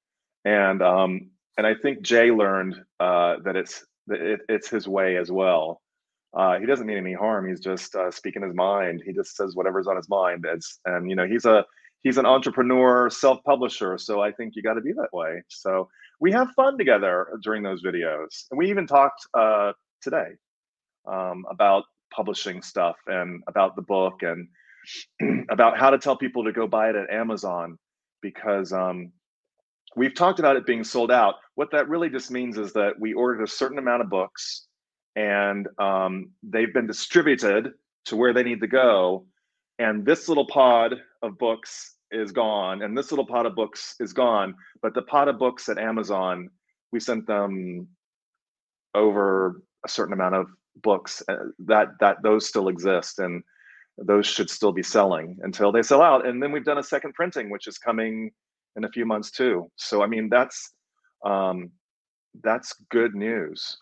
and 0.45 0.83
um 0.83 1.31
and 1.57 1.67
i 1.67 1.75
think 1.75 2.03
jay 2.03 2.31
learned 2.31 2.75
uh 3.01 3.37
that 3.45 3.57
it's 3.57 3.85
that 4.07 4.21
it, 4.21 4.41
it's 4.49 4.69
his 4.69 4.87
way 4.87 5.17
as 5.17 5.31
well 5.31 5.81
uh, 6.37 6.59
he 6.59 6.67
doesn't 6.67 6.87
mean 6.87 6.99
any 6.99 7.15
harm. 7.15 7.49
He's 7.49 7.61
just 7.61 7.95
uh, 7.95 8.11
speaking 8.11 8.43
his 8.43 8.55
mind. 8.55 9.03
He 9.07 9.15
just 9.15 9.35
says 9.37 9.55
whatever's 9.55 9.87
on 9.87 9.97
his 9.97 10.11
mind. 10.11 10.45
It's, 10.47 10.81
and 10.85 11.09
you 11.09 11.17
know, 11.17 11.27
he's 11.27 11.47
a 11.47 11.65
he's 12.07 12.19
an 12.19 12.27
entrepreneur, 12.27 13.11
self-publisher. 13.11 13.99
So 13.99 14.23
I 14.23 14.31
think 14.31 14.55
you 14.55 14.63
got 14.63 14.75
to 14.75 14.81
be 14.81 14.93
that 14.93 15.13
way. 15.13 15.43
So 15.49 15.89
we 16.21 16.31
have 16.31 16.53
fun 16.53 16.79
together 16.79 17.27
during 17.43 17.65
those 17.65 17.83
videos, 17.83 18.45
and 18.49 18.57
we 18.57 18.71
even 18.71 18.87
talked 18.87 19.27
uh, 19.35 19.73
today 20.01 20.29
um, 21.05 21.45
about 21.51 21.83
publishing 22.15 22.63
stuff 22.63 22.95
and 23.09 23.43
about 23.49 23.75
the 23.75 23.83
book 23.83 24.23
and 24.23 24.47
about 25.51 25.77
how 25.77 25.91
to 25.91 25.99
tell 25.99 26.17
people 26.17 26.45
to 26.45 26.53
go 26.53 26.69
buy 26.69 26.91
it 26.91 26.95
at 26.95 27.11
Amazon 27.11 27.77
because 28.23 28.73
um, 28.73 29.11
we've 29.97 30.15
talked 30.15 30.39
about 30.39 30.55
it 30.55 30.65
being 30.65 30.85
sold 30.85 31.11
out. 31.11 31.35
What 31.57 31.73
that 31.73 31.89
really 31.89 32.09
just 32.09 32.31
means 32.31 32.57
is 32.57 32.73
that 32.75 32.93
we 33.01 33.15
ordered 33.15 33.43
a 33.43 33.49
certain 33.49 33.79
amount 33.79 34.03
of 34.03 34.11
books 34.11 34.69
and 35.17 35.67
um, 35.81 36.31
they've 36.45 36.73
been 36.73 36.87
distributed 36.87 37.73
to 38.05 38.15
where 38.15 38.33
they 38.33 38.45
need 38.45 38.61
to 38.61 38.69
go. 38.69 39.27
And 39.81 40.07
this 40.07 40.29
little 40.29 40.47
pod 40.47 40.95
of 41.21 41.37
books 41.37 41.96
is 42.11 42.33
gone, 42.33 42.83
and 42.83 42.97
this 42.97 43.11
little 43.11 43.27
pot 43.27 43.47
of 43.47 43.55
books 43.55 43.97
is 44.01 44.13
gone. 44.13 44.55
But 44.83 44.95
the 44.95 45.03
pot 45.03 45.29
of 45.29 45.39
books 45.39 45.69
at 45.69 45.79
Amazon, 45.79 46.51
we 46.93 47.01
sent 47.01 47.27
them 47.27 47.89
over 48.95 49.63
a 49.85 49.89
certain 49.89 50.15
amount 50.15 50.35
of 50.35 50.47
books 50.83 51.23
uh, 51.29 51.37
that 51.61 51.89
that 52.01 52.23
those 52.23 52.49
still 52.49 52.69
exist, 52.69 53.19
and 53.19 53.43
those 53.99 54.27
should 54.27 54.51
still 54.51 54.73
be 54.73 54.83
selling 54.83 55.39
until 55.43 55.73
they 55.73 55.83
sell 55.83 56.03
out. 56.03 56.27
And 56.27 56.43
then 56.43 56.53
we've 56.53 56.65
done 56.65 56.79
a 56.79 56.83
second 56.83 57.15
printing, 57.15 57.51
which 57.51 57.67
is 57.67 57.79
coming 57.79 58.31
in 58.77 58.85
a 58.85 58.91
few 58.91 59.07
months 59.07 59.31
too. 59.31 59.71
So 59.77 60.03
I 60.03 60.07
mean, 60.07 60.29
that's 60.29 60.73
um, 61.25 61.71
that's 62.43 62.75
good 62.91 63.15
news. 63.15 63.77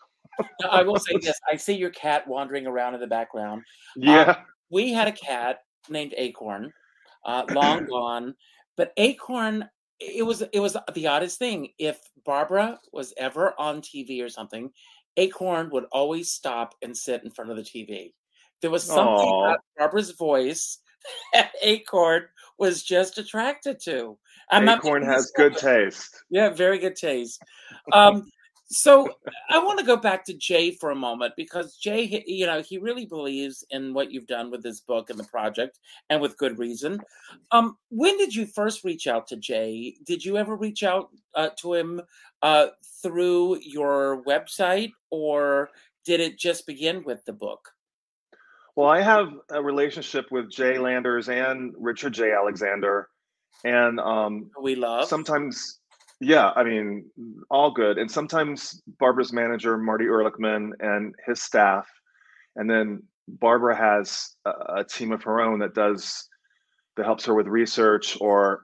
Now, 0.61 0.69
I 0.69 0.83
will 0.83 0.99
say 0.99 1.17
this: 1.21 1.39
I 1.51 1.55
see 1.55 1.75
your 1.75 1.91
cat 1.91 2.27
wandering 2.27 2.67
around 2.67 2.95
in 2.95 2.99
the 2.99 3.07
background. 3.07 3.63
Yeah. 3.97 4.41
We 4.71 4.91
had 4.91 5.07
a 5.07 5.11
cat 5.11 5.59
named 5.89 6.15
Acorn, 6.17 6.73
uh, 7.25 7.45
long 7.51 7.85
gone, 7.85 8.35
but 8.77 8.93
Acorn. 8.97 9.69
It 9.97 10.25
was 10.25 10.43
it 10.51 10.59
was 10.59 10.75
the 10.93 11.07
oddest 11.07 11.39
thing. 11.39 11.69
If 11.79 11.97
Barbra 12.25 12.79
was 12.91 13.13
ever 13.17 13.53
on 13.57 13.81
TV 13.81 14.21
or 14.21 14.27
something, 14.27 14.71
Acorn 15.15 15.69
would 15.71 15.85
always 15.91 16.31
stop 16.31 16.75
and 16.81 16.95
sit 16.95 17.23
in 17.23 17.31
front 17.31 17.51
of 17.51 17.55
the 17.55 17.63
TV. 17.63 18.13
There 18.61 18.71
was 18.71 18.83
something 18.83 19.29
Aw. 19.29 19.45
about 19.45 19.59
Barbra's 19.77 20.11
voice 20.11 20.79
that 21.33 21.51
Acorn 21.61 22.23
was 22.57 22.83
just 22.83 23.17
attracted 23.17 23.79
to. 23.85 24.17
I'm 24.51 24.67
Acorn 24.69 25.03
has 25.03 25.31
good 25.35 25.57
taste. 25.57 26.23
Yeah, 26.29 26.49
very 26.49 26.77
good 26.77 26.95
taste. 26.95 27.41
Um, 27.93 28.29
so 28.67 29.09
I 29.49 29.59
want 29.59 29.79
to 29.79 29.85
go 29.85 29.95
back 29.97 30.25
to 30.25 30.33
Jay 30.33 30.71
for 30.71 30.91
a 30.91 30.95
moment 30.95 31.33
because 31.37 31.77
Jay, 31.77 32.23
you 32.25 32.45
know, 32.45 32.61
he 32.61 32.77
really 32.77 33.05
believes 33.05 33.63
in 33.69 33.93
what 33.93 34.11
you've 34.11 34.27
done 34.27 34.49
with 34.51 34.63
this 34.63 34.79
book 34.81 35.09
and 35.09 35.19
the 35.19 35.23
project, 35.25 35.79
and 36.09 36.19
with 36.21 36.37
good 36.37 36.57
reason. 36.57 36.99
Um, 37.51 37.77
when 37.89 38.17
did 38.17 38.33
you 38.33 38.45
first 38.45 38.83
reach 38.83 39.07
out 39.07 39.27
to 39.27 39.37
Jay? 39.37 39.95
Did 40.03 40.25
you 40.25 40.37
ever 40.37 40.55
reach 40.55 40.83
out 40.83 41.09
uh, 41.35 41.49
to 41.59 41.73
him 41.75 42.01
uh, 42.41 42.67
through 43.03 43.59
your 43.61 44.23
website, 44.23 44.91
or 45.11 45.69
did 46.05 46.19
it 46.19 46.37
just 46.39 46.65
begin 46.65 47.03
with 47.03 47.23
the 47.25 47.33
book? 47.33 47.69
Well, 48.75 48.89
I 48.89 49.01
have 49.01 49.31
a 49.51 49.61
relationship 49.61 50.25
with 50.31 50.51
Jay 50.51 50.77
Landers 50.77 51.29
and 51.29 51.73
Richard 51.77 52.13
Jay-Alexander, 52.13 53.07
and 53.63 53.99
um, 54.01 54.51
We 54.61 54.75
love. 54.75 55.07
sometimes, 55.07 55.79
yeah, 56.21 56.51
I 56.55 56.63
mean, 56.63 57.09
all 57.49 57.71
good. 57.71 57.97
And 57.97 58.09
sometimes 58.09 58.81
Barbra's 58.99 59.33
manager, 59.33 59.77
Marty 59.77 60.05
Ehrlichman, 60.05 60.71
and 60.79 61.13
his 61.25 61.41
staff, 61.41 61.87
and 62.55 62.69
then 62.69 63.03
Barbara 63.27 63.75
has 63.75 64.35
a, 64.45 64.51
a 64.77 64.83
team 64.83 65.11
of 65.11 65.23
her 65.23 65.41
own 65.41 65.59
that 65.59 65.73
does 65.73 66.27
that 66.95 67.05
helps 67.05 67.25
her 67.25 67.33
with 67.33 67.47
research 67.47 68.17
or 68.21 68.61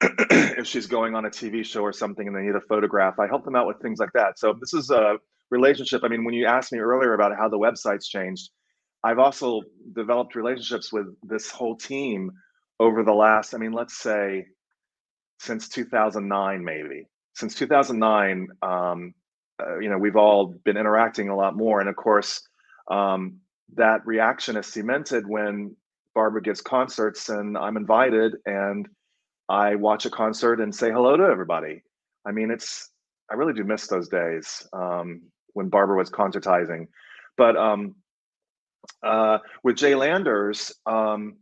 if 0.00 0.66
she's 0.66 0.86
going 0.86 1.14
on 1.14 1.24
a 1.24 1.30
TV 1.30 1.64
show 1.64 1.82
or 1.82 1.92
something 1.92 2.26
and 2.26 2.36
they 2.36 2.42
need 2.42 2.54
a 2.54 2.60
photograph, 2.68 3.18
I 3.18 3.26
help 3.26 3.44
them 3.44 3.56
out 3.56 3.66
with 3.66 3.80
things 3.80 3.98
like 3.98 4.12
that. 4.14 4.38
So 4.38 4.54
this 4.60 4.74
is 4.74 4.90
a 4.90 5.16
relationship. 5.50 6.02
I 6.04 6.08
mean, 6.08 6.24
when 6.24 6.34
you 6.34 6.46
asked 6.46 6.72
me 6.72 6.78
earlier 6.78 7.14
about 7.14 7.36
how 7.36 7.48
the 7.48 7.58
website's 7.58 8.08
changed, 8.08 8.50
I've 9.02 9.18
also 9.18 9.62
developed 9.94 10.34
relationships 10.34 10.92
with 10.92 11.06
this 11.22 11.50
whole 11.50 11.76
team 11.76 12.30
over 12.80 13.02
the 13.02 13.12
last, 13.12 13.54
I 13.54 13.58
mean, 13.58 13.72
let's 13.72 13.96
say 13.98 14.46
since 15.38 15.68
2009, 15.68 16.64
maybe. 16.64 17.06
Since 17.34 17.54
2009, 17.56 18.48
um, 18.62 19.14
uh, 19.60 19.78
you 19.78 19.88
know, 19.88 19.98
we've 19.98 20.16
all 20.16 20.46
been 20.64 20.76
interacting 20.76 21.28
a 21.28 21.36
lot 21.36 21.56
more. 21.56 21.80
And 21.80 21.88
of 21.88 21.96
course, 21.96 22.40
um, 22.90 23.38
that 23.74 24.06
reaction 24.06 24.56
is 24.56 24.66
cemented 24.66 25.26
when 25.26 25.76
Barbra 26.14 26.42
gives 26.42 26.60
concerts 26.60 27.28
and 27.28 27.58
I'm 27.58 27.76
invited 27.76 28.36
and 28.46 28.88
I 29.48 29.74
watch 29.74 30.06
a 30.06 30.10
concert 30.10 30.60
and 30.60 30.74
say 30.74 30.90
hello 30.90 31.16
to 31.16 31.24
everybody. 31.24 31.82
I 32.26 32.32
mean, 32.32 32.50
it's, 32.50 32.90
I 33.30 33.34
really 33.34 33.52
do 33.52 33.64
miss 33.64 33.86
those 33.86 34.08
days 34.08 34.66
um, 34.72 35.22
when 35.52 35.68
Barbra 35.68 35.96
was 35.96 36.10
concertizing. 36.10 36.88
But 37.36 37.56
um, 37.56 37.96
uh, 39.02 39.38
with 39.62 39.76
Jay 39.76 39.94
Landers, 39.94 40.72
um, 40.86 41.36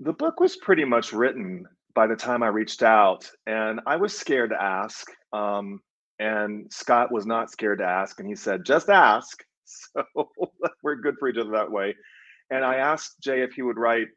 the 0.00 0.12
book 0.12 0.40
was 0.40 0.56
pretty 0.56 0.84
much 0.84 1.12
written 1.12 1.66
by 1.94 2.06
the 2.06 2.16
time 2.16 2.42
I 2.42 2.48
reached 2.48 2.82
out, 2.82 3.28
and 3.46 3.80
I 3.86 3.96
was 3.96 4.16
scared 4.16 4.50
to 4.50 4.62
ask. 4.62 5.06
Um, 5.32 5.80
and 6.18 6.70
Scott 6.72 7.10
was 7.10 7.26
not 7.26 7.50
scared 7.50 7.78
to 7.78 7.84
ask, 7.84 8.20
and 8.20 8.28
he 8.28 8.34
said, 8.34 8.64
"Just 8.64 8.88
ask." 8.88 9.38
So 9.94 10.02
we're 10.82 10.96
good 10.96 11.14
for 11.20 11.28
each 11.28 11.36
other 11.38 11.52
that 11.52 11.70
way. 11.70 11.94
And 12.50 12.64
I 12.64 12.74
asked 12.74 13.20
Jay 13.22 13.42
if 13.42 13.52
he 13.52 13.62
would 13.62 13.78
write 13.78 14.08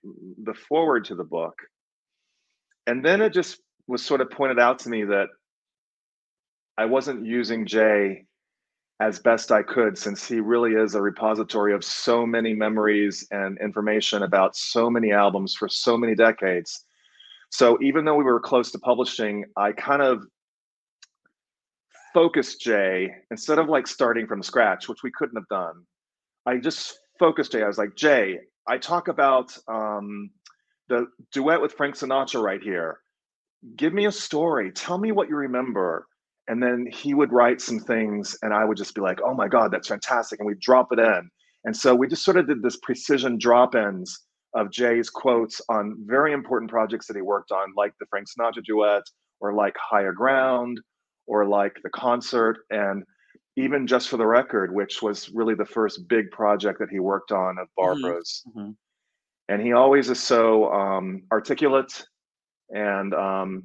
the 0.43 0.55
forward 0.55 1.05
to 1.05 1.15
the 1.15 1.23
book, 1.23 1.53
and 2.87 3.05
then 3.05 3.21
it 3.21 3.33
just 3.33 3.61
was 3.87 4.03
sort 4.03 4.21
of 4.21 4.31
pointed 4.31 4.59
out 4.59 4.79
to 4.79 4.89
me 4.89 5.03
that 5.03 5.27
I 6.75 6.85
wasn't 6.85 7.25
using 7.25 7.67
Jay 7.67 8.25
as 8.99 9.19
best 9.19 9.51
I 9.51 9.63
could 9.63 9.97
since 9.97 10.25
he 10.27 10.39
really 10.39 10.73
is 10.73 10.95
a 10.95 11.01
repository 11.01 11.73
of 11.73 11.83
so 11.83 12.25
many 12.25 12.53
memories 12.53 13.27
and 13.31 13.57
information 13.59 14.23
about 14.23 14.55
so 14.55 14.89
many 14.89 15.11
albums 15.11 15.53
for 15.53 15.67
so 15.67 15.97
many 15.97 16.15
decades. 16.15 16.82
So 17.53 17.77
even 17.83 18.03
though 18.03 18.15
we 18.15 18.23
were 18.23 18.39
close 18.39 18.71
to 18.71 18.79
publishing, 18.79 19.45
I 19.55 19.73
kind 19.73 20.01
of 20.01 20.25
focused 22.11 22.61
Jay 22.61 23.13
instead 23.29 23.59
of 23.59 23.69
like 23.69 23.85
starting 23.85 24.25
from 24.25 24.41
scratch, 24.41 24.89
which 24.89 25.03
we 25.03 25.11
couldn't 25.11 25.37
have 25.37 25.47
done. 25.49 25.83
I 26.47 26.57
just 26.57 26.97
focused 27.19 27.51
Jay. 27.51 27.61
I 27.61 27.67
was 27.67 27.77
like, 27.77 27.95
Jay, 27.95 28.39
I 28.67 28.79
talk 28.79 29.07
about 29.07 29.55
um, 29.67 30.31
the 30.89 31.05
duet 31.31 31.61
with 31.61 31.73
Frank 31.73 31.93
Sinatra 31.93 32.41
right 32.41 32.61
here. 32.61 32.97
Give 33.75 33.93
me 33.93 34.07
a 34.07 34.11
story. 34.11 34.71
Tell 34.71 34.97
me 34.97 35.11
what 35.11 35.29
you 35.29 35.35
remember 35.35 36.07
and 36.47 36.61
then 36.61 36.87
he 36.91 37.13
would 37.13 37.31
write 37.31 37.61
some 37.61 37.79
things 37.79 38.37
and 38.41 38.53
i 38.53 38.65
would 38.65 38.75
just 38.75 38.93
be 38.93 38.99
like 38.99 39.19
oh 39.23 39.33
my 39.33 39.47
god 39.47 39.71
that's 39.71 39.87
fantastic 39.87 40.41
and 40.41 40.45
we'd 40.45 40.59
drop 40.59 40.89
it 40.91 40.99
in 40.99 41.29
and 41.63 41.73
so 41.73 41.95
we 41.95 42.05
just 42.05 42.25
sort 42.25 42.35
of 42.35 42.47
did 42.47 42.61
this 42.61 42.75
precision 42.83 43.37
drop-ins 43.37 44.25
of 44.55 44.71
jay's 44.71 45.09
quotes 45.09 45.61
on 45.69 45.95
very 46.05 46.33
important 46.33 46.69
projects 46.69 47.07
that 47.07 47.15
he 47.15 47.21
worked 47.21 47.51
on 47.51 47.73
like 47.75 47.93
the 47.99 48.05
frank 48.09 48.27
sinatra 48.27 48.63
duet 48.63 49.03
or 49.39 49.53
like 49.53 49.75
higher 49.77 50.11
ground 50.13 50.79
or 51.27 51.45
like 51.45 51.75
the 51.83 51.89
concert 51.89 52.59
and 52.69 53.03
even 53.55 53.85
just 53.87 54.09
for 54.09 54.17
the 54.17 54.25
record 54.25 54.73
which 54.73 55.01
was 55.01 55.29
really 55.29 55.55
the 55.55 55.65
first 55.65 56.07
big 56.07 56.29
project 56.31 56.79
that 56.79 56.89
he 56.89 56.99
worked 56.99 57.31
on 57.31 57.57
of 57.57 57.67
barbra's 57.77 58.43
Mhm. 58.55 58.75
and 59.49 59.61
he 59.61 59.73
always 59.73 60.09
is 60.09 60.19
so 60.19 60.71
um, 60.71 61.23
articulate 61.31 62.05
and 62.69 63.13
um, 63.13 63.63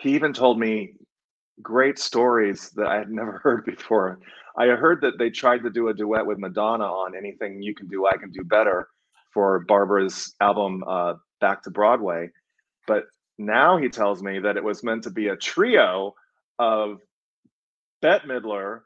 he 0.00 0.14
even 0.14 0.32
told 0.32 0.58
me 0.58 0.92
great 1.62 1.98
stories 1.98 2.70
that 2.76 2.86
I 2.86 2.96
had 2.98 3.10
never 3.10 3.38
heard 3.44 3.64
before. 3.64 4.20
I 4.56 4.66
heard 4.68 5.00
that 5.00 5.18
they 5.18 5.30
tried 5.30 5.62
to 5.62 5.70
do 5.70 5.88
a 5.88 5.94
duet 5.94 6.24
with 6.26 6.38
Madonna 6.38 6.84
on 6.84 7.16
"Anything 7.16 7.62
You 7.62 7.74
Can 7.74 7.88
Do, 7.88 8.06
I 8.06 8.16
Can 8.16 8.30
Do 8.30 8.44
Better" 8.44 8.88
for 9.32 9.64
Barbra's 9.66 10.34
album 10.40 10.84
uh, 10.86 11.14
"Back 11.40 11.62
to 11.64 11.70
Broadway," 11.70 12.30
but 12.86 13.04
now 13.38 13.76
he 13.76 13.88
tells 13.88 14.22
me 14.22 14.40
that 14.40 14.56
it 14.56 14.64
was 14.64 14.82
meant 14.82 15.04
to 15.04 15.10
be 15.10 15.28
a 15.28 15.36
trio 15.36 16.14
of 16.58 16.98
Bette 18.02 18.26
Midler, 18.26 18.80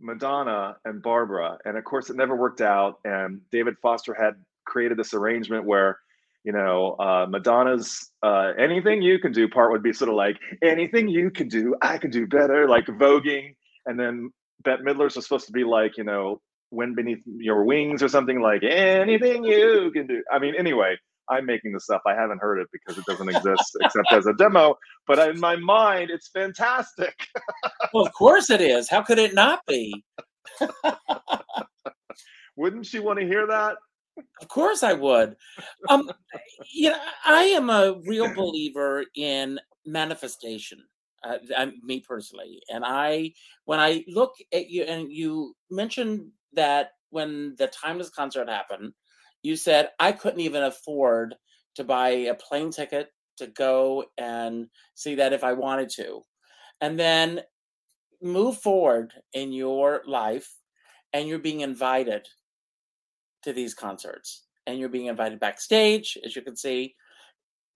Madonna, 0.00 0.76
and 0.84 1.02
Barbara. 1.02 1.58
And 1.64 1.76
of 1.76 1.84
course, 1.84 2.10
it 2.10 2.16
never 2.16 2.36
worked 2.36 2.60
out. 2.60 2.98
And 3.04 3.40
David 3.50 3.76
Foster 3.82 4.14
had 4.14 4.34
created 4.66 4.98
this 4.98 5.14
arrangement 5.14 5.64
where, 5.64 5.98
you 6.44 6.52
know, 6.52 6.96
uh, 6.98 7.26
Madonna's 7.28 8.10
uh, 8.22 8.52
"Anything 8.58 9.02
You 9.02 9.18
Can 9.18 9.32
Do" 9.32 9.48
part 9.48 9.72
would 9.72 9.82
be 9.82 9.92
sort 9.92 10.10
of 10.10 10.16
like 10.16 10.36
"Anything 10.62 11.08
you 11.08 11.30
can 11.30 11.48
do, 11.48 11.74
I 11.80 11.98
can 11.98 12.10
do 12.10 12.26
better," 12.26 12.68
like 12.68 12.86
voguing. 12.86 13.54
And 13.86 13.98
then 13.98 14.30
Bette 14.62 14.82
Midler's 14.82 15.16
was 15.16 15.24
supposed 15.24 15.46
to 15.46 15.52
be 15.52 15.64
like, 15.64 15.96
you 15.96 16.04
know, 16.04 16.40
"Wind 16.70 16.96
Beneath 16.96 17.22
Your 17.26 17.64
Wings" 17.64 18.02
or 18.02 18.08
something 18.08 18.40
like 18.40 18.62
"Anything 18.62 19.44
you 19.44 19.90
can 19.92 20.06
do." 20.06 20.22
I 20.32 20.38
mean, 20.38 20.54
anyway. 20.56 20.96
I'm 21.28 21.46
making 21.46 21.72
this 21.72 21.88
up. 21.88 22.02
I 22.06 22.14
haven't 22.14 22.40
heard 22.40 22.58
it 22.58 22.66
because 22.72 22.98
it 22.98 23.04
doesn't 23.06 23.28
exist 23.28 23.76
except 23.82 24.12
as 24.12 24.26
a 24.26 24.32
demo. 24.32 24.74
But 25.06 25.20
in 25.30 25.38
my 25.38 25.54
mind, 25.54 26.10
it's 26.10 26.28
fantastic. 26.28 27.14
Well, 27.94 28.04
of 28.04 28.12
course 28.12 28.50
it 28.50 28.60
is. 28.60 28.90
How 28.90 29.02
could 29.02 29.20
it 29.20 29.32
not 29.32 29.60
be? 29.66 30.04
Wouldn't 32.56 32.92
you 32.92 33.02
want 33.02 33.20
to 33.20 33.26
hear 33.26 33.46
that? 33.46 33.76
Of 34.42 34.48
course 34.48 34.82
I 34.82 34.92
would. 34.92 35.36
Um, 35.88 36.10
you 36.72 36.90
know, 36.90 36.98
I 37.24 37.44
am 37.44 37.70
a 37.70 38.00
real 38.06 38.34
believer 38.36 39.04
in 39.14 39.58
manifestation. 39.86 40.82
Uh, 41.22 41.38
I, 41.56 41.72
me 41.82 42.00
personally, 42.00 42.62
and 42.70 42.82
I, 42.84 43.32
when 43.66 43.78
I 43.78 44.04
look 44.08 44.34
at 44.52 44.70
you, 44.70 44.84
and 44.84 45.12
you 45.12 45.54
mentioned 45.70 46.30
that 46.54 46.90
when 47.10 47.54
the 47.58 47.66
Timeless 47.66 48.10
concert 48.10 48.48
happened, 48.48 48.92
you 49.42 49.56
said 49.56 49.90
I 49.98 50.12
couldn't 50.12 50.40
even 50.40 50.62
afford 50.62 51.34
to 51.76 51.84
buy 51.84 52.10
a 52.10 52.34
plane 52.34 52.70
ticket 52.70 53.08
to 53.38 53.46
go 53.46 54.04
and 54.18 54.66
see 54.94 55.14
that 55.16 55.32
if 55.32 55.42
I 55.44 55.52
wanted 55.54 55.88
to, 55.96 56.22
and 56.80 56.98
then 56.98 57.40
move 58.22 58.58
forward 58.58 59.12
in 59.32 59.52
your 59.52 60.02
life, 60.06 60.48
and 61.12 61.28
you're 61.28 61.38
being 61.38 61.60
invited 61.60 62.26
to 63.42 63.52
these 63.52 63.74
concerts 63.74 64.44
and 64.66 64.78
you're 64.78 64.88
being 64.88 65.06
invited 65.06 65.40
backstage, 65.40 66.18
as 66.24 66.36
you 66.36 66.42
can 66.42 66.56
see. 66.56 66.94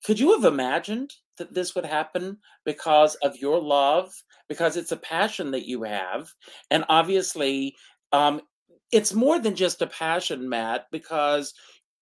Could 0.05 0.21
you 0.21 0.33
have 0.35 0.45
imagined 0.45 1.15
that 1.39 1.55
this 1.55 1.75
would 1.75 1.87
happen 1.87 2.39
because 2.65 3.15
of 3.17 3.37
your 3.39 3.61
love? 3.61 4.13
Because 4.49 4.77
it's 4.77 4.93
a 4.93 4.97
passion 4.97 5.51
that 5.53 5.67
you 5.67 5.83
have. 5.83 6.29
And 6.71 6.85
obviously, 6.89 7.75
um, 8.13 8.43
it's 8.95 9.13
more 9.13 9.41
than 9.41 9.57
just 9.57 9.83
a 9.83 9.89
passion, 9.89 10.49
Matt, 10.49 10.87
because 10.93 11.53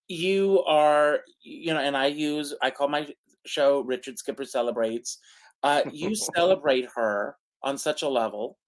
you 0.08 0.62
are, 0.66 1.20
you 1.42 1.72
know, 1.72 1.80
and 1.80 1.96
I 1.96 2.06
use, 2.06 2.54
I 2.60 2.70
call 2.70 2.88
my 2.88 3.08
show 3.46 3.80
Richard 3.80 4.18
Skipper 4.18 4.44
Celebrates. 4.44 5.16
Uh, 5.62 5.80
you 5.90 6.14
celebrate 6.36 6.86
her 6.94 7.36
on 7.62 7.78
such 7.78 8.02
a 8.02 8.08
level. 8.08 8.58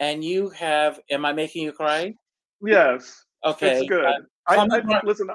And 0.00 0.24
you 0.24 0.50
have, 0.50 0.98
am 1.10 1.24
I 1.24 1.32
making 1.32 1.62
you 1.62 1.72
cry? 1.72 2.14
Yes. 2.60 3.24
Okay. 3.46 3.78
It's 3.78 3.88
good. 3.88 4.04
uh, 4.04 4.12
I, 4.48 4.56
I, 4.56 4.80
Bar- 4.80 5.02
listen, 5.04 5.28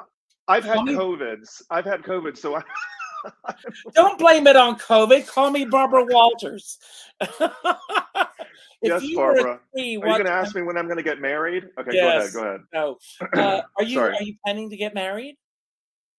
I've 0.50 0.66
had 0.66 0.84
me- 0.84 0.96
COVIDs. 0.96 1.62
I've 1.70 1.86
had 1.86 2.02
COVID, 2.04 2.38
so 2.38 2.56
I. 3.46 3.54
Don't 3.94 4.20
blame 4.20 4.48
it 4.48 4.58
on 4.58 4.78
COVID. 4.78 5.28
Call 5.28 5.50
me 5.50 5.64
Barbara 5.64 6.06
Walters. 6.10 6.78
Yes, 8.82 9.02
you 9.04 9.20
were 9.20 9.32
a 9.32 9.36
Barbara. 9.36 9.60
tree, 9.76 9.98
Are 9.98 10.08
you 10.08 10.14
going 10.16 10.26
to 10.26 10.32
ask 10.32 10.56
me 10.56 10.62
when 10.62 10.78
I'm 10.78 10.86
going 10.86 10.98
to 10.98 11.04
get 11.04 11.20
married? 11.20 11.70
Okay, 11.80 11.92
Yes. 11.94 12.34
go 12.34 12.42
ahead. 12.42 12.62
No. 12.74 12.98
Go 13.34 13.42
Uh, 13.42 13.46
ahead. 13.46 13.64
are 13.78 13.84
you 13.84 14.00
are 14.02 14.22
you 14.24 14.36
planning 14.46 14.70
to 14.70 14.78
get 14.78 14.94
married? 14.94 15.38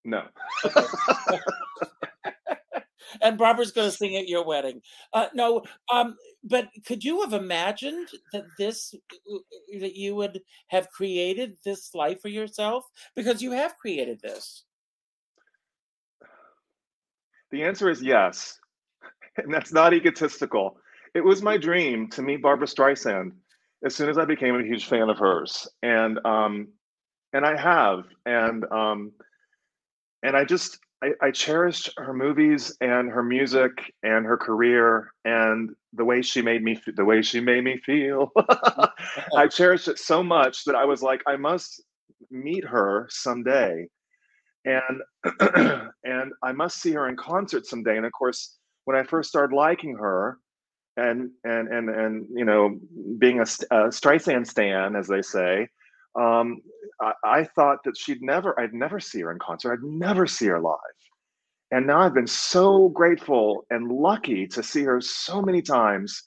No. 0.03 0.27
And 3.21 3.37
Barbra's 3.37 3.71
going 3.71 3.89
to 3.89 3.95
sing 3.95 4.15
at 4.17 4.27
your 4.27 4.43
wedding. 4.45 4.81
Uh, 5.13 5.27
no, 5.33 5.63
um, 5.91 6.17
but 6.43 6.69
could 6.85 7.03
you 7.03 7.21
have 7.21 7.33
imagined 7.33 8.09
that 8.33 8.43
this 8.57 8.93
that 9.79 9.95
you 9.95 10.15
would 10.15 10.41
have 10.67 10.89
created 10.89 11.57
this 11.63 11.93
life 11.93 12.21
for 12.21 12.27
yourself 12.29 12.85
because 13.15 13.41
you 13.41 13.51
have 13.51 13.77
created 13.77 14.19
this? 14.21 14.63
The 17.51 17.63
answer 17.63 17.89
is 17.89 18.01
yes. 18.01 18.59
And 19.37 19.53
that's 19.53 19.73
not 19.73 19.93
egotistical. 19.93 20.77
It 21.15 21.23
was 21.23 21.41
my 21.41 21.55
dream 21.55 22.09
to 22.09 22.21
meet 22.21 22.41
Barbra 22.41 22.67
Streisand 22.67 23.31
as 23.85 23.95
soon 23.95 24.09
as 24.09 24.17
I 24.17 24.25
became 24.25 24.55
a 24.55 24.63
huge 24.63 24.85
fan 24.85 25.09
of 25.09 25.17
hers. 25.17 25.67
And 25.81 26.19
um 26.25 26.67
and 27.31 27.45
I 27.45 27.59
have. 27.59 28.03
And 28.25 28.65
um 28.65 29.13
and 30.23 30.35
I 30.35 30.43
just 30.43 30.77
I, 31.01 31.11
I 31.21 31.31
cherished 31.31 31.89
her 31.97 32.13
movies 32.13 32.75
and 32.81 33.09
her 33.09 33.23
music 33.23 33.71
and 34.03 34.25
her 34.25 34.37
career 34.37 35.13
and 35.23 35.69
the 35.93 36.03
way 36.03 36.21
she 36.21 36.41
made 36.41 36.63
me 36.63 36.77
the 36.95 37.05
way 37.05 37.21
she 37.21 37.39
made 37.39 37.63
me 37.63 37.79
feel. 37.85 38.31
I 39.37 39.47
cherished 39.49 39.87
it 39.87 39.99
so 39.99 40.21
much 40.21 40.65
that 40.65 40.75
I 40.75 40.83
was 40.83 41.01
like, 41.01 41.21
I 41.25 41.37
must 41.37 41.81
meet 42.29 42.65
her 42.65 43.07
someday. 43.09 43.87
And 44.65 45.01
and 46.03 46.33
I 46.43 46.51
must 46.51 46.81
see 46.81 46.91
her 46.91 47.07
in 47.07 47.15
concert 47.15 47.65
someday. 47.65 47.95
And 47.95 48.05
of 48.05 48.11
course, 48.11 48.57
when 48.83 48.97
I 48.97 49.03
first 49.03 49.29
started 49.29 49.55
liking 49.55 49.95
her, 49.95 50.39
and 50.97 51.31
and 51.43 51.67
and 51.67 51.89
and 51.89 52.27
you 52.33 52.45
know, 52.45 52.79
being 53.17 53.39
a, 53.39 53.43
a 53.43 53.89
Streisand 53.89 54.47
stan, 54.47 54.95
as 54.95 55.07
they 55.07 55.21
say, 55.21 55.67
um, 56.15 56.61
I, 57.01 57.13
I 57.23 57.43
thought 57.43 57.83
that 57.85 57.97
she'd 57.97 58.21
never, 58.21 58.59
I'd 58.59 58.73
never 58.73 58.99
see 58.99 59.21
her 59.21 59.31
in 59.31 59.39
concert. 59.39 59.73
I'd 59.73 59.83
never 59.83 60.25
see 60.27 60.47
her 60.47 60.59
live. 60.59 60.77
And 61.71 61.87
now 61.87 61.99
I've 61.99 62.13
been 62.13 62.27
so 62.27 62.89
grateful 62.89 63.65
and 63.69 63.91
lucky 63.91 64.47
to 64.47 64.63
see 64.63 64.83
her 64.83 65.01
so 65.01 65.41
many 65.41 65.61
times, 65.61 66.23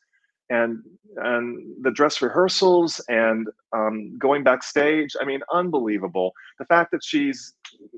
and 0.51 0.79
and 1.17 1.75
the 1.83 1.91
dress 1.91 2.21
rehearsals 2.21 3.01
and 3.09 3.47
um, 3.73 4.19
going 4.19 4.43
backstage. 4.43 5.15
I 5.21 5.25
mean, 5.25 5.41
unbelievable. 5.53 6.33
The 6.59 6.65
fact 6.67 6.91
that 6.91 7.05
she's 7.05 7.55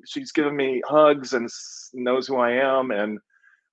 she's 0.06 0.32
given 0.32 0.54
me 0.54 0.82
hugs 0.86 1.32
and 1.32 1.48
knows 1.94 2.26
who 2.28 2.36
I 2.36 2.52
am, 2.52 2.90
and 2.90 3.18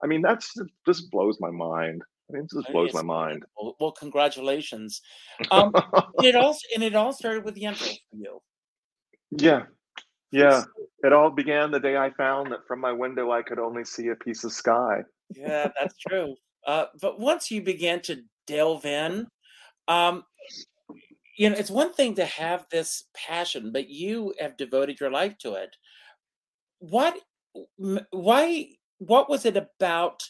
I 0.04 0.08
mean, 0.08 0.22
that's 0.22 0.54
just 0.86 1.12
blows 1.12 1.38
my 1.40 1.52
mind. 1.52 2.02
I 2.30 2.34
mean, 2.34 2.44
it 2.44 2.52
just 2.52 2.72
blows 2.72 2.94
my 2.94 3.02
mind. 3.02 3.44
Well, 3.58 3.76
well, 3.80 3.92
congratulations. 3.92 5.02
Um, 5.52 5.72
it 6.22 6.36
all 6.36 6.58
and 6.74 6.84
it 6.84 6.96
all 6.96 7.14
started 7.14 7.46
with 7.46 7.56
Yentl 7.56 7.88
for 8.10 8.18
you. 8.18 8.42
yeah, 9.32 9.64
yeah. 10.32 10.64
It 11.04 11.14
all 11.14 11.30
began 11.30 11.72
the 11.72 11.80
day 11.80 11.96
I 11.96 12.10
found 12.12 12.52
that 12.52 12.68
from 12.68 12.82
my 12.82 12.92
window 12.92 13.32
I 13.32 13.44
could 13.44 13.60
only 13.60 13.86
see 13.86 14.10
a 14.10 14.16
piece 14.16 14.44
of 14.44 14.52
sky. 14.52 15.04
Yeah, 15.36 15.70
that's 15.80 15.96
true. 16.08 16.36
Uh, 16.66 16.86
but 17.02 17.20
once 17.20 17.50
you 17.50 17.62
began 17.62 18.02
to 18.02 18.24
delve 18.46 18.86
in, 18.86 19.28
um, 19.88 20.24
you 21.38 21.50
know, 21.50 21.56
it's 21.56 21.70
one 21.70 21.94
thing 21.94 22.16
to 22.16 22.26
have 22.26 22.66
this 22.72 23.06
passion, 23.16 23.72
but 23.72 23.90
you 23.90 24.34
have 24.40 24.58
devoted 24.58 25.00
your 25.00 25.12
life 25.12 25.38
to 25.40 25.54
it. 25.54 25.70
What, 26.80 27.18
why, 28.12 28.70
what 28.98 29.30
was 29.30 29.46
it 29.46 29.56
about 29.56 30.24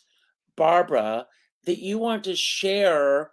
Barbra 0.56 1.26
that 1.68 1.80
you 1.80 2.00
want 2.00 2.24
to 2.24 2.36
share? 2.36 3.32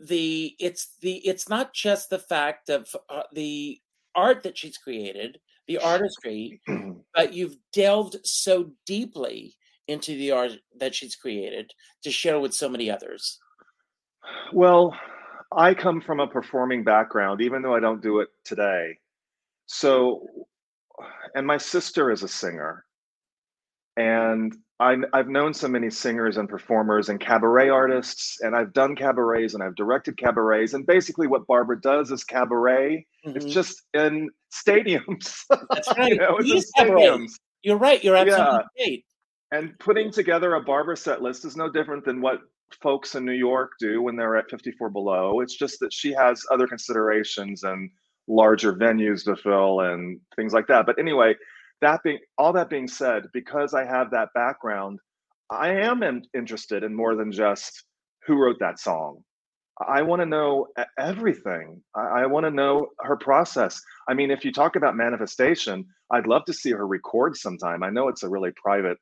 The 0.00 0.54
it's 0.60 0.94
the 1.00 1.16
it's 1.26 1.48
not 1.48 1.72
just 1.72 2.10
the 2.10 2.18
fact 2.18 2.68
of 2.68 2.94
uh, 3.08 3.22
the 3.32 3.80
art 4.14 4.42
that 4.42 4.58
she's 4.58 4.76
created, 4.76 5.38
the 5.66 5.78
artistry, 5.78 6.60
but 7.14 7.32
you've 7.32 7.56
delved 7.72 8.16
so 8.24 8.72
deeply 8.84 9.56
into 9.86 10.12
the 10.16 10.32
art 10.32 10.52
that 10.78 10.94
she's 10.94 11.16
created 11.16 11.72
to 12.02 12.10
share 12.10 12.38
with 12.38 12.52
so 12.52 12.68
many 12.68 12.90
others. 12.90 13.38
Well, 14.52 14.94
I 15.52 15.74
come 15.74 16.00
from 16.00 16.20
a 16.20 16.26
performing 16.26 16.84
background, 16.84 17.40
even 17.40 17.62
though 17.62 17.74
I 17.74 17.80
don't 17.80 18.02
do 18.02 18.20
it 18.20 18.28
today. 18.44 18.98
So, 19.66 20.26
and 21.34 21.46
my 21.46 21.56
sister 21.56 22.10
is 22.10 22.22
a 22.22 22.28
singer. 22.28 22.84
And 23.98 24.54
I, 24.78 24.96
I've 25.12 25.26
known 25.28 25.52
so 25.52 25.66
many 25.66 25.90
singers 25.90 26.36
and 26.36 26.48
performers 26.48 27.08
and 27.08 27.18
cabaret 27.18 27.68
artists, 27.68 28.38
and 28.42 28.54
I've 28.54 28.72
done 28.72 28.94
cabarets 28.94 29.54
and 29.54 29.62
I've 29.62 29.74
directed 29.74 30.16
cabarets. 30.16 30.72
And 30.74 30.86
basically, 30.86 31.26
what 31.26 31.48
Barbra 31.48 31.80
does 31.80 32.12
is 32.12 32.22
cabaret. 32.22 33.04
It's 33.24 33.44
Mhm. 33.46 33.50
just 33.50 33.82
in 33.94 34.30
stadiums. 34.54 35.42
That's 35.70 35.88
right. 35.98 36.10
you 36.12 36.16
know, 36.18 36.36
it's 36.38 36.48
It 36.48 36.52
in 36.52 36.58
is 36.58 36.70
cabaret. 36.76 37.02
stadiums. 37.02 37.32
You're 37.62 37.76
right. 37.76 38.02
You're 38.04 38.14
absolutely 38.16 38.60
Yeah. 38.76 38.86
right. 38.86 39.04
And 39.50 39.76
putting 39.80 40.12
together 40.12 40.54
a 40.54 40.62
Barbra 40.62 40.96
set 40.96 41.22
list 41.22 41.44
is 41.44 41.56
no 41.56 41.68
different 41.68 42.04
than 42.04 42.20
what 42.20 42.38
folks 42.80 43.16
in 43.16 43.24
New 43.24 43.32
York 43.32 43.72
do 43.80 44.00
when 44.02 44.14
they're 44.14 44.36
at 44.36 44.48
54 44.48 44.90
Below. 44.90 45.40
It's 45.40 45.56
just 45.56 45.80
that 45.80 45.92
she 45.92 46.12
has 46.12 46.44
other 46.52 46.68
considerations 46.68 47.64
and 47.64 47.90
larger 48.28 48.74
venues 48.74 49.24
to 49.24 49.34
fill 49.34 49.80
and 49.80 50.20
things 50.36 50.52
like 50.52 50.68
that. 50.68 50.86
But 50.86 51.00
anyway, 51.00 51.34
that 51.80 52.02
being 52.02 52.18
all 52.36 52.52
that 52.54 52.70
being 52.70 52.88
said, 52.88 53.24
because 53.32 53.74
I 53.74 53.84
have 53.84 54.10
that 54.10 54.28
background, 54.34 54.98
I 55.50 55.70
am 55.70 56.02
in, 56.02 56.22
interested 56.34 56.82
in 56.82 56.94
more 56.94 57.14
than 57.14 57.32
just 57.32 57.84
who 58.26 58.36
wrote 58.36 58.58
that 58.60 58.78
song. 58.78 59.22
I 59.86 60.02
want 60.02 60.20
to 60.20 60.26
know 60.26 60.66
everything. 60.98 61.80
I, 61.94 62.22
I 62.22 62.26
want 62.26 62.44
to 62.44 62.50
know 62.50 62.88
her 63.00 63.16
process. 63.16 63.80
I 64.08 64.14
mean, 64.14 64.30
if 64.30 64.44
you 64.44 64.52
talk 64.52 64.74
about 64.76 64.96
manifestation, 64.96 65.86
I'd 66.10 66.26
love 66.26 66.44
to 66.46 66.52
see 66.52 66.72
her 66.72 66.86
record 66.86 67.36
sometime. 67.36 67.82
I 67.82 67.90
know 67.90 68.08
it's 68.08 68.24
a 68.24 68.28
really 68.28 68.50
private 68.56 68.98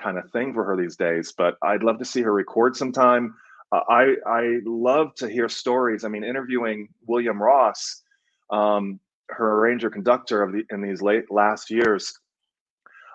kind 0.00 0.18
of 0.18 0.30
thing 0.30 0.54
for 0.54 0.64
her 0.64 0.76
these 0.76 0.96
days, 0.96 1.34
but 1.36 1.56
I'd 1.62 1.82
love 1.82 1.98
to 1.98 2.04
see 2.04 2.22
her 2.22 2.32
record 2.32 2.76
sometime. 2.76 3.34
Uh, 3.72 3.80
I 3.88 4.14
I 4.26 4.58
love 4.64 5.14
to 5.16 5.28
hear 5.28 5.48
stories. 5.48 6.04
I 6.04 6.08
mean, 6.08 6.24
interviewing 6.24 6.88
William 7.06 7.42
Ross, 7.42 8.02
um, 8.50 9.00
her 9.32 9.60
arranger 9.60 9.90
conductor 9.90 10.42
of 10.42 10.52
the 10.52 10.64
in 10.70 10.82
these 10.82 11.02
late 11.02 11.30
last 11.30 11.70
years. 11.70 12.12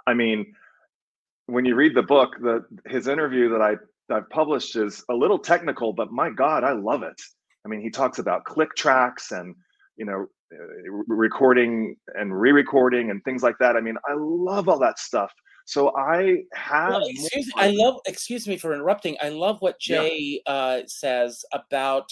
I 0.05 0.13
mean, 0.13 0.53
when 1.47 1.65
you 1.65 1.76
read 1.76 1.95
the 1.95 2.03
book, 2.03 2.36
the 2.39 2.65
his 2.86 3.07
interview 3.07 3.49
that 3.49 3.61
I 3.61 3.76
I've 4.13 4.30
published 4.30 4.76
is 4.76 5.03
a 5.09 5.13
little 5.13 5.39
technical, 5.39 5.93
but 5.93 6.11
my 6.11 6.30
God, 6.30 6.63
I 6.63 6.74
love 6.74 7.03
it. 7.03 7.20
I 7.65 7.70
mean, 7.70 7.82
he 7.82 7.89
talks 7.89 8.20
about 8.20 8.45
click 8.45 8.70
tracks 8.76 9.32
and 9.32 9.55
you 9.97 10.05
know 10.05 10.28
recording 11.07 11.95
and 12.15 12.39
re-recording 12.39 13.11
and 13.11 13.22
things 13.24 13.43
like 13.43 13.57
that. 13.59 13.76
I 13.76 13.82
mean, 13.82 13.97
I 14.07 14.13
love 14.18 14.70
all 14.70 14.80
that 14.80 14.99
stuff. 14.99 15.32
So 15.65 15.93
I 15.97 16.43
have. 16.53 16.91
Well, 16.91 17.07
excuse, 17.07 17.51
I 17.57 17.72
love. 17.72 17.99
Excuse 18.05 18.47
me 18.47 18.57
for 18.57 18.74
interrupting. 18.74 19.18
I 19.22 19.30
love 19.30 19.57
what 19.59 19.80
Jay 19.82 20.41
yeah. 20.45 20.53
uh, 20.53 20.82
says 20.88 21.43
about 21.51 22.09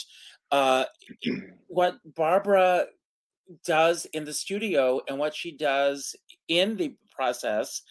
uh, 0.51 0.85
what 1.67 1.95
Barbra 2.03 2.87
does 3.65 4.05
in 4.13 4.25
the 4.25 4.33
studio 4.33 5.01
and 5.07 5.17
what 5.17 5.35
she 5.35 5.51
does 5.51 6.15
in 6.47 6.77
the 6.77 6.95
process 7.11 7.81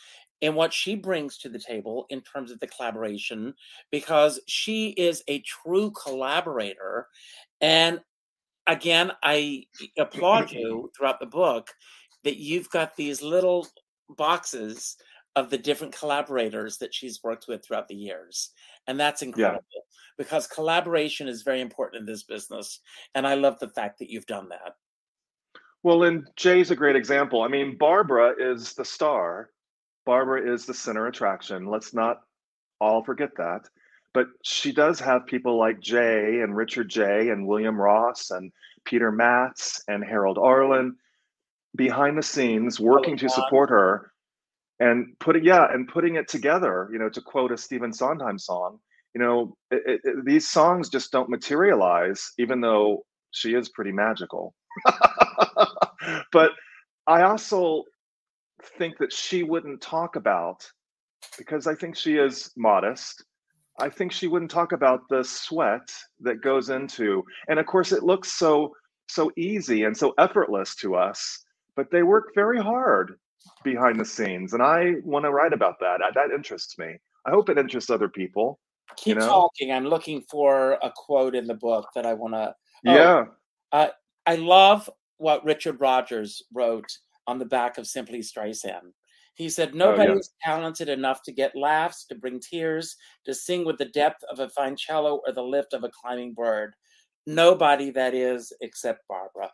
and 0.42 0.54
what 0.54 0.72
she 0.72 0.94
brings 0.94 1.38
to 1.38 1.48
the 1.48 1.58
table 1.58 2.06
in 2.10 2.20
terms 2.20 2.50
of 2.50 2.60
the 2.60 2.66
collaboration 2.66 3.54
because 3.90 4.40
she 4.46 4.90
is 4.90 5.22
a 5.28 5.40
true 5.40 5.90
collaborator. 5.92 7.06
And 7.60 8.00
again 8.66 9.12
i 9.22 9.62
applaud 9.98 10.50
you 10.50 10.90
throughout 10.96 11.20
the 11.20 11.26
book 11.26 11.70
that 12.22 12.38
you've 12.38 12.70
got 12.70 12.96
these 12.96 13.20
little 13.20 13.66
boxes 14.16 14.96
of 15.36 15.50
the 15.50 15.58
different 15.58 15.94
collaborators 15.94 16.78
that 16.78 16.94
she's 16.94 17.22
worked 17.22 17.46
with 17.48 17.64
throughout 17.64 17.88
the 17.88 17.94
years. 17.94 18.52
And 18.86 18.98
that's 18.98 19.20
incredible 19.20 19.64
yeah. 19.74 19.80
because 20.16 20.46
collaboration 20.46 21.26
is 21.26 21.42
very 21.42 21.60
important 21.60 22.00
in 22.00 22.06
this 22.06 22.22
business. 22.22 22.80
And 23.14 23.26
i 23.26 23.34
love 23.34 23.58
the 23.58 23.68
fact 23.68 23.98
that 23.98 24.10
you've 24.10 24.26
done 24.26 24.48
that 24.48 24.76
well 25.84 26.02
and 26.02 26.26
jay's 26.34 26.72
a 26.72 26.76
great 26.76 26.96
example 26.96 27.42
i 27.42 27.48
mean 27.48 27.76
barbra 27.78 28.34
is 28.38 28.72
the 28.72 28.84
star 28.84 29.50
Barbra 30.04 30.52
is 30.52 30.66
the 30.66 30.74
center 30.74 31.06
attraction. 31.06 31.66
Let's 31.66 31.94
not 31.94 32.20
all 32.80 33.02
forget 33.02 33.30
that. 33.36 33.62
But 34.12 34.28
she 34.42 34.72
does 34.72 35.00
have 35.00 35.26
people 35.26 35.58
like 35.58 35.80
Jay 35.80 36.40
and 36.40 36.56
Richard 36.56 36.88
Jay 36.88 37.30
and 37.30 37.46
William 37.46 37.80
Ross 37.80 38.30
and 38.30 38.52
Peter 38.84 39.10
Matz 39.10 39.82
and 39.88 40.04
Harold 40.04 40.38
Arlen 40.38 40.96
behind 41.74 42.16
the 42.16 42.22
scenes 42.22 42.78
working 42.78 43.16
to 43.16 43.28
support 43.28 43.70
her 43.70 44.12
and 44.78 45.18
putting 45.18 45.44
yeah 45.44 45.66
and 45.72 45.88
putting 45.88 46.14
it 46.14 46.28
together 46.28 46.88
you 46.92 46.98
know 46.98 47.08
to 47.08 47.20
quote 47.20 47.50
a 47.50 47.56
Stephen 47.56 47.92
Sondheim 47.92 48.38
song 48.38 48.78
you 49.12 49.20
know 49.20 49.56
it, 49.72 50.00
it, 50.04 50.24
these 50.24 50.48
songs 50.48 50.88
just 50.88 51.10
don't 51.10 51.28
materialize 51.28 52.30
even 52.38 52.60
though 52.60 53.04
she 53.32 53.54
is 53.54 53.68
pretty 53.70 53.90
magical 53.90 54.54
but 56.32 56.52
I 57.06 57.22
also 57.22 57.84
think 58.78 58.98
that 58.98 59.12
she 59.12 59.42
wouldn't 59.42 59.80
talk 59.80 60.16
about 60.16 60.66
because 61.38 61.66
I 61.66 61.74
think 61.74 61.96
she 61.96 62.16
is 62.16 62.50
modest. 62.56 63.24
I 63.80 63.88
think 63.88 64.12
she 64.12 64.28
wouldn't 64.28 64.50
talk 64.50 64.72
about 64.72 65.00
the 65.08 65.24
sweat 65.24 65.92
that 66.20 66.42
goes 66.42 66.70
into, 66.70 67.24
and 67.48 67.58
of 67.58 67.66
course, 67.66 67.92
it 67.92 68.04
looks 68.04 68.32
so 68.32 68.72
so 69.08 69.30
easy 69.36 69.84
and 69.84 69.96
so 69.96 70.14
effortless 70.18 70.74
to 70.76 70.94
us, 70.94 71.44
but 71.76 71.90
they 71.90 72.02
work 72.02 72.30
very 72.34 72.58
hard 72.58 73.18
behind 73.62 74.00
the 74.00 74.04
scenes, 74.04 74.54
and 74.54 74.62
I 74.62 74.94
want 75.04 75.24
to 75.24 75.30
write 75.30 75.52
about 75.52 75.78
that. 75.80 76.00
That 76.14 76.30
interests 76.30 76.78
me. 76.78 76.96
I 77.26 77.30
hope 77.30 77.48
it 77.48 77.58
interests 77.58 77.90
other 77.90 78.08
people. 78.08 78.60
Keep 78.96 79.14
you 79.16 79.20
know? 79.20 79.26
talking. 79.26 79.72
I'm 79.72 79.86
looking 79.86 80.22
for 80.30 80.78
a 80.82 80.92
quote 80.94 81.34
in 81.34 81.46
the 81.46 81.54
book 81.54 81.88
that 81.94 82.06
I 82.06 82.14
want 82.14 82.34
to. 82.34 82.54
Oh, 82.86 82.94
yeah. 82.94 83.24
Uh, 83.72 83.88
I 84.26 84.36
love 84.36 84.88
what 85.18 85.44
Richard 85.44 85.80
Rodgers 85.80 86.42
wrote 86.52 86.98
on 87.26 87.38
the 87.38 87.44
back 87.44 87.78
of 87.78 87.86
Simply 87.86 88.20
Streisand. 88.20 88.92
He 89.34 89.48
said, 89.48 89.74
Nobody 89.74 90.12
oh, 90.12 90.14
yeah. 90.14 90.20
talented 90.42 90.88
enough 90.88 91.22
to 91.24 91.32
get 91.32 91.56
laughs, 91.56 92.04
to 92.06 92.14
bring 92.14 92.40
tears, 92.40 92.96
to 93.24 93.34
sing 93.34 93.64
with 93.64 93.78
the 93.78 93.86
depth 93.86 94.22
of 94.30 94.38
a 94.38 94.48
fine 94.48 94.76
cello 94.76 95.20
or 95.26 95.32
the 95.32 95.42
lift 95.42 95.72
of 95.72 95.82
a 95.82 95.90
climbing 95.90 96.34
bird. 96.34 96.74
Nobody, 97.26 97.90
that 97.90 98.14
is, 98.14 98.52
except 98.60 99.08
Barbra. 99.08 99.50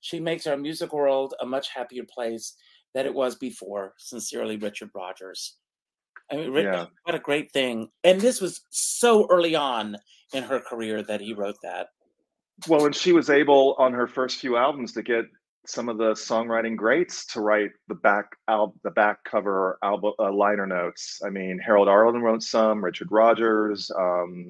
She 0.00 0.20
makes 0.20 0.46
our 0.46 0.56
music 0.56 0.92
world 0.92 1.34
a 1.40 1.46
much 1.46 1.70
happier 1.70 2.04
place 2.04 2.54
than 2.94 3.06
it 3.06 3.14
was 3.14 3.34
before. 3.34 3.94
Sincerely, 3.98 4.56
Richard 4.56 4.90
Rodgers. 4.94 5.56
I 6.30 6.36
mean, 6.36 6.52
yeah. 6.54 6.86
what 7.02 7.14
a 7.14 7.18
great 7.18 7.52
thing. 7.52 7.88
And 8.04 8.20
this 8.20 8.40
was 8.40 8.60
so 8.70 9.26
early 9.30 9.54
on 9.54 9.96
in 10.32 10.42
her 10.44 10.60
career 10.60 11.02
that 11.02 11.20
he 11.20 11.34
wrote 11.34 11.56
that. 11.62 11.88
Well, 12.68 12.86
and 12.86 12.94
she 12.94 13.12
was 13.12 13.30
able 13.30 13.74
on 13.78 13.92
her 13.92 14.06
first 14.06 14.38
few 14.38 14.56
albums 14.56 14.92
to 14.92 15.02
get 15.02 15.24
some 15.66 15.88
of 15.88 15.98
the 15.98 16.12
songwriting 16.12 16.76
greats 16.76 17.24
to 17.26 17.40
write 17.40 17.70
the 17.88 17.94
back 17.94 18.26
al- 18.48 18.74
the 18.84 18.90
back 18.90 19.24
cover 19.24 19.78
album 19.82 20.12
uh, 20.18 20.32
liner 20.32 20.66
notes. 20.66 21.20
I 21.24 21.30
mean, 21.30 21.58
Harold 21.58 21.88
Arlen 21.88 22.22
wrote 22.22 22.42
some, 22.42 22.84
Richard 22.84 23.10
Rodgers. 23.10 23.90
Um, 23.98 24.44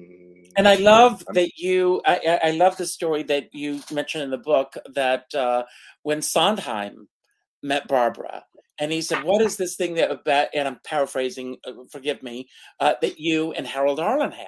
and 0.57 0.67
I 0.67 0.75
love 0.75 1.23
I'm, 1.27 1.35
that 1.35 1.51
you. 1.57 2.01
I, 2.05 2.39
I, 2.43 2.51
love 2.51 2.77
the 2.77 2.85
story 2.85 3.23
that 3.23 3.53
you 3.53 3.81
mentioned 3.91 4.23
in 4.23 4.29
the 4.29 4.37
book 4.37 4.75
that 4.93 5.33
uh, 5.33 5.63
when 6.03 6.21
Sondheim 6.21 7.07
met 7.63 7.87
Barbra. 7.87 8.43
And 8.77 8.91
he 8.91 9.01
said, 9.01 9.23
"What 9.23 9.41
is 9.41 9.55
this 9.55 9.77
thing 9.77 9.95
that 9.95 10.11
about?" 10.11 10.49
And 10.53 10.67
I'm 10.67 10.79
paraphrasing. 10.83 11.57
Uh, 11.65 11.71
forgive 11.89 12.21
me. 12.21 12.49
Uh, 12.79 12.95
that 13.01 13.19
you 13.19 13.53
and 13.53 13.65
Harold 13.65 14.01
Arlen 14.01 14.31
had, 14.31 14.47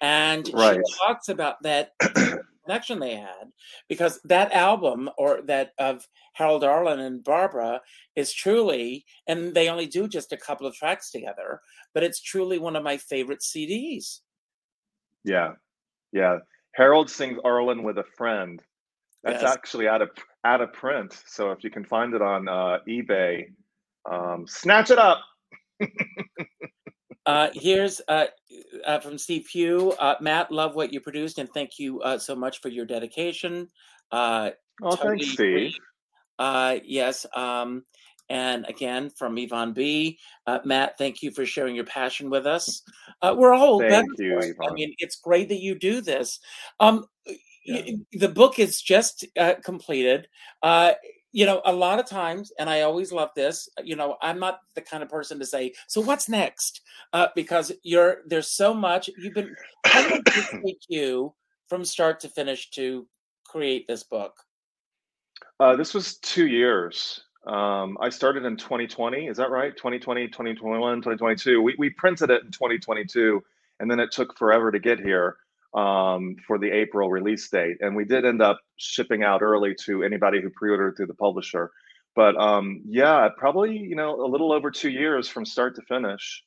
and 0.00 0.48
right. 0.54 0.76
she 0.76 0.94
talks 1.06 1.28
about 1.28 1.62
that 1.62 1.92
connection 2.68 3.00
they 3.00 3.16
had 3.16 3.50
because 3.88 4.20
that 4.24 4.52
album 4.52 5.08
or 5.16 5.40
that 5.46 5.72
of 5.78 6.06
Harold 6.34 6.62
Arlen 6.62 7.00
and 7.00 7.24
Barbra 7.24 7.80
is 8.14 8.32
truly, 8.32 9.06
and 9.26 9.54
they 9.54 9.70
only 9.70 9.86
do 9.86 10.06
just 10.06 10.32
a 10.32 10.36
couple 10.36 10.66
of 10.66 10.74
tracks 10.74 11.10
together, 11.10 11.60
but 11.94 12.02
it's 12.02 12.20
truly 12.20 12.58
one 12.58 12.76
of 12.76 12.84
my 12.84 12.98
favorite 12.98 13.40
CDs. 13.40 14.20
Yeah, 15.24 15.52
yeah. 16.12 16.38
Harold 16.74 17.10
sings 17.10 17.38
Arlen 17.42 17.82
with 17.82 17.96
a 17.98 18.04
friend. 18.16 18.62
That's 19.24 19.42
yes. 19.42 19.52
actually 19.52 19.88
out 19.88 20.02
of 20.02 20.10
out 20.44 20.60
of 20.60 20.72
print. 20.74 21.22
So 21.26 21.50
if 21.50 21.64
you 21.64 21.70
can 21.70 21.84
find 21.84 22.14
it 22.14 22.22
on 22.22 22.48
uh, 22.48 22.78
eBay, 22.86 23.46
um, 24.10 24.46
snatch 24.46 24.90
it 24.90 24.98
up. 24.98 25.20
Uh, 27.28 27.50
here's 27.52 28.00
uh, 28.08 28.24
uh, 28.86 28.98
from 29.00 29.18
Steve 29.18 29.46
Pugh. 29.52 29.92
Uh, 29.98 30.14
Matt, 30.18 30.50
love 30.50 30.74
what 30.74 30.94
you 30.94 30.98
produced, 30.98 31.38
and 31.38 31.46
thank 31.52 31.78
you 31.78 32.00
uh, 32.00 32.16
so 32.16 32.34
much 32.34 32.62
for 32.62 32.70
your 32.70 32.86
dedication. 32.86 33.68
Uh, 34.10 34.50
oh, 34.82 34.96
totally 34.96 35.18
thanks, 35.18 35.34
Steve. 35.34 35.74
yes. 36.86 37.26
Um, 37.36 37.84
and 38.30 38.64
again, 38.66 39.10
from 39.10 39.36
Yvonne 39.36 39.74
B. 39.74 40.18
Matt, 40.64 40.96
thank 40.96 41.22
you 41.22 41.30
for 41.30 41.44
sharing 41.44 41.74
your 41.74 41.84
passion 41.84 42.30
with 42.30 42.46
us. 42.46 42.80
we're 43.22 43.52
all 43.52 43.78
thank 43.78 44.08
you, 44.18 44.38
Yvonne. 44.38 44.70
I 44.70 44.72
mean, 44.72 44.94
it's 44.98 45.16
great 45.16 45.50
that 45.50 45.60
you 45.60 45.78
do 45.78 46.00
this. 46.00 46.40
Um, 46.80 47.04
yeah. 47.66 47.92
the 48.12 48.28
book 48.30 48.58
is 48.58 48.80
just 48.80 49.26
completed 49.62 50.28
you 51.32 51.44
know, 51.44 51.60
a 51.64 51.72
lot 51.72 51.98
of 51.98 52.06
times, 52.06 52.52
and 52.58 52.70
I 52.70 52.82
always 52.82 53.12
love 53.12 53.30
this, 53.36 53.68
you 53.84 53.96
know, 53.96 54.16
I'm 54.22 54.38
not 54.38 54.60
the 54.74 54.80
kind 54.80 55.02
of 55.02 55.08
person 55.08 55.38
to 55.38 55.46
say, 55.46 55.74
so 55.86 56.00
what's 56.00 56.28
next? 56.28 56.80
Uh, 57.12 57.28
because 57.34 57.72
you're 57.82 58.18
there's 58.26 58.48
so 58.48 58.74
much 58.74 59.08
you've 59.18 59.34
been 59.34 59.54
how 59.86 60.08
did 60.08 60.22
it 60.26 60.62
take 60.64 60.80
you 60.88 61.34
from 61.68 61.84
start 61.84 62.20
to 62.20 62.28
finish 62.28 62.70
to 62.70 63.06
create 63.44 63.86
this 63.88 64.04
book? 64.04 64.34
Uh, 65.60 65.76
this 65.76 65.94
was 65.94 66.16
two 66.18 66.46
years. 66.46 67.22
Um, 67.46 67.96
I 68.00 68.10
started 68.10 68.44
in 68.44 68.56
2020. 68.56 69.26
Is 69.26 69.36
that 69.38 69.50
right? 69.50 69.74
2020, 69.76 70.28
2021, 70.28 70.98
2022. 70.98 71.62
We, 71.62 71.74
we 71.78 71.90
printed 71.90 72.30
it 72.30 72.44
in 72.44 72.50
2022, 72.50 73.42
and 73.80 73.90
then 73.90 74.00
it 74.00 74.12
took 74.12 74.36
forever 74.36 74.70
to 74.70 74.78
get 74.78 75.00
here 75.00 75.36
um, 75.74 76.36
for 76.46 76.58
the 76.58 76.70
April 76.70 77.10
release 77.10 77.48
date. 77.48 77.76
And 77.80 77.94
we 77.94 78.04
did 78.04 78.24
end 78.24 78.42
up 78.42 78.58
shipping 78.76 79.22
out 79.22 79.42
early 79.42 79.74
to 79.84 80.02
anybody 80.02 80.40
who 80.40 80.50
pre-ordered 80.50 80.96
through 80.96 81.06
the 81.06 81.14
publisher. 81.14 81.70
But 82.16 82.36
um, 82.36 82.82
yeah, 82.84 83.28
probably 83.36 83.76
you 83.76 83.94
know 83.94 84.20
a 84.20 84.26
little 84.26 84.52
over 84.52 84.70
two 84.70 84.90
years 84.90 85.28
from 85.28 85.44
start 85.44 85.76
to 85.76 85.82
finish. 85.82 86.42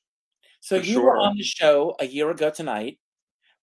So 0.60 0.76
you 0.76 0.94
sure. 0.94 1.04
were 1.04 1.18
on 1.18 1.38
the 1.38 1.44
show 1.44 1.96
a 2.00 2.06
year 2.06 2.30
ago 2.30 2.50
tonight. 2.50 3.00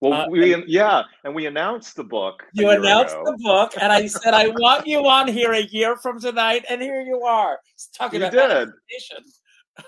Well, 0.01 0.13
uh, 0.13 0.29
we 0.29 0.55
and, 0.55 0.65
yeah, 0.69 1.03
and 1.25 1.35
we 1.35 1.47
announced 1.47 1.97
the 1.97 2.05
book. 2.05 2.45
You 2.53 2.71
announced 2.71 3.15
ago. 3.15 3.25
the 3.27 3.39
book, 3.43 3.73
and 3.81 3.93
I 3.93 4.07
said 4.07 4.33
I 4.33 4.49
want 4.49 4.87
you 4.87 5.07
on 5.07 5.27
here 5.27 5.53
a 5.53 5.63
year 5.63 5.97
from 5.97 6.21
tonight, 6.21 6.65
and 6.71 6.81
here 6.81 7.03
you 7.03 7.23
are 7.23 7.59
talking 7.97 8.21
you 8.21 8.29
about 8.29 8.49
did. 8.49 8.69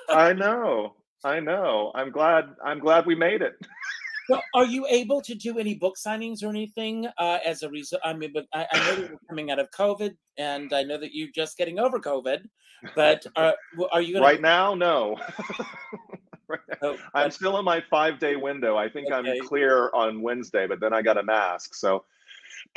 I 0.08 0.32
know. 0.32 0.96
I 1.22 1.38
know. 1.38 1.92
I'm 1.94 2.10
glad. 2.10 2.50
I'm 2.64 2.80
glad 2.80 3.06
we 3.06 3.14
made 3.14 3.40
it. 3.40 3.54
Are 4.54 4.66
you 4.66 4.86
able 4.88 5.20
to 5.22 5.34
do 5.34 5.58
any 5.58 5.74
book 5.74 5.96
signings 5.96 6.42
or 6.42 6.48
anything 6.48 7.06
uh, 7.18 7.38
as 7.44 7.62
a 7.62 7.68
result? 7.68 8.02
I 8.04 8.12
mean, 8.12 8.30
but 8.32 8.46
I, 8.52 8.66
I 8.72 8.78
know 8.78 8.94
that 8.96 9.08
you're 9.08 9.20
coming 9.28 9.50
out 9.50 9.58
of 9.58 9.70
COVID, 9.70 10.14
and 10.38 10.72
I 10.72 10.82
know 10.82 10.98
that 10.98 11.14
you're 11.14 11.30
just 11.34 11.56
getting 11.56 11.78
over 11.78 11.98
COVID. 11.98 12.42
But 12.94 13.26
uh, 13.36 13.52
are 13.92 14.00
you 14.00 14.14
gonna, 14.14 14.24
Right 14.24 14.40
now, 14.40 14.74
no. 14.74 15.16
Right 16.48 16.60
now. 16.68 16.76
Oh, 16.82 16.96
I'm 17.14 17.30
still 17.30 17.58
in 17.58 17.64
my 17.64 17.82
five 17.90 18.18
day 18.18 18.36
window. 18.36 18.76
I 18.76 18.88
think 18.88 19.10
Okay. 19.10 19.30
I'm 19.30 19.46
clear 19.46 19.90
on 19.94 20.22
Wednesday, 20.22 20.66
but 20.66 20.80
then 20.80 20.92
I 20.92 21.02
got 21.02 21.18
a 21.18 21.22
mask. 21.22 21.74
So, 21.74 22.04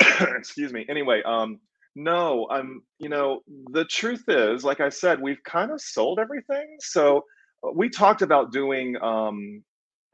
excuse 0.36 0.72
me. 0.72 0.84
Anyway, 0.88 1.22
um, 1.24 1.58
no, 1.96 2.46
I'm, 2.50 2.82
you 2.98 3.08
know, 3.08 3.40
the 3.70 3.84
truth 3.86 4.24
is, 4.28 4.64
like 4.64 4.80
I 4.80 4.88
said, 4.88 5.20
we've 5.20 5.42
kind 5.44 5.70
of 5.70 5.80
sold 5.80 6.18
everything. 6.18 6.76
So, 6.80 7.24
uh, 7.64 7.70
we 7.74 7.88
talked 7.88 8.22
about 8.22 8.52
doing 8.52 8.96
um, 9.02 9.62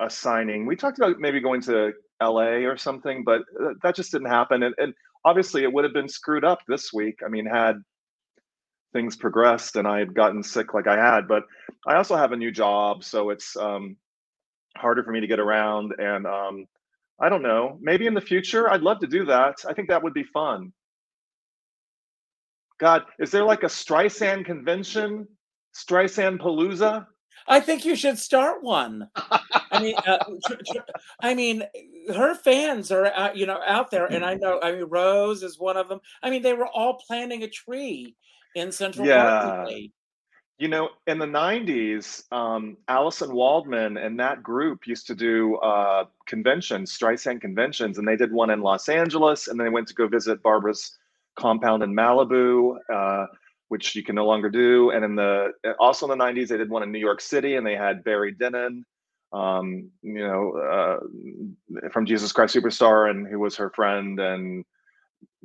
a 0.00 0.10
signing. 0.10 0.66
We 0.66 0.76
talked 0.76 0.98
about 0.98 1.18
maybe 1.18 1.40
going 1.40 1.60
to 1.62 1.92
LA 2.22 2.64
or 2.66 2.76
something, 2.76 3.22
but 3.24 3.42
uh, 3.62 3.74
that 3.82 3.94
just 3.94 4.12
didn't 4.12 4.28
happen. 4.28 4.62
And, 4.62 4.74
and 4.78 4.94
obviously, 5.24 5.62
it 5.62 5.72
would 5.72 5.84
have 5.84 5.92
been 5.92 6.08
screwed 6.08 6.44
up 6.44 6.60
this 6.66 6.92
week. 6.92 7.20
I 7.24 7.28
mean, 7.28 7.46
had 7.46 7.76
things 8.92 9.16
progressed 9.16 9.76
and 9.76 9.86
I 9.86 9.98
had 10.00 10.14
gotten 10.14 10.42
sick 10.42 10.74
like 10.74 10.86
I 10.86 10.96
had, 10.96 11.28
but 11.28 11.44
I 11.86 11.94
also 11.94 12.16
have 12.16 12.32
a 12.32 12.36
new 12.36 12.50
job, 12.50 13.04
so 13.04 13.30
it's 13.30 13.56
um, 13.56 13.96
harder 14.76 15.04
for 15.04 15.12
me 15.12 15.20
to 15.20 15.26
get 15.26 15.38
around. 15.38 15.94
And 15.98 16.26
um, 16.26 16.66
I 17.20 17.28
don't 17.28 17.42
know, 17.42 17.78
maybe 17.80 18.06
in 18.06 18.14
the 18.14 18.20
future, 18.20 18.70
I'd 18.70 18.82
love 18.82 18.98
to 19.00 19.06
do 19.06 19.26
that. 19.26 19.56
I 19.68 19.74
think 19.74 19.88
that 19.88 20.02
would 20.02 20.14
be 20.14 20.24
fun. 20.24 20.72
God, 22.78 23.02
is 23.18 23.30
there 23.30 23.44
like 23.44 23.62
a 23.62 23.66
Streisand 23.66 24.46
convention? 24.46 25.28
Streisand 25.74 26.40
Palooza? 26.40 27.06
I 27.46 27.60
think 27.60 27.84
you 27.84 27.96
should 27.96 28.18
start 28.18 28.62
one. 28.62 29.08
I 29.16 29.80
mean, 29.80 29.94
uh, 30.06 30.18
tr- 30.46 30.54
tr- 30.66 30.90
I 31.20 31.34
mean, 31.34 31.64
her 32.14 32.34
fans 32.34 32.90
are 32.90 33.06
uh, 33.06 33.32
you 33.34 33.46
know 33.46 33.60
out 33.66 33.90
there, 33.90 34.06
and 34.06 34.24
I 34.24 34.34
know. 34.34 34.60
I 34.62 34.72
mean, 34.72 34.84
Rose 34.84 35.42
is 35.42 35.58
one 35.58 35.76
of 35.76 35.88
them. 35.88 36.00
I 36.22 36.30
mean, 36.30 36.42
they 36.42 36.54
were 36.54 36.66
all 36.66 36.94
planting 36.94 37.42
a 37.42 37.48
tree 37.48 38.14
in 38.54 38.72
Central 38.72 39.06
Park 39.06 39.44
Yeah. 39.44 39.64
today. 39.64 39.90
You 40.58 40.68
know, 40.68 40.90
in 41.06 41.18
the 41.18 41.24
90s, 41.24 42.30
um, 42.32 42.76
Allison 42.86 43.32
Waldman 43.32 43.96
and 43.96 44.20
that 44.20 44.42
group 44.42 44.86
used 44.86 45.06
to 45.06 45.14
do 45.14 45.56
uh, 45.56 46.04
conventions, 46.26 46.96
Streisand 46.96 47.40
conventions, 47.40 47.96
and 47.96 48.06
they 48.06 48.16
did 48.16 48.30
one 48.30 48.50
in 48.50 48.60
Los 48.60 48.90
Angeles, 48.90 49.48
and 49.48 49.58
then 49.58 49.64
they 49.64 49.70
went 49.70 49.88
to 49.88 49.94
go 49.94 50.06
visit 50.06 50.42
Barbra's 50.42 50.98
compound 51.38 51.82
in 51.82 51.94
Malibu, 51.94 52.76
uh, 52.92 53.26
which 53.70 53.94
you 53.94 54.02
can 54.02 54.16
no 54.16 54.26
longer 54.26 54.50
do. 54.50 54.90
And 54.90 55.04
in 55.04 55.14
the 55.14 55.52
also 55.78 56.10
in 56.10 56.18
the 56.18 56.24
90s, 56.24 56.48
they 56.48 56.56
did 56.56 56.68
one 56.68 56.82
in 56.82 56.90
New 56.90 56.98
York 56.98 57.20
City, 57.20 57.54
and 57.54 57.64
they 57.64 57.76
had 57.76 58.02
Barry 58.02 58.34
Dennen, 58.34 58.82
um, 59.32 59.88
you 60.02 60.26
know, 60.26 60.52
uh, 60.58 61.88
from 61.90 62.04
Jesus 62.04 62.32
Christ 62.32 62.54
Superstar, 62.54 63.10
and 63.10 63.28
who 63.28 63.38
was 63.38 63.56
her 63.56 63.70
friend 63.70 64.18
and 64.18 64.64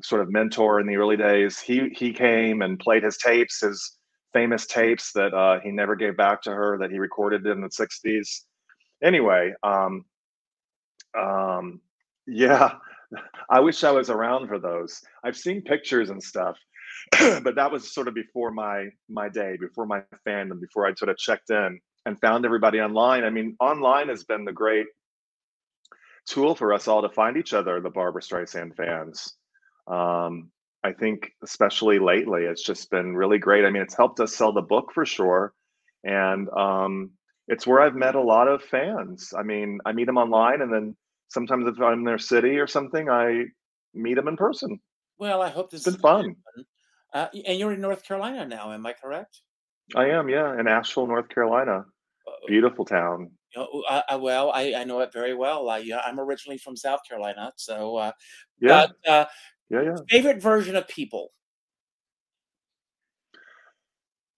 sort 0.01 0.21
of 0.21 0.31
mentor 0.31 0.79
in 0.79 0.87
the 0.87 0.95
early 0.95 1.17
days. 1.17 1.59
He 1.59 1.89
he 1.95 2.11
came 2.11 2.63
and 2.63 2.79
played 2.79 3.03
his 3.03 3.17
tapes, 3.17 3.61
his 3.61 3.95
famous 4.33 4.65
tapes 4.65 5.11
that 5.13 5.33
uh, 5.35 5.59
he 5.59 5.69
never 5.69 5.95
gave 5.95 6.17
back 6.17 6.41
to 6.41 6.51
her 6.51 6.79
that 6.79 6.89
he 6.91 6.97
recorded 6.97 7.45
in 7.45 7.61
the 7.61 7.69
60s. 7.69 8.41
Anyway, 9.03 9.53
um, 9.61 10.03
um, 11.15 11.79
yeah, 12.27 12.71
I 13.51 13.59
wish 13.59 13.83
I 13.83 13.91
was 13.91 14.09
around 14.09 14.47
for 14.47 14.57
those. 14.57 14.99
I've 15.23 15.37
seen 15.37 15.61
pictures 15.61 16.09
and 16.09 16.21
stuff, 16.21 16.57
but 17.43 17.55
that 17.55 17.71
was 17.71 17.93
sort 17.93 18.07
of 18.07 18.13
before 18.13 18.51
my 18.51 18.89
my 19.09 19.29
day, 19.29 19.57
before 19.59 19.85
my 19.85 20.01
fandom, 20.27 20.59
before 20.59 20.87
I 20.87 20.93
sort 20.93 21.09
of 21.09 21.17
checked 21.17 21.49
in 21.49 21.79
and 22.05 22.19
found 22.19 22.45
everybody 22.45 22.79
online. 22.79 23.23
I 23.23 23.29
mean, 23.29 23.55
online 23.59 24.09
has 24.09 24.23
been 24.23 24.45
the 24.45 24.53
great 24.53 24.87
tool 26.27 26.55
for 26.55 26.73
us 26.73 26.87
all 26.87 27.01
to 27.01 27.09
find 27.09 27.37
each 27.37 27.53
other, 27.53 27.79
the 27.81 27.89
Barbra 27.89 28.21
Streisand 28.21 28.75
fans. 28.75 29.35
Um, 29.87 30.51
I 30.83 30.93
think, 30.93 31.31
especially 31.43 31.97
lately, 31.99 32.43
it's 32.43 32.63
just 32.63 32.91
been 32.91 33.15
really 33.15 33.39
great. 33.39 33.65
I 33.65 33.71
mean, 33.71 33.81
it's 33.81 33.97
helped 33.97 34.19
us 34.19 34.35
sell 34.35 34.53
the 34.53 34.61
book 34.61 34.91
for 34.93 35.05
sure. 35.05 35.53
And 36.03 36.47
um, 36.49 37.11
it's 37.47 37.65
where 37.65 37.81
I've 37.81 37.95
met 37.95 38.15
a 38.15 38.21
lot 38.21 38.47
of 38.47 38.61
fans. 38.61 39.33
I 39.37 39.41
mean, 39.41 39.79
I 39.85 39.93
meet 39.93 40.05
them 40.05 40.17
online, 40.17 40.61
and 40.61 40.71
then 40.71 40.95
sometimes 41.29 41.67
if 41.67 41.81
I'm 41.81 41.99
in 41.99 42.03
their 42.03 42.19
city 42.19 42.57
or 42.57 42.67
something, 42.67 43.09
I 43.09 43.45
meet 43.95 44.13
them 44.13 44.27
in 44.27 44.37
person. 44.37 44.79
Well, 45.17 45.41
I 45.41 45.49
hope 45.49 45.71
this 45.71 45.79
It's 45.79 45.85
been 45.85 45.95
is 45.95 46.01
fun. 46.01 46.35
Uh, 47.15 47.27
and 47.47 47.57
you're 47.57 47.71
in 47.71 47.79
North 47.79 48.03
Carolina 48.03 48.45
now, 48.45 48.73
am 48.73 48.85
I 48.85 48.91
correct? 48.91 49.41
I 49.95 50.07
am, 50.09 50.27
yeah, 50.27 50.59
in 50.59 50.67
Asheville, 50.67 51.07
North 51.07 51.29
Carolina. 51.29 51.85
Uh, 52.27 52.31
Beautiful 52.45 52.83
town. 52.83 53.31
Uh, 53.55 54.01
uh, 54.09 54.19
well, 54.19 54.51
I, 54.51 54.73
I 54.73 54.83
know 54.83 54.99
it 54.99 55.13
very 55.13 55.33
well. 55.33 55.69
I, 55.69 55.79
uh, 55.79 56.01
I'm 56.05 56.19
originally 56.19 56.57
from 56.57 56.75
South 56.75 56.99
Carolina, 57.07 57.53
so. 57.55 57.95
Uh, 57.95 58.11
Yeah, 58.59 58.87
But, 59.05 59.09
uh, 59.09 59.25
yeah, 59.69 59.81
yeah. 59.83 59.95
favorite 60.09 60.41
version 60.41 60.75
of 60.75 60.89
People. 60.89 61.31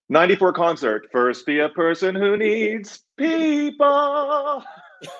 94 0.10 0.54
concert. 0.54 1.08
First, 1.12 1.48
be 1.48 1.60
a 1.60 1.70
person 1.70 2.14
who 2.14 2.38
needs 2.48 3.00
people. 3.18 4.64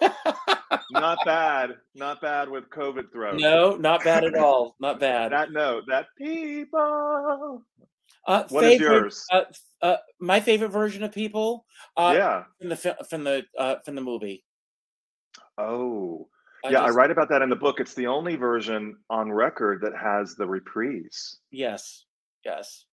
Not 0.92 1.18
bad. 1.26 1.76
Not 1.96 2.22
bad 2.22 2.50
with 2.50 2.70
COVID 2.70 3.12
throat. 3.12 3.40
no, 3.40 3.76
not 3.76 4.04
bad 4.04 4.24
at 4.24 4.36
all. 4.36 4.76
Not 4.80 5.00
bad. 5.02 5.32
That 5.32 5.52
note, 5.52 5.84
that 5.88 6.08
people. 6.18 7.64
Uh, 8.26 8.44
What 8.50 8.64
is 8.66 8.72
favorite, 8.80 9.02
yours? 9.02 9.26
Uh, 9.32 9.42
uh, 9.82 9.98
my 10.20 10.40
favorite 10.40 10.70
version 10.70 11.04
of 11.04 11.14
People. 11.14 11.66
Uh, 11.96 12.14
yeah. 12.16 12.44
From 12.60 12.70
the 12.70 12.98
from 13.10 13.24
the 13.24 13.44
uh, 13.58 13.76
from 13.86 13.96
the 13.96 14.02
movie. 14.02 14.44
Oh, 15.58 16.28
I 16.66 16.70
yeah. 16.70 16.82
I 16.84 16.90
write 16.90 17.12
about 17.12 17.30
that 17.30 17.42
in 17.42 17.50
the 17.50 17.56
book. 17.56 17.80
It's 17.80 17.94
the 17.94 18.08
only 18.08 18.36
version 18.36 18.98
on 19.10 19.32
record 19.32 19.82
that 19.84 19.94
has 20.02 20.36
the 20.36 20.46
reprise. 20.48 21.38
Yes. 21.52 22.06
Yes. 22.46 22.86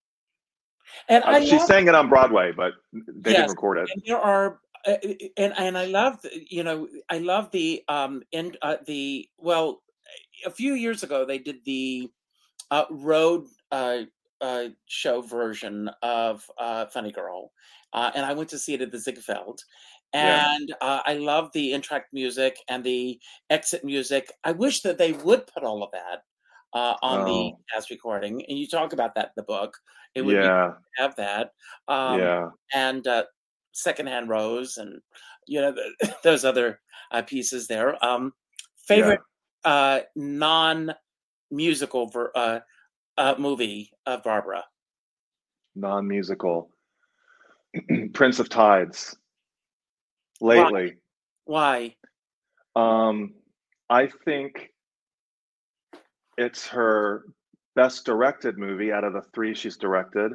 And 1.09 1.24
Uh, 1.24 1.28
I 1.28 1.45
she's 1.45 1.64
saying 1.66 1.89
it 1.89 1.95
on 1.95 2.09
Broadway, 2.09 2.53
but 2.53 2.72
they 2.93 3.32
Yes, 3.32 3.41
didn't 3.41 3.51
record 3.51 3.78
it. 3.78 3.89
and 3.95 4.03
there 4.07 4.18
are 4.18 4.61
and 4.87 5.55
and 5.59 5.78
I 5.78 5.87
love 5.87 6.22
the- 6.22 6.47
you 6.51 6.62
know 6.62 6.89
I 7.09 7.18
love 7.18 7.51
the 7.51 7.82
um 7.89 8.22
in 8.32 8.57
uh, 8.62 8.78
the 8.87 9.28
well 9.39 9.82
a 10.47 10.51
few 10.51 10.74
years 10.74 11.03
ago 11.03 11.24
they 11.24 11.39
did 11.39 11.64
the 11.64 12.11
uh, 12.70 12.87
road 12.91 13.47
uh, 13.72 14.03
uh, 14.41 14.68
show 14.87 15.22
version 15.22 15.91
of 16.03 16.51
uh, 16.59 16.87
Funny 16.87 17.12
Girl, 17.12 17.53
uh, 17.93 18.12
and 18.14 18.26
I 18.26 18.35
went 18.35 18.51
to 18.51 18.59
see 18.59 18.74
it 18.74 18.82
at 18.82 18.93
the 18.93 18.99
Ziegfeld. 18.99 19.62
Yeah. 20.18 20.39
And 20.39 20.74
uh, 20.80 21.03
I 21.07 21.14
love 21.14 21.51
the 21.53 21.72
entr'acte 21.72 22.07
music 22.12 22.59
and 22.68 22.85
the 22.85 23.20
exit 23.51 23.85
music. 23.85 24.32
I 24.45 24.53
wish 24.53 24.82
that 24.82 24.99
they 24.99 25.12
would 25.12 25.47
put 25.49 25.64
all 25.64 25.82
of 25.82 25.91
that 25.93 26.22
uh, 26.72 26.97
on 27.03 27.24
the 27.24 27.53
Oh. 27.53 27.64
cast 27.72 27.91
recording. 27.91 28.45
And 28.49 28.59
you 28.59 28.68
talk 28.68 28.93
about 28.93 29.14
that 29.16 29.26
in 29.26 29.32
the 29.37 29.43
book. 29.45 29.78
It 30.14 30.22
would 30.22 30.39
be 30.41 30.51
Yeah, 30.51 30.74
to 30.97 31.03
have 31.03 31.16
that. 31.16 31.53
Um, 31.89 32.28
yeah. 32.28 32.51
and 32.72 33.07
uh, 33.07 33.24
secondhand 33.74 34.28
rose 34.28 34.78
and 34.78 35.00
you 35.46 35.60
know 35.60 35.72
the, 35.72 36.14
those 36.24 36.44
other 36.44 36.80
uh, 37.12 37.22
pieces 37.22 37.66
there 37.66 38.02
um 38.04 38.32
favorite 38.86 39.20
uh 39.64 40.00
non-musical 40.16 42.08
ver- 42.08 42.32
uh, 42.34 42.60
uh 43.18 43.34
movie 43.38 43.90
of 44.06 44.22
barbra 44.22 44.64
Non-musical. 45.74 46.70
Prince 48.12 48.38
of 48.38 48.48
Tides. 48.48 49.16
Lately, 50.40 50.96
why 51.44 51.94
um, 52.76 53.34
I 53.88 54.08
think 54.24 54.70
it's 56.36 56.66
her 56.68 57.24
best 57.76 58.04
directed 58.04 58.58
movie 58.58 58.92
out 58.92 59.04
of 59.04 59.12
the 59.12 59.22
three 59.32 59.54
she's 59.54 59.76
directed. 59.76 60.32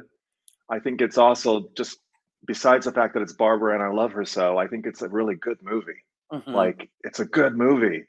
I 0.70 0.78
think 0.78 1.00
it's 1.00 1.18
also 1.18 1.68
just 1.76 1.98
besides 2.46 2.86
the 2.86 2.92
fact 2.92 3.14
that 3.14 3.22
it's 3.22 3.32
Barbra 3.32 3.74
and 3.74 3.82
I 3.82 3.88
love 3.88 4.12
her 4.12 4.24
so. 4.24 4.58
I 4.58 4.66
think 4.66 4.86
it's 4.86 5.02
a 5.02 5.08
really 5.08 5.34
good 5.36 5.58
movie. 5.62 6.04
Mhm. 6.32 6.54
like 6.54 6.88
it's 7.02 7.18
a 7.18 7.24
good 7.24 7.56
movie 7.56 8.04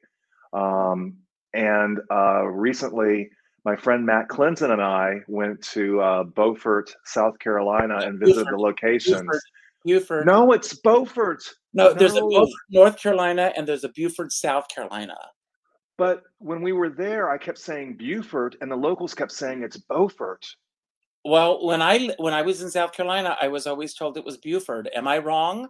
um, 0.54 1.16
and 1.56 2.00
uh, 2.12 2.44
recently 2.46 3.32
my 3.66 3.76
friend 3.76 4.06
matt 4.06 4.28
clinton 4.30 4.70
and 4.70 4.80
i 4.82 5.16
went 5.28 5.60
to 5.64 6.00
uh, 6.02 6.24
beaufort 6.24 6.94
south 7.04 7.40
carolina 7.40 7.98
and 8.04 8.20
visited 8.20 8.42
the 8.46 8.52
Beaufort. 8.52 8.60
locations 8.60 9.22
Beaufort. 9.22 9.42
Buford. 9.86 10.26
no 10.28 10.52
it's 10.52 10.76
beaufort 10.76 11.44
no, 11.74 11.94
there's 11.94 12.14
a. 12.16 12.20
Beaufort, 12.22 12.50
North 12.70 12.98
Carolina 13.02 13.52
and 13.58 13.66
there's 13.68 13.84
a 13.86 13.90
Beaufort, 13.90 14.32
South 14.32 14.68
Carolina. 14.68 15.18
but 15.98 16.22
when 16.38 16.62
we 16.62 16.74
were 16.74 16.90
there 16.90 17.32
i 17.32 17.40
kept 17.40 17.58
saying 17.58 17.96
beaufort 17.98 18.56
and 18.62 18.70
the 18.72 18.76
locals 18.76 19.16
kept 19.16 19.32
saying 19.32 19.64
it's 19.64 19.78
beaufort 19.78 20.46
Well, 21.24 21.66
when 21.66 21.82
I 21.82 22.10
when 22.18 22.34
I 22.34 22.42
was 22.42 22.62
in 22.62 22.70
South 22.72 22.92
Carolina, 22.94 23.38
I 23.42 23.48
was 23.48 23.68
always 23.68 23.94
told 23.94 24.18
it 24.18 24.26
was 24.26 24.38
Buford. 24.38 24.90
Am 24.96 25.08
I 25.08 25.20
wrong? 25.20 25.70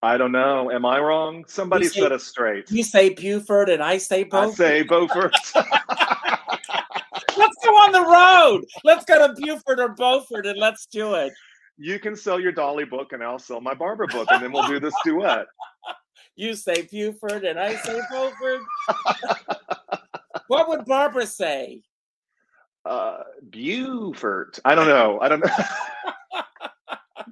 i 0.00 0.16
don't 0.16 0.30
know 0.30 0.70
am 0.70 0.86
i 0.86 0.96
wrong 0.96 1.44
somebody 1.48 1.86
You 1.86 1.90
say- 1.90 2.00
set 2.02 2.12
us 2.12 2.22
straight 2.22 2.70
You 2.70 2.84
say 2.84 3.08
Buford 3.08 3.68
and 3.68 3.82
I 3.82 3.98
say 3.98 4.20
i 4.20 4.22
Beaufort. 4.22 4.54
say 4.56 4.82
beaufort 4.84 5.34
let's 5.56 7.56
go 7.64 7.70
on 7.82 7.90
the 7.92 8.06
road. 8.06 8.64
Let's 8.84 9.04
go 9.04 9.26
to 9.26 9.34
Buford 9.34 9.80
or 9.80 9.88
Beaufort 9.88 10.46
and 10.46 10.56
let's 10.56 10.86
do 10.86 11.14
it. 11.14 11.32
you 11.78 11.98
can 11.98 12.14
sell 12.14 12.38
your 12.38 12.52
Dolly 12.52 12.84
book 12.84 13.12
and 13.12 13.24
I'll 13.24 13.40
sell 13.40 13.60
my 13.60 13.74
Barbra 13.74 14.06
book, 14.06 14.28
and 14.30 14.40
then 14.40 14.52
we'll 14.52 14.68
do 14.68 14.78
this 14.78 14.94
duet. 15.04 15.46
You 16.36 16.54
say 16.54 16.82
Buford 16.82 17.44
and 17.44 17.58
I 17.58 17.74
say 17.74 18.00
Beaufort. 18.12 18.60
what 20.46 20.68
would 20.68 20.84
Barbra 20.84 21.26
say? 21.26 21.82
Uh, 22.88 23.22
Buford. 23.50 24.58
I 24.64 24.74
don't 24.74 24.86
know. 24.88 25.20
I 25.20 25.28
don't 25.28 25.40
know. 25.44 25.52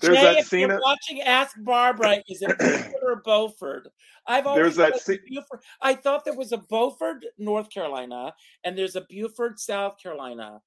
There's 0.00 0.16
Jay, 0.18 0.22
that 0.24 0.36
if 0.38 0.46
scene. 0.48 0.60
you're 0.68 0.72
Of, 0.74 0.80
watching 0.84 1.22
Ask 1.22 1.56
Barbra, 1.60 2.16
is 2.28 2.42
it 2.42 2.58
Beaufort 2.58 2.92
or 3.02 3.22
Beaufort? 3.24 3.88
I've 4.26 4.46
always 4.46 4.62
There's 4.62 4.76
that 4.76 5.00
scene- 5.00 5.20
Beaufort. 5.26 5.62
I 5.80 5.94
thought 5.94 6.24
there 6.26 6.36
was 6.36 6.52
a 6.52 6.58
Beaufort, 6.58 7.24
North 7.38 7.70
Carolina, 7.70 8.34
and 8.64 8.76
there's 8.76 8.96
a 8.96 9.06
Beaufort, 9.08 9.58
South 9.58 9.96
Carolina. 10.02 10.60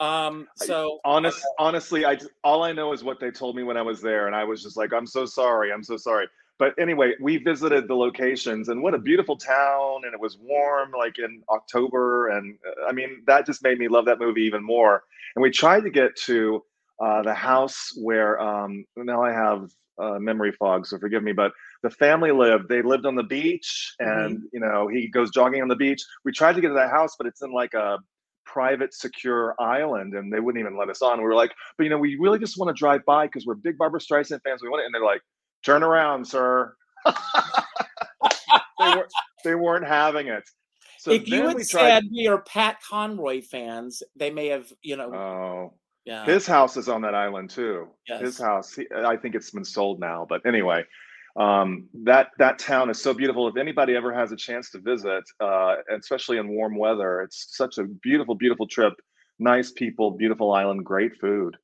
Um, 0.00 0.48
so 0.56 0.98
honest, 1.04 1.40
honestly, 1.58 2.06
I 2.06 2.18
all 2.42 2.62
I 2.64 2.72
know 2.72 2.92
is 2.94 3.04
what 3.04 3.20
they 3.20 3.30
told 3.30 3.54
me 3.54 3.62
when 3.62 3.76
I 3.76 3.82
was 3.82 4.00
there, 4.00 4.26
and 4.26 4.34
I 4.34 4.44
was 4.44 4.62
just 4.62 4.76
like, 4.76 4.92
I'm 4.94 5.06
so 5.06 5.26
sorry, 5.26 5.72
I'm 5.72 5.84
so 5.84 5.96
sorry. 5.98 6.26
But 6.60 6.74
anyway, 6.78 7.14
we 7.22 7.38
visited 7.38 7.88
the 7.88 7.94
locations, 7.94 8.68
and 8.68 8.82
what 8.82 8.92
a 8.92 8.98
beautiful 8.98 9.38
town, 9.38 10.02
and 10.04 10.12
it 10.12 10.20
was 10.20 10.36
warm, 10.38 10.92
like 10.96 11.18
in 11.18 11.42
October, 11.48 12.28
and 12.28 12.58
uh, 12.68 12.86
I 12.86 12.92
mean 12.92 13.22
that 13.26 13.46
just 13.46 13.64
made 13.64 13.78
me 13.78 13.88
love 13.88 14.04
that 14.04 14.20
movie 14.20 14.42
even 14.42 14.62
more. 14.62 15.02
And 15.34 15.42
we 15.42 15.50
tried 15.50 15.84
to 15.84 15.90
get 15.90 16.14
to 16.26 16.62
uh, 17.02 17.22
the 17.22 17.32
house 17.32 17.92
where 17.96 18.38
um, 18.38 18.84
now 18.94 19.22
I 19.22 19.32
have 19.32 19.70
uh, 19.98 20.18
memory 20.18 20.52
fog, 20.52 20.86
so 20.86 20.98
forgive 20.98 21.22
me, 21.22 21.32
but 21.32 21.52
the 21.82 21.88
family 21.88 22.30
lived. 22.30 22.68
They 22.68 22.82
lived 22.82 23.06
on 23.06 23.14
the 23.14 23.22
beach, 23.22 23.94
and 23.98 24.42
you 24.52 24.60
know 24.60 24.86
he 24.86 25.08
goes 25.08 25.30
jogging 25.30 25.62
on 25.62 25.68
the 25.68 25.76
beach. 25.76 26.02
We 26.26 26.32
tried 26.32 26.56
to 26.56 26.60
get 26.60 26.68
to 26.68 26.74
that 26.74 26.90
house, 26.90 27.14
but 27.16 27.26
it's 27.26 27.40
in 27.40 27.52
like 27.52 27.72
a 27.72 27.98
private, 28.44 28.92
secure 28.92 29.54
island, 29.58 30.12
and 30.12 30.30
they 30.30 30.40
wouldn't 30.40 30.60
even 30.60 30.76
let 30.76 30.90
us 30.90 31.00
on. 31.00 31.16
We 31.18 31.24
were 31.24 31.34
like, 31.34 31.52
but 31.78 31.84
you 31.84 31.90
know, 31.90 31.98
we 31.98 32.16
really 32.16 32.38
just 32.38 32.58
want 32.58 32.68
to 32.68 32.78
drive 32.78 33.02
by 33.06 33.28
because 33.28 33.46
we're 33.46 33.54
big 33.54 33.78
Barbra 33.78 34.00
Streisand 34.00 34.42
fans. 34.42 34.60
We 34.62 34.68
want 34.68 34.82
it, 34.82 34.84
and 34.84 34.94
they're 34.94 35.02
like, 35.02 35.22
turn 35.64 35.82
around, 35.82 36.26
sir. 36.26 36.74
they 37.06 37.12
weren't. 38.78 39.12
They 39.44 39.54
weren't 39.54 39.86
having 39.86 40.28
it. 40.28 40.44
So 40.98 41.12
if 41.12 41.26
you 41.28 41.48
had 41.48 41.64
said 41.64 42.04
we 42.12 42.26
are 42.28 42.42
Pat 42.42 42.76
Conroy 42.86 43.40
fans, 43.40 44.02
they 44.16 44.30
may 44.30 44.48
have, 44.48 44.70
you 44.82 44.96
know, 44.96 45.14
Oh, 45.14 45.74
yeah. 46.04 46.26
his 46.26 46.46
house 46.46 46.76
is 46.76 46.90
on 46.90 47.00
that 47.02 47.14
island 47.14 47.48
too. 47.48 47.88
Yes. 48.06 48.20
His 48.20 48.38
house. 48.38 48.74
He, 48.74 48.86
I 48.94 49.16
think 49.16 49.34
it's 49.34 49.50
been 49.50 49.64
sold 49.64 49.98
now, 49.98 50.26
but 50.28 50.44
anyway, 50.44 50.84
um, 51.36 51.88
that 52.04 52.32
that 52.38 52.58
town 52.58 52.90
is 52.90 53.00
so 53.02 53.14
beautiful. 53.14 53.48
If 53.48 53.56
anybody 53.56 53.96
ever 53.96 54.12
has 54.12 54.30
a 54.32 54.36
chance 54.36 54.70
to 54.72 54.78
visit, 54.78 55.24
uh, 55.40 55.76
especially 55.98 56.36
in 56.36 56.48
warm 56.48 56.76
weather, 56.76 57.22
it's 57.22 57.56
such 57.56 57.78
a 57.78 57.84
beautiful, 57.84 58.34
beautiful 58.34 58.66
trip. 58.66 58.92
Nice 59.38 59.70
people, 59.70 60.10
beautiful 60.10 60.52
island, 60.52 60.84
great 60.84 61.16
food. 61.18 61.56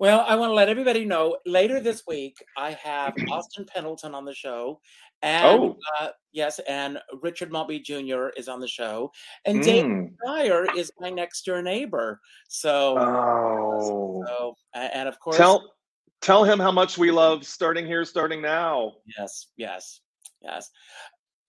Well, 0.00 0.24
I 0.26 0.34
want 0.34 0.48
to 0.48 0.54
let 0.54 0.70
everybody 0.70 1.04
know 1.04 1.36
later 1.44 1.78
this 1.78 2.04
week 2.06 2.42
I 2.56 2.70
have 2.72 3.12
Austin 3.30 3.66
Pendleton 3.66 4.14
on 4.14 4.24
the 4.24 4.32
show. 4.32 4.80
And 5.20 5.46
Oh. 5.46 5.76
uh, 6.00 6.08
yes, 6.32 6.58
and 6.60 6.98
Richard 7.20 7.52
Maltby 7.52 7.80
Jr. 7.80 8.28
is 8.34 8.48
on 8.48 8.60
the 8.60 8.66
show. 8.66 9.12
And 9.44 9.62
Dave 9.62 9.84
Mm. 9.84 10.14
Shire 10.24 10.66
is 10.74 10.90
my 10.98 11.10
next 11.10 11.44
door 11.44 11.60
neighbor. 11.60 12.18
So, 12.48 12.96
Oh, 12.98 14.24
so 14.26 14.54
and 14.72 15.06
of 15.06 15.20
course, 15.20 15.36
tell 15.36 15.74
tell 16.22 16.44
him 16.44 16.58
how 16.58 16.72
much 16.72 16.96
we 16.96 17.10
love 17.10 17.44
starting 17.44 17.84
here, 17.86 18.06
starting 18.06 18.40
now. 18.40 18.94
yes, 19.18 19.48
yes, 19.58 20.00
yes. 20.40 20.70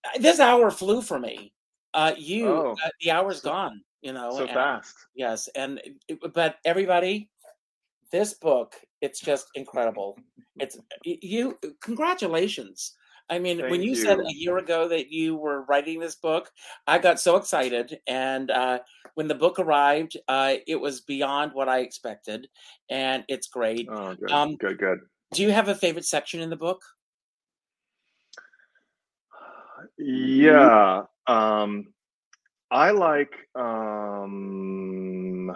Uh, 0.03 0.09
This 0.19 0.41
hour 0.41 0.69
flew 0.71 1.01
for 1.01 1.19
me. 1.19 1.53
Uh, 1.93 2.13
you, 2.17 2.49
Oh. 2.49 2.71
uh, 2.83 2.89
the 2.99 3.11
hour's 3.11 3.39
gone, 3.39 3.81
you 4.01 4.11
know. 4.11 4.31
So 4.31 4.41
and- 4.43 4.51
fast. 4.51 4.95
Yes, 5.15 5.47
and 5.55 5.81
but 6.33 6.57
everybody, 6.65 7.29
this 8.11 8.33
book, 8.33 8.75
it's 9.01 9.19
just 9.19 9.47
incredible. 9.55 10.17
It's 10.59 10.77
you. 11.03 11.57
Congratulations. 11.81 12.93
I 13.31 13.39
mean, 13.39 13.59
when 13.59 13.69
Thank 13.79 13.83
you, 13.83 13.95
said 13.95 14.19
a 14.19 14.33
year 14.35 14.57
ago 14.57 14.87
that 14.89 15.09
you 15.09 15.35
were 15.35 15.63
writing 15.63 15.99
this 15.99 16.15
book, 16.15 16.51
I 16.85 16.99
got 16.99 17.19
so 17.19 17.37
excited, 17.37 17.97
and 18.05 18.51
uh, 18.51 18.79
when 19.15 19.27
the 19.27 19.33
book 19.33 19.57
arrived, 19.57 20.17
uh, 20.27 20.55
it 20.67 20.75
was 20.75 21.01
beyond 21.01 21.53
what 21.53 21.69
I 21.69 21.79
expected, 21.79 22.47
and 22.89 23.23
it's 23.27 23.47
great. 23.47 23.87
Oh, 23.89 24.13
good, 24.13 24.31
Um, 24.31 24.55
good, 24.57 24.77
good. 24.77 24.99
Do 25.33 25.41
you 25.41 25.51
have 25.51 25.69
a 25.69 25.75
favorite 25.75 26.05
section 26.05 26.41
in 26.41 26.49
the 26.49 26.57
book? 26.57 26.83
Yeah. 29.97 31.03
Um 31.27 31.93
I 32.69 32.91
like 32.91 33.33
um 33.55 35.51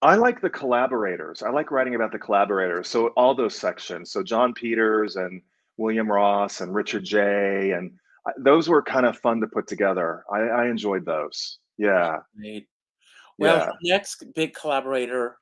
I 0.00 0.14
like 0.14 0.40
the 0.40 0.50
collaborators. 0.50 1.42
I 1.42 1.50
like 1.50 1.70
writing 1.70 1.94
about 1.96 2.12
the 2.12 2.18
collaborators. 2.18 2.88
So 2.88 3.08
all 3.08 3.34
those 3.34 3.56
sections. 3.56 4.12
So 4.12 4.22
Jon 4.22 4.54
Peters 4.54 5.16
and 5.16 5.42
William 5.76 6.10
Ross 6.10 6.60
and 6.60 6.74
Richard 6.74 7.04
J. 7.04 7.72
and 7.72 7.92
I- 8.26 8.32
those 8.38 8.68
were 8.68 8.82
kind 8.82 9.06
of 9.06 9.18
fun 9.18 9.40
to 9.40 9.46
put 9.48 9.66
together. 9.66 10.24
I, 10.32 10.40
I 10.40 10.66
enjoyed 10.68 11.04
those. 11.04 11.58
Yeah. 11.78 12.18
Well, 13.38 13.56
Yeah. 13.82 13.94
next 13.94 14.24
big 14.34 14.54
collaborator 14.54 15.36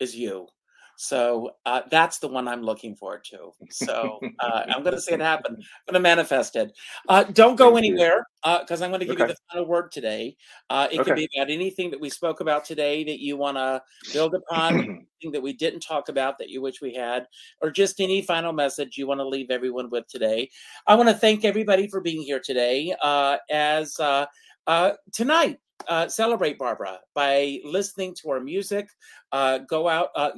is 0.00 0.14
you. 0.14 0.48
So 0.96 1.50
uh, 1.66 1.82
that's 1.90 2.18
the 2.18 2.28
one 2.28 2.48
I'm 2.48 2.62
looking 2.62 2.96
forward 2.96 3.24
to. 3.30 3.52
So 3.70 4.18
uh, 4.40 4.62
I'm 4.68 4.82
going 4.82 4.94
to 4.94 5.00
see 5.00 5.12
it 5.12 5.20
happen. 5.20 5.54
I'm 5.54 5.92
going 5.92 5.94
to 5.94 6.00
manifest 6.00 6.56
it. 6.56 6.72
Uh, 7.08 7.24
don't 7.24 7.56
go 7.56 7.76
anywhere 7.76 8.26
because 8.60 8.82
I'm 8.82 8.90
going 8.90 9.00
to 9.00 9.06
give 9.06 9.18
you 9.18 9.26
the 9.26 9.36
final 9.52 9.66
word 9.66 9.92
today. 9.92 10.36
Uh, 10.70 10.88
it 10.90 11.04
can 11.04 11.14
be 11.14 11.28
about 11.36 11.50
anything 11.50 11.90
that 11.90 12.00
we 12.00 12.08
spoke 12.08 12.40
about 12.40 12.64
today 12.64 13.04
that 13.04 13.20
you 13.20 13.36
want 13.36 13.56
to 13.56 13.82
build 14.12 14.34
upon, 14.34 14.74
anything 14.80 15.32
that 15.32 15.42
we 15.42 15.52
didn't 15.52 15.80
talk 15.80 16.08
about 16.08 16.38
that 16.38 16.48
you 16.48 16.62
wish 16.62 16.80
we 16.80 16.94
had, 16.94 17.26
or 17.60 17.70
just 17.70 18.00
any 18.00 18.22
final 18.22 18.52
message 18.52 18.96
you 18.96 19.06
want 19.06 19.20
to 19.20 19.28
leave 19.28 19.50
everyone 19.50 19.90
with 19.90 20.06
today. 20.08 20.48
I 20.86 20.94
want 20.94 21.08
to 21.08 21.14
thank 21.14 21.44
everybody 21.44 21.88
for 21.88 22.00
being 22.00 22.22
here 22.22 22.40
today. 22.40 22.94
Uh, 23.02 23.36
as 23.50 23.98
uh, 24.00 24.26
uh, 24.66 24.92
tonight, 25.12 25.58
uh, 25.88 26.08
celebrate 26.08 26.58
Barbra 26.58 27.00
by 27.14 27.60
listening 27.64 28.14
to 28.22 28.30
our 28.30 28.40
music. 28.40 28.88
Uh, 29.32 29.58
go 29.58 29.88
out, 29.88 30.08
uh, 30.16 30.30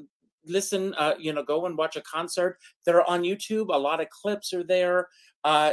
listen. 0.44 0.94
Uh, 0.94 1.14
you 1.18 1.32
know, 1.32 1.42
go 1.42 1.66
and 1.66 1.76
watch 1.76 1.96
a 1.96 2.02
concert. 2.02 2.58
They're 2.84 3.08
on 3.08 3.22
YouTube. 3.22 3.74
A 3.74 3.78
lot 3.78 4.00
of 4.00 4.08
clips 4.10 4.52
are 4.52 4.64
there. 4.64 5.08
Uh, 5.44 5.72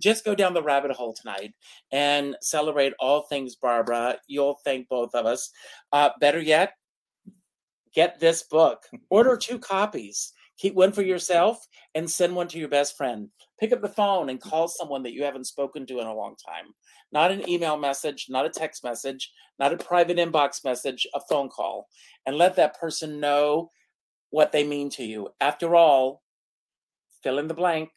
just 0.00 0.24
go 0.24 0.34
down 0.34 0.54
the 0.54 0.62
rabbit 0.62 0.92
hole 0.92 1.12
tonight 1.12 1.52
and 1.92 2.36
celebrate 2.40 2.92
all 3.00 3.22
things 3.22 3.56
Barbra. 3.56 4.18
You'll 4.26 4.58
thank 4.64 4.88
both 4.88 5.14
of 5.14 5.26
us. 5.26 5.50
Uh, 5.92 6.10
better 6.20 6.40
yet, 6.40 6.74
get 7.94 8.20
this 8.20 8.44
book. 8.44 8.84
Order 9.10 9.36
two 9.36 9.58
copies. 9.58 10.32
Keep 10.58 10.74
one 10.74 10.92
for 10.92 11.02
yourself 11.02 11.64
and 11.94 12.10
send 12.10 12.34
one 12.34 12.48
to 12.48 12.58
your 12.58 12.68
best 12.68 12.96
friend. 12.96 13.28
Pick 13.60 13.72
up 13.72 13.80
the 13.80 13.88
phone 13.88 14.28
and 14.28 14.40
call 14.40 14.66
someone 14.66 15.04
that 15.04 15.12
you 15.12 15.22
haven't 15.22 15.46
spoken 15.46 15.86
to 15.86 16.00
in 16.00 16.06
a 16.06 16.14
long 16.14 16.34
time. 16.44 16.66
Not 17.12 17.30
an 17.30 17.48
email 17.48 17.76
message, 17.76 18.26
not 18.28 18.44
a 18.44 18.50
text 18.50 18.82
message, 18.82 19.30
not 19.60 19.72
a 19.72 19.76
private 19.76 20.16
inbox 20.16 20.64
message, 20.64 21.06
a 21.14 21.20
phone 21.28 21.48
call. 21.48 21.86
And 22.26 22.36
let 22.36 22.56
that 22.56 22.78
person 22.78 23.20
know 23.20 23.70
what 24.30 24.52
they 24.52 24.64
mean 24.64 24.90
to 24.90 25.04
you. 25.04 25.28
After 25.40 25.74
all, 25.74 26.22
fill 27.22 27.38
in 27.38 27.48
the 27.48 27.54
blank. 27.54 27.90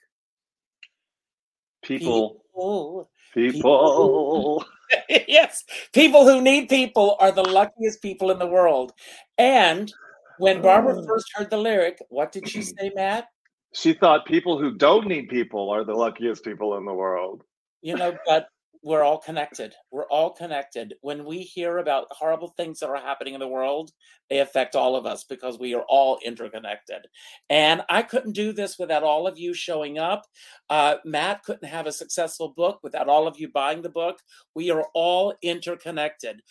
People, 1.84 2.44
People. 2.54 3.10
people. 3.34 4.66
yes, 5.10 5.64
people 5.94 6.26
who 6.26 6.42
need 6.42 6.70
people 6.70 7.16
are 7.20 7.32
the 7.32 7.44
luckiest 7.44 8.02
people 8.02 8.32
in 8.32 8.40
the 8.40 8.48
world. 8.48 8.92
And 9.38 9.92
when 10.38 10.62
Barbra 10.62 10.96
Oh. 10.98 11.06
first 11.08 11.28
heard 11.36 11.50
the 11.50 11.58
lyric, 11.58 11.98
what 12.10 12.32
did 12.32 12.48
she 12.48 12.62
say, 12.78 12.92
Matt? 12.96 13.28
She 13.74 13.94
thought 13.94 14.26
people 14.26 14.60
who 14.60 14.76
don't 14.76 15.08
need 15.08 15.30
people 15.30 15.70
are 15.70 15.86
the 15.86 15.94
luckiest 15.94 16.44
people 16.44 16.78
in 16.78 16.86
the 16.86 16.94
world. 16.94 17.44
You 17.82 17.96
know, 17.96 18.18
but 18.26 18.48
we're 18.84 19.04
all 19.04 19.20
connected. 19.20 19.76
We're 19.92 20.08
all 20.08 20.32
connected. 20.32 20.96
When 21.02 21.24
we 21.26 21.40
hear 21.40 21.78
about 21.78 22.08
horrible 22.10 22.50
things 22.58 22.80
that 22.80 22.90
are 22.90 22.98
happening 22.98 23.36
in 23.36 23.40
the 23.40 23.48
world, 23.48 23.92
they 24.30 24.40
affect 24.40 24.76
all 24.76 24.96
of 24.96 25.06
us 25.06 25.24
because 25.24 25.60
we 25.60 25.76
are 25.76 25.86
all 25.88 26.20
interconnected. 26.24 27.08
And 27.50 27.84
I 27.90 28.02
couldn't 28.02 28.34
do 28.34 28.54
this 28.54 28.80
without 28.80 29.04
all 29.04 29.28
of 29.28 29.38
you 29.38 29.54
showing 29.54 30.00
up. 30.00 30.24
Uh, 30.70 30.96
Matt 31.06 31.44
couldn't 31.44 31.68
have 31.68 31.86
a 31.86 31.92
successful 31.92 32.54
book 32.56 32.80
without 32.82 33.08
all 33.08 33.28
of 33.28 33.40
you 33.40 33.50
buying 33.50 33.84
the 33.84 33.90
book. 33.90 34.20
We 34.56 34.72
are 34.72 34.88
all 34.96 35.36
interconnected. 35.44 36.42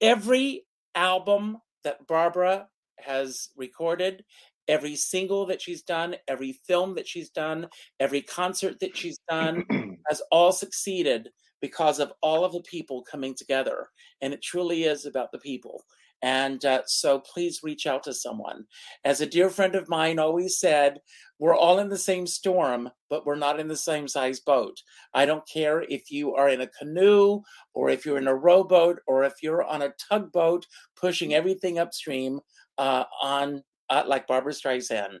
Every 0.00 0.64
album 0.94 1.58
that 1.84 2.06
Barbra 2.06 2.68
has 2.98 3.50
recorded, 3.56 4.24
every 4.68 4.96
single 4.96 5.46
that 5.46 5.60
she's 5.60 5.82
done, 5.82 6.16
every 6.26 6.52
film 6.66 6.94
that 6.94 7.06
she's 7.06 7.28
done, 7.28 7.68
every 8.00 8.22
concert 8.22 8.80
that 8.80 8.96
she's 8.96 9.18
done 9.28 9.64
has 10.08 10.22
all 10.30 10.52
succeeded 10.52 11.28
because 11.60 11.98
of 11.98 12.12
all 12.22 12.44
of 12.44 12.52
the 12.52 12.62
people 12.62 13.02
coming 13.02 13.34
together. 13.34 13.88
And 14.20 14.32
it 14.32 14.42
truly 14.42 14.84
is 14.84 15.06
about 15.06 15.32
the 15.32 15.38
people. 15.38 15.84
And 16.22 16.64
uh, 16.64 16.82
so 16.86 17.20
please 17.20 17.60
reach 17.62 17.86
out 17.86 18.02
to 18.04 18.14
someone. 18.14 18.64
As 19.04 19.20
a 19.20 19.26
dear 19.26 19.50
friend 19.50 19.74
of 19.74 19.88
mine 19.88 20.18
always 20.18 20.58
said, 20.58 20.98
we're 21.38 21.56
all 21.56 21.78
in 21.78 21.88
the 21.88 21.98
same 21.98 22.26
storm, 22.26 22.90
but 23.08 23.24
we're 23.24 23.36
not 23.36 23.60
in 23.60 23.68
the 23.68 23.76
same 23.76 24.08
size 24.08 24.40
boat. 24.40 24.82
I 25.14 25.26
don't 25.26 25.48
care 25.48 25.82
if 25.82 26.10
you 26.10 26.34
are 26.34 26.48
in 26.48 26.60
a 26.60 26.66
canoe 26.66 27.42
or 27.72 27.90
if 27.90 28.04
you're 28.04 28.18
in 28.18 28.26
a 28.26 28.34
rowboat 28.34 28.98
or 29.06 29.22
if 29.24 29.34
you're 29.42 29.62
on 29.62 29.82
a 29.82 29.92
tugboat 30.10 30.66
pushing 30.96 31.34
everything 31.34 31.78
upstream 31.78 32.40
uh, 32.78 33.04
on 33.22 33.62
uh, 33.88 34.02
like 34.06 34.26
Barbra 34.26 34.52
Streisand. 34.52 35.18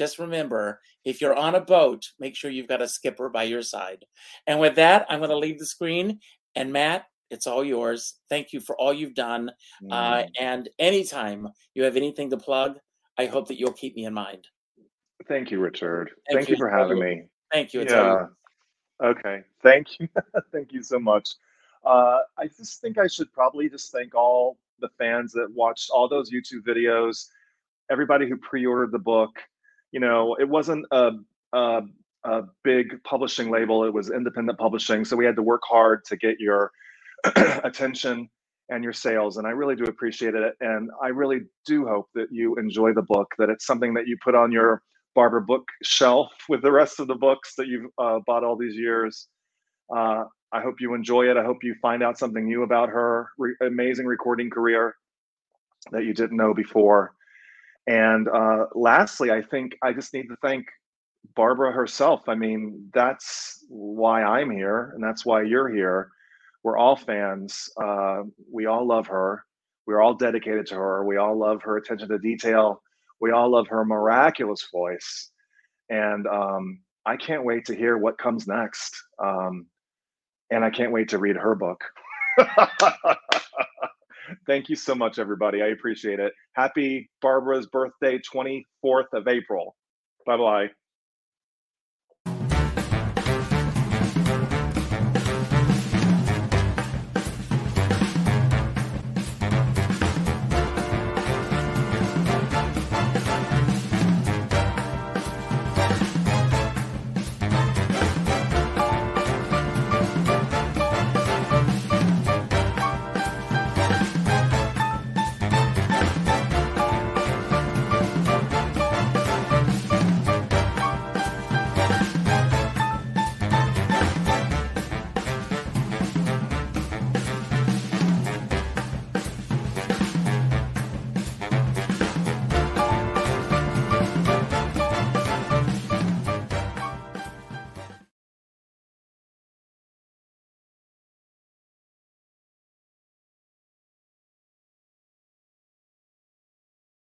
Uh, 0.00 0.04
just 0.04 0.18
remember, 0.18 0.80
if 1.04 1.20
you're 1.20 1.36
on 1.36 1.54
a 1.54 1.60
boat, 1.60 2.04
make 2.18 2.34
sure 2.36 2.50
you've 2.50 2.68
got 2.68 2.82
a 2.82 2.88
skipper 2.88 3.28
by 3.28 3.42
your 3.44 3.62
side. 3.62 4.04
And 4.46 4.58
with 4.60 4.76
that, 4.76 5.06
I'm 5.08 5.18
going 5.20 5.30
to 5.30 5.36
leave 5.36 5.58
the 5.58 5.66
screen. 5.66 6.20
And 6.54 6.72
Matt, 6.72 7.04
it's 7.30 7.46
all 7.46 7.64
yours. 7.64 8.14
Thank 8.28 8.52
you 8.52 8.60
for 8.60 8.76
all 8.80 8.92
you've 8.92 9.14
done. 9.14 9.50
Uh, 9.90 10.22
Mm. 10.22 10.30
and 10.40 10.68
anytime 10.78 11.48
you 11.74 11.84
have 11.84 11.96
anything 11.96 12.30
to 12.30 12.36
plug, 12.36 12.78
I 13.18 13.26
hope 13.26 13.48
that 13.48 13.58
you'll 13.58 13.72
keep 13.72 13.94
me 13.94 14.04
in 14.04 14.14
mind. 14.14 14.46
Thank 15.28 15.50
you, 15.50 15.60
Richard. 15.60 16.10
Thank 16.28 16.38
Thank, 16.40 16.48
you 16.48 16.54
you. 16.54 16.58
for 16.58 16.70
having 16.70 16.98
me. 16.98 17.24
Thank 17.52 17.74
you. 17.74 17.82
It's. 17.82 17.92
Yeah. 17.92 18.26
Okay. 19.02 19.42
Thank 19.62 20.00
you. 20.00 20.08
thank 20.52 20.72
you 20.72 20.82
so 20.82 20.98
much. 20.98 21.28
Uh, 21.84 22.20
I 22.38 22.48
just 22.48 22.80
think 22.80 22.98
I 22.98 23.06
should 23.06 23.32
probably 23.32 23.68
just 23.68 23.92
thank 23.92 24.14
all 24.14 24.58
the 24.80 24.88
fans 24.98 25.32
that 25.32 25.50
watched 25.52 25.90
all 25.90 26.08
those 26.08 26.30
YouTube 26.32 26.62
videos, 26.66 27.28
everybody 27.90 28.28
who 28.28 28.36
pre-ordered 28.38 28.92
the 28.92 28.98
book. 28.98 29.30
You 29.92 30.00
know, 30.00 30.36
it 30.38 30.48
wasn't 30.48 30.86
a, 30.92 31.12
a, 31.52 31.82
a 32.24 32.42
big 32.64 33.02
publishing 33.04 33.50
label; 33.50 33.84
it 33.84 33.94
was 33.94 34.10
independent 34.10 34.58
publishing, 34.58 35.04
so 35.04 35.16
we 35.16 35.24
had 35.26 35.36
to 35.36 35.42
work 35.42 35.62
hard 35.68 36.04
to 36.06 36.16
get 36.16 36.40
your 36.40 36.70
attention 37.36 38.28
and 38.68 38.84
your 38.84 38.92
sales. 38.92 39.36
And 39.36 39.46
I 39.46 39.50
really 39.50 39.76
do 39.76 39.84
appreciate 39.84 40.34
it. 40.34 40.54
And 40.60 40.90
I 41.02 41.08
really 41.08 41.40
do 41.66 41.86
hope 41.86 42.08
that 42.14 42.28
you 42.30 42.56
enjoy 42.56 42.92
the 42.94 43.02
book. 43.02 43.28
That 43.38 43.50
it's 43.50 43.66
something 43.66 43.94
that 43.94 44.06
you 44.06 44.16
put 44.22 44.34
on 44.34 44.52
your 44.52 44.82
Barbra 45.14 45.42
book 45.42 45.64
shelf 45.82 46.30
with 46.48 46.62
the 46.62 46.72
rest 46.72 47.00
of 47.00 47.08
the 47.08 47.14
books 47.16 47.54
that 47.56 47.66
you've 47.66 47.90
uh, 47.98 48.20
bought 48.26 48.44
all 48.44 48.56
these 48.56 48.76
years. 48.76 49.28
Uh, 49.94 50.24
I 50.52 50.62
hope 50.62 50.76
you 50.80 50.94
enjoy 50.94 51.30
it. 51.30 51.36
I 51.36 51.44
hope 51.44 51.58
you 51.62 51.74
find 51.82 52.02
out 52.02 52.18
something 52.18 52.44
new 52.44 52.62
about 52.62 52.88
her 52.90 53.30
re- 53.38 53.56
amazing 53.60 54.06
recording 54.06 54.50
career 54.50 54.96
that 55.92 56.04
you 56.04 56.14
didn't 56.14 56.36
know 56.36 56.54
before. 56.54 57.12
And 57.90 58.28
uh, 58.28 58.66
lastly, 58.76 59.32
I 59.32 59.42
think 59.42 59.76
I 59.82 59.92
just 59.92 60.14
need 60.14 60.28
to 60.28 60.36
thank 60.42 60.64
Barbra 61.34 61.72
herself. 61.72 62.28
I 62.28 62.36
mean, 62.36 62.88
that's 62.94 63.64
why 63.68 64.22
I'm 64.22 64.48
here, 64.48 64.92
and 64.94 65.02
that's 65.02 65.26
why 65.26 65.42
you're 65.42 65.68
here. 65.68 66.12
We're 66.62 66.78
all 66.78 66.94
fans. 66.94 67.68
Uh, 67.82 68.22
we 68.48 68.66
all 68.66 68.86
love 68.86 69.08
her. 69.08 69.44
We're 69.88 70.00
all 70.00 70.14
dedicated 70.14 70.66
to 70.68 70.76
her. 70.76 71.04
We 71.04 71.16
all 71.16 71.36
love 71.36 71.62
her 71.64 71.78
attention 71.78 72.08
to 72.10 72.18
detail. 72.20 72.80
We 73.20 73.32
all 73.32 73.50
love 73.50 73.66
her 73.66 73.84
miraculous 73.84 74.68
voice. 74.72 75.32
And 75.88 76.28
um, 76.28 76.82
I 77.06 77.16
can't 77.16 77.44
wait 77.44 77.64
to 77.64 77.74
hear 77.74 77.98
what 77.98 78.18
comes 78.18 78.46
next. 78.46 78.94
Um, 79.18 79.66
and 80.52 80.64
I 80.64 80.70
can't 80.70 80.92
wait 80.92 81.08
to 81.08 81.18
read 81.18 81.34
her 81.34 81.56
book. 81.56 81.82
Thank 84.46 84.68
you 84.68 84.76
so 84.76 84.94
much, 84.94 85.18
everybody. 85.18 85.62
I 85.62 85.68
appreciate 85.68 86.20
it. 86.20 86.32
Happy 86.54 87.10
Barbra's 87.22 87.66
birthday, 87.68 88.18
24th 88.34 89.12
of 89.14 89.28
April. 89.28 89.76
Bye 90.26 90.36
bye. 90.38 90.66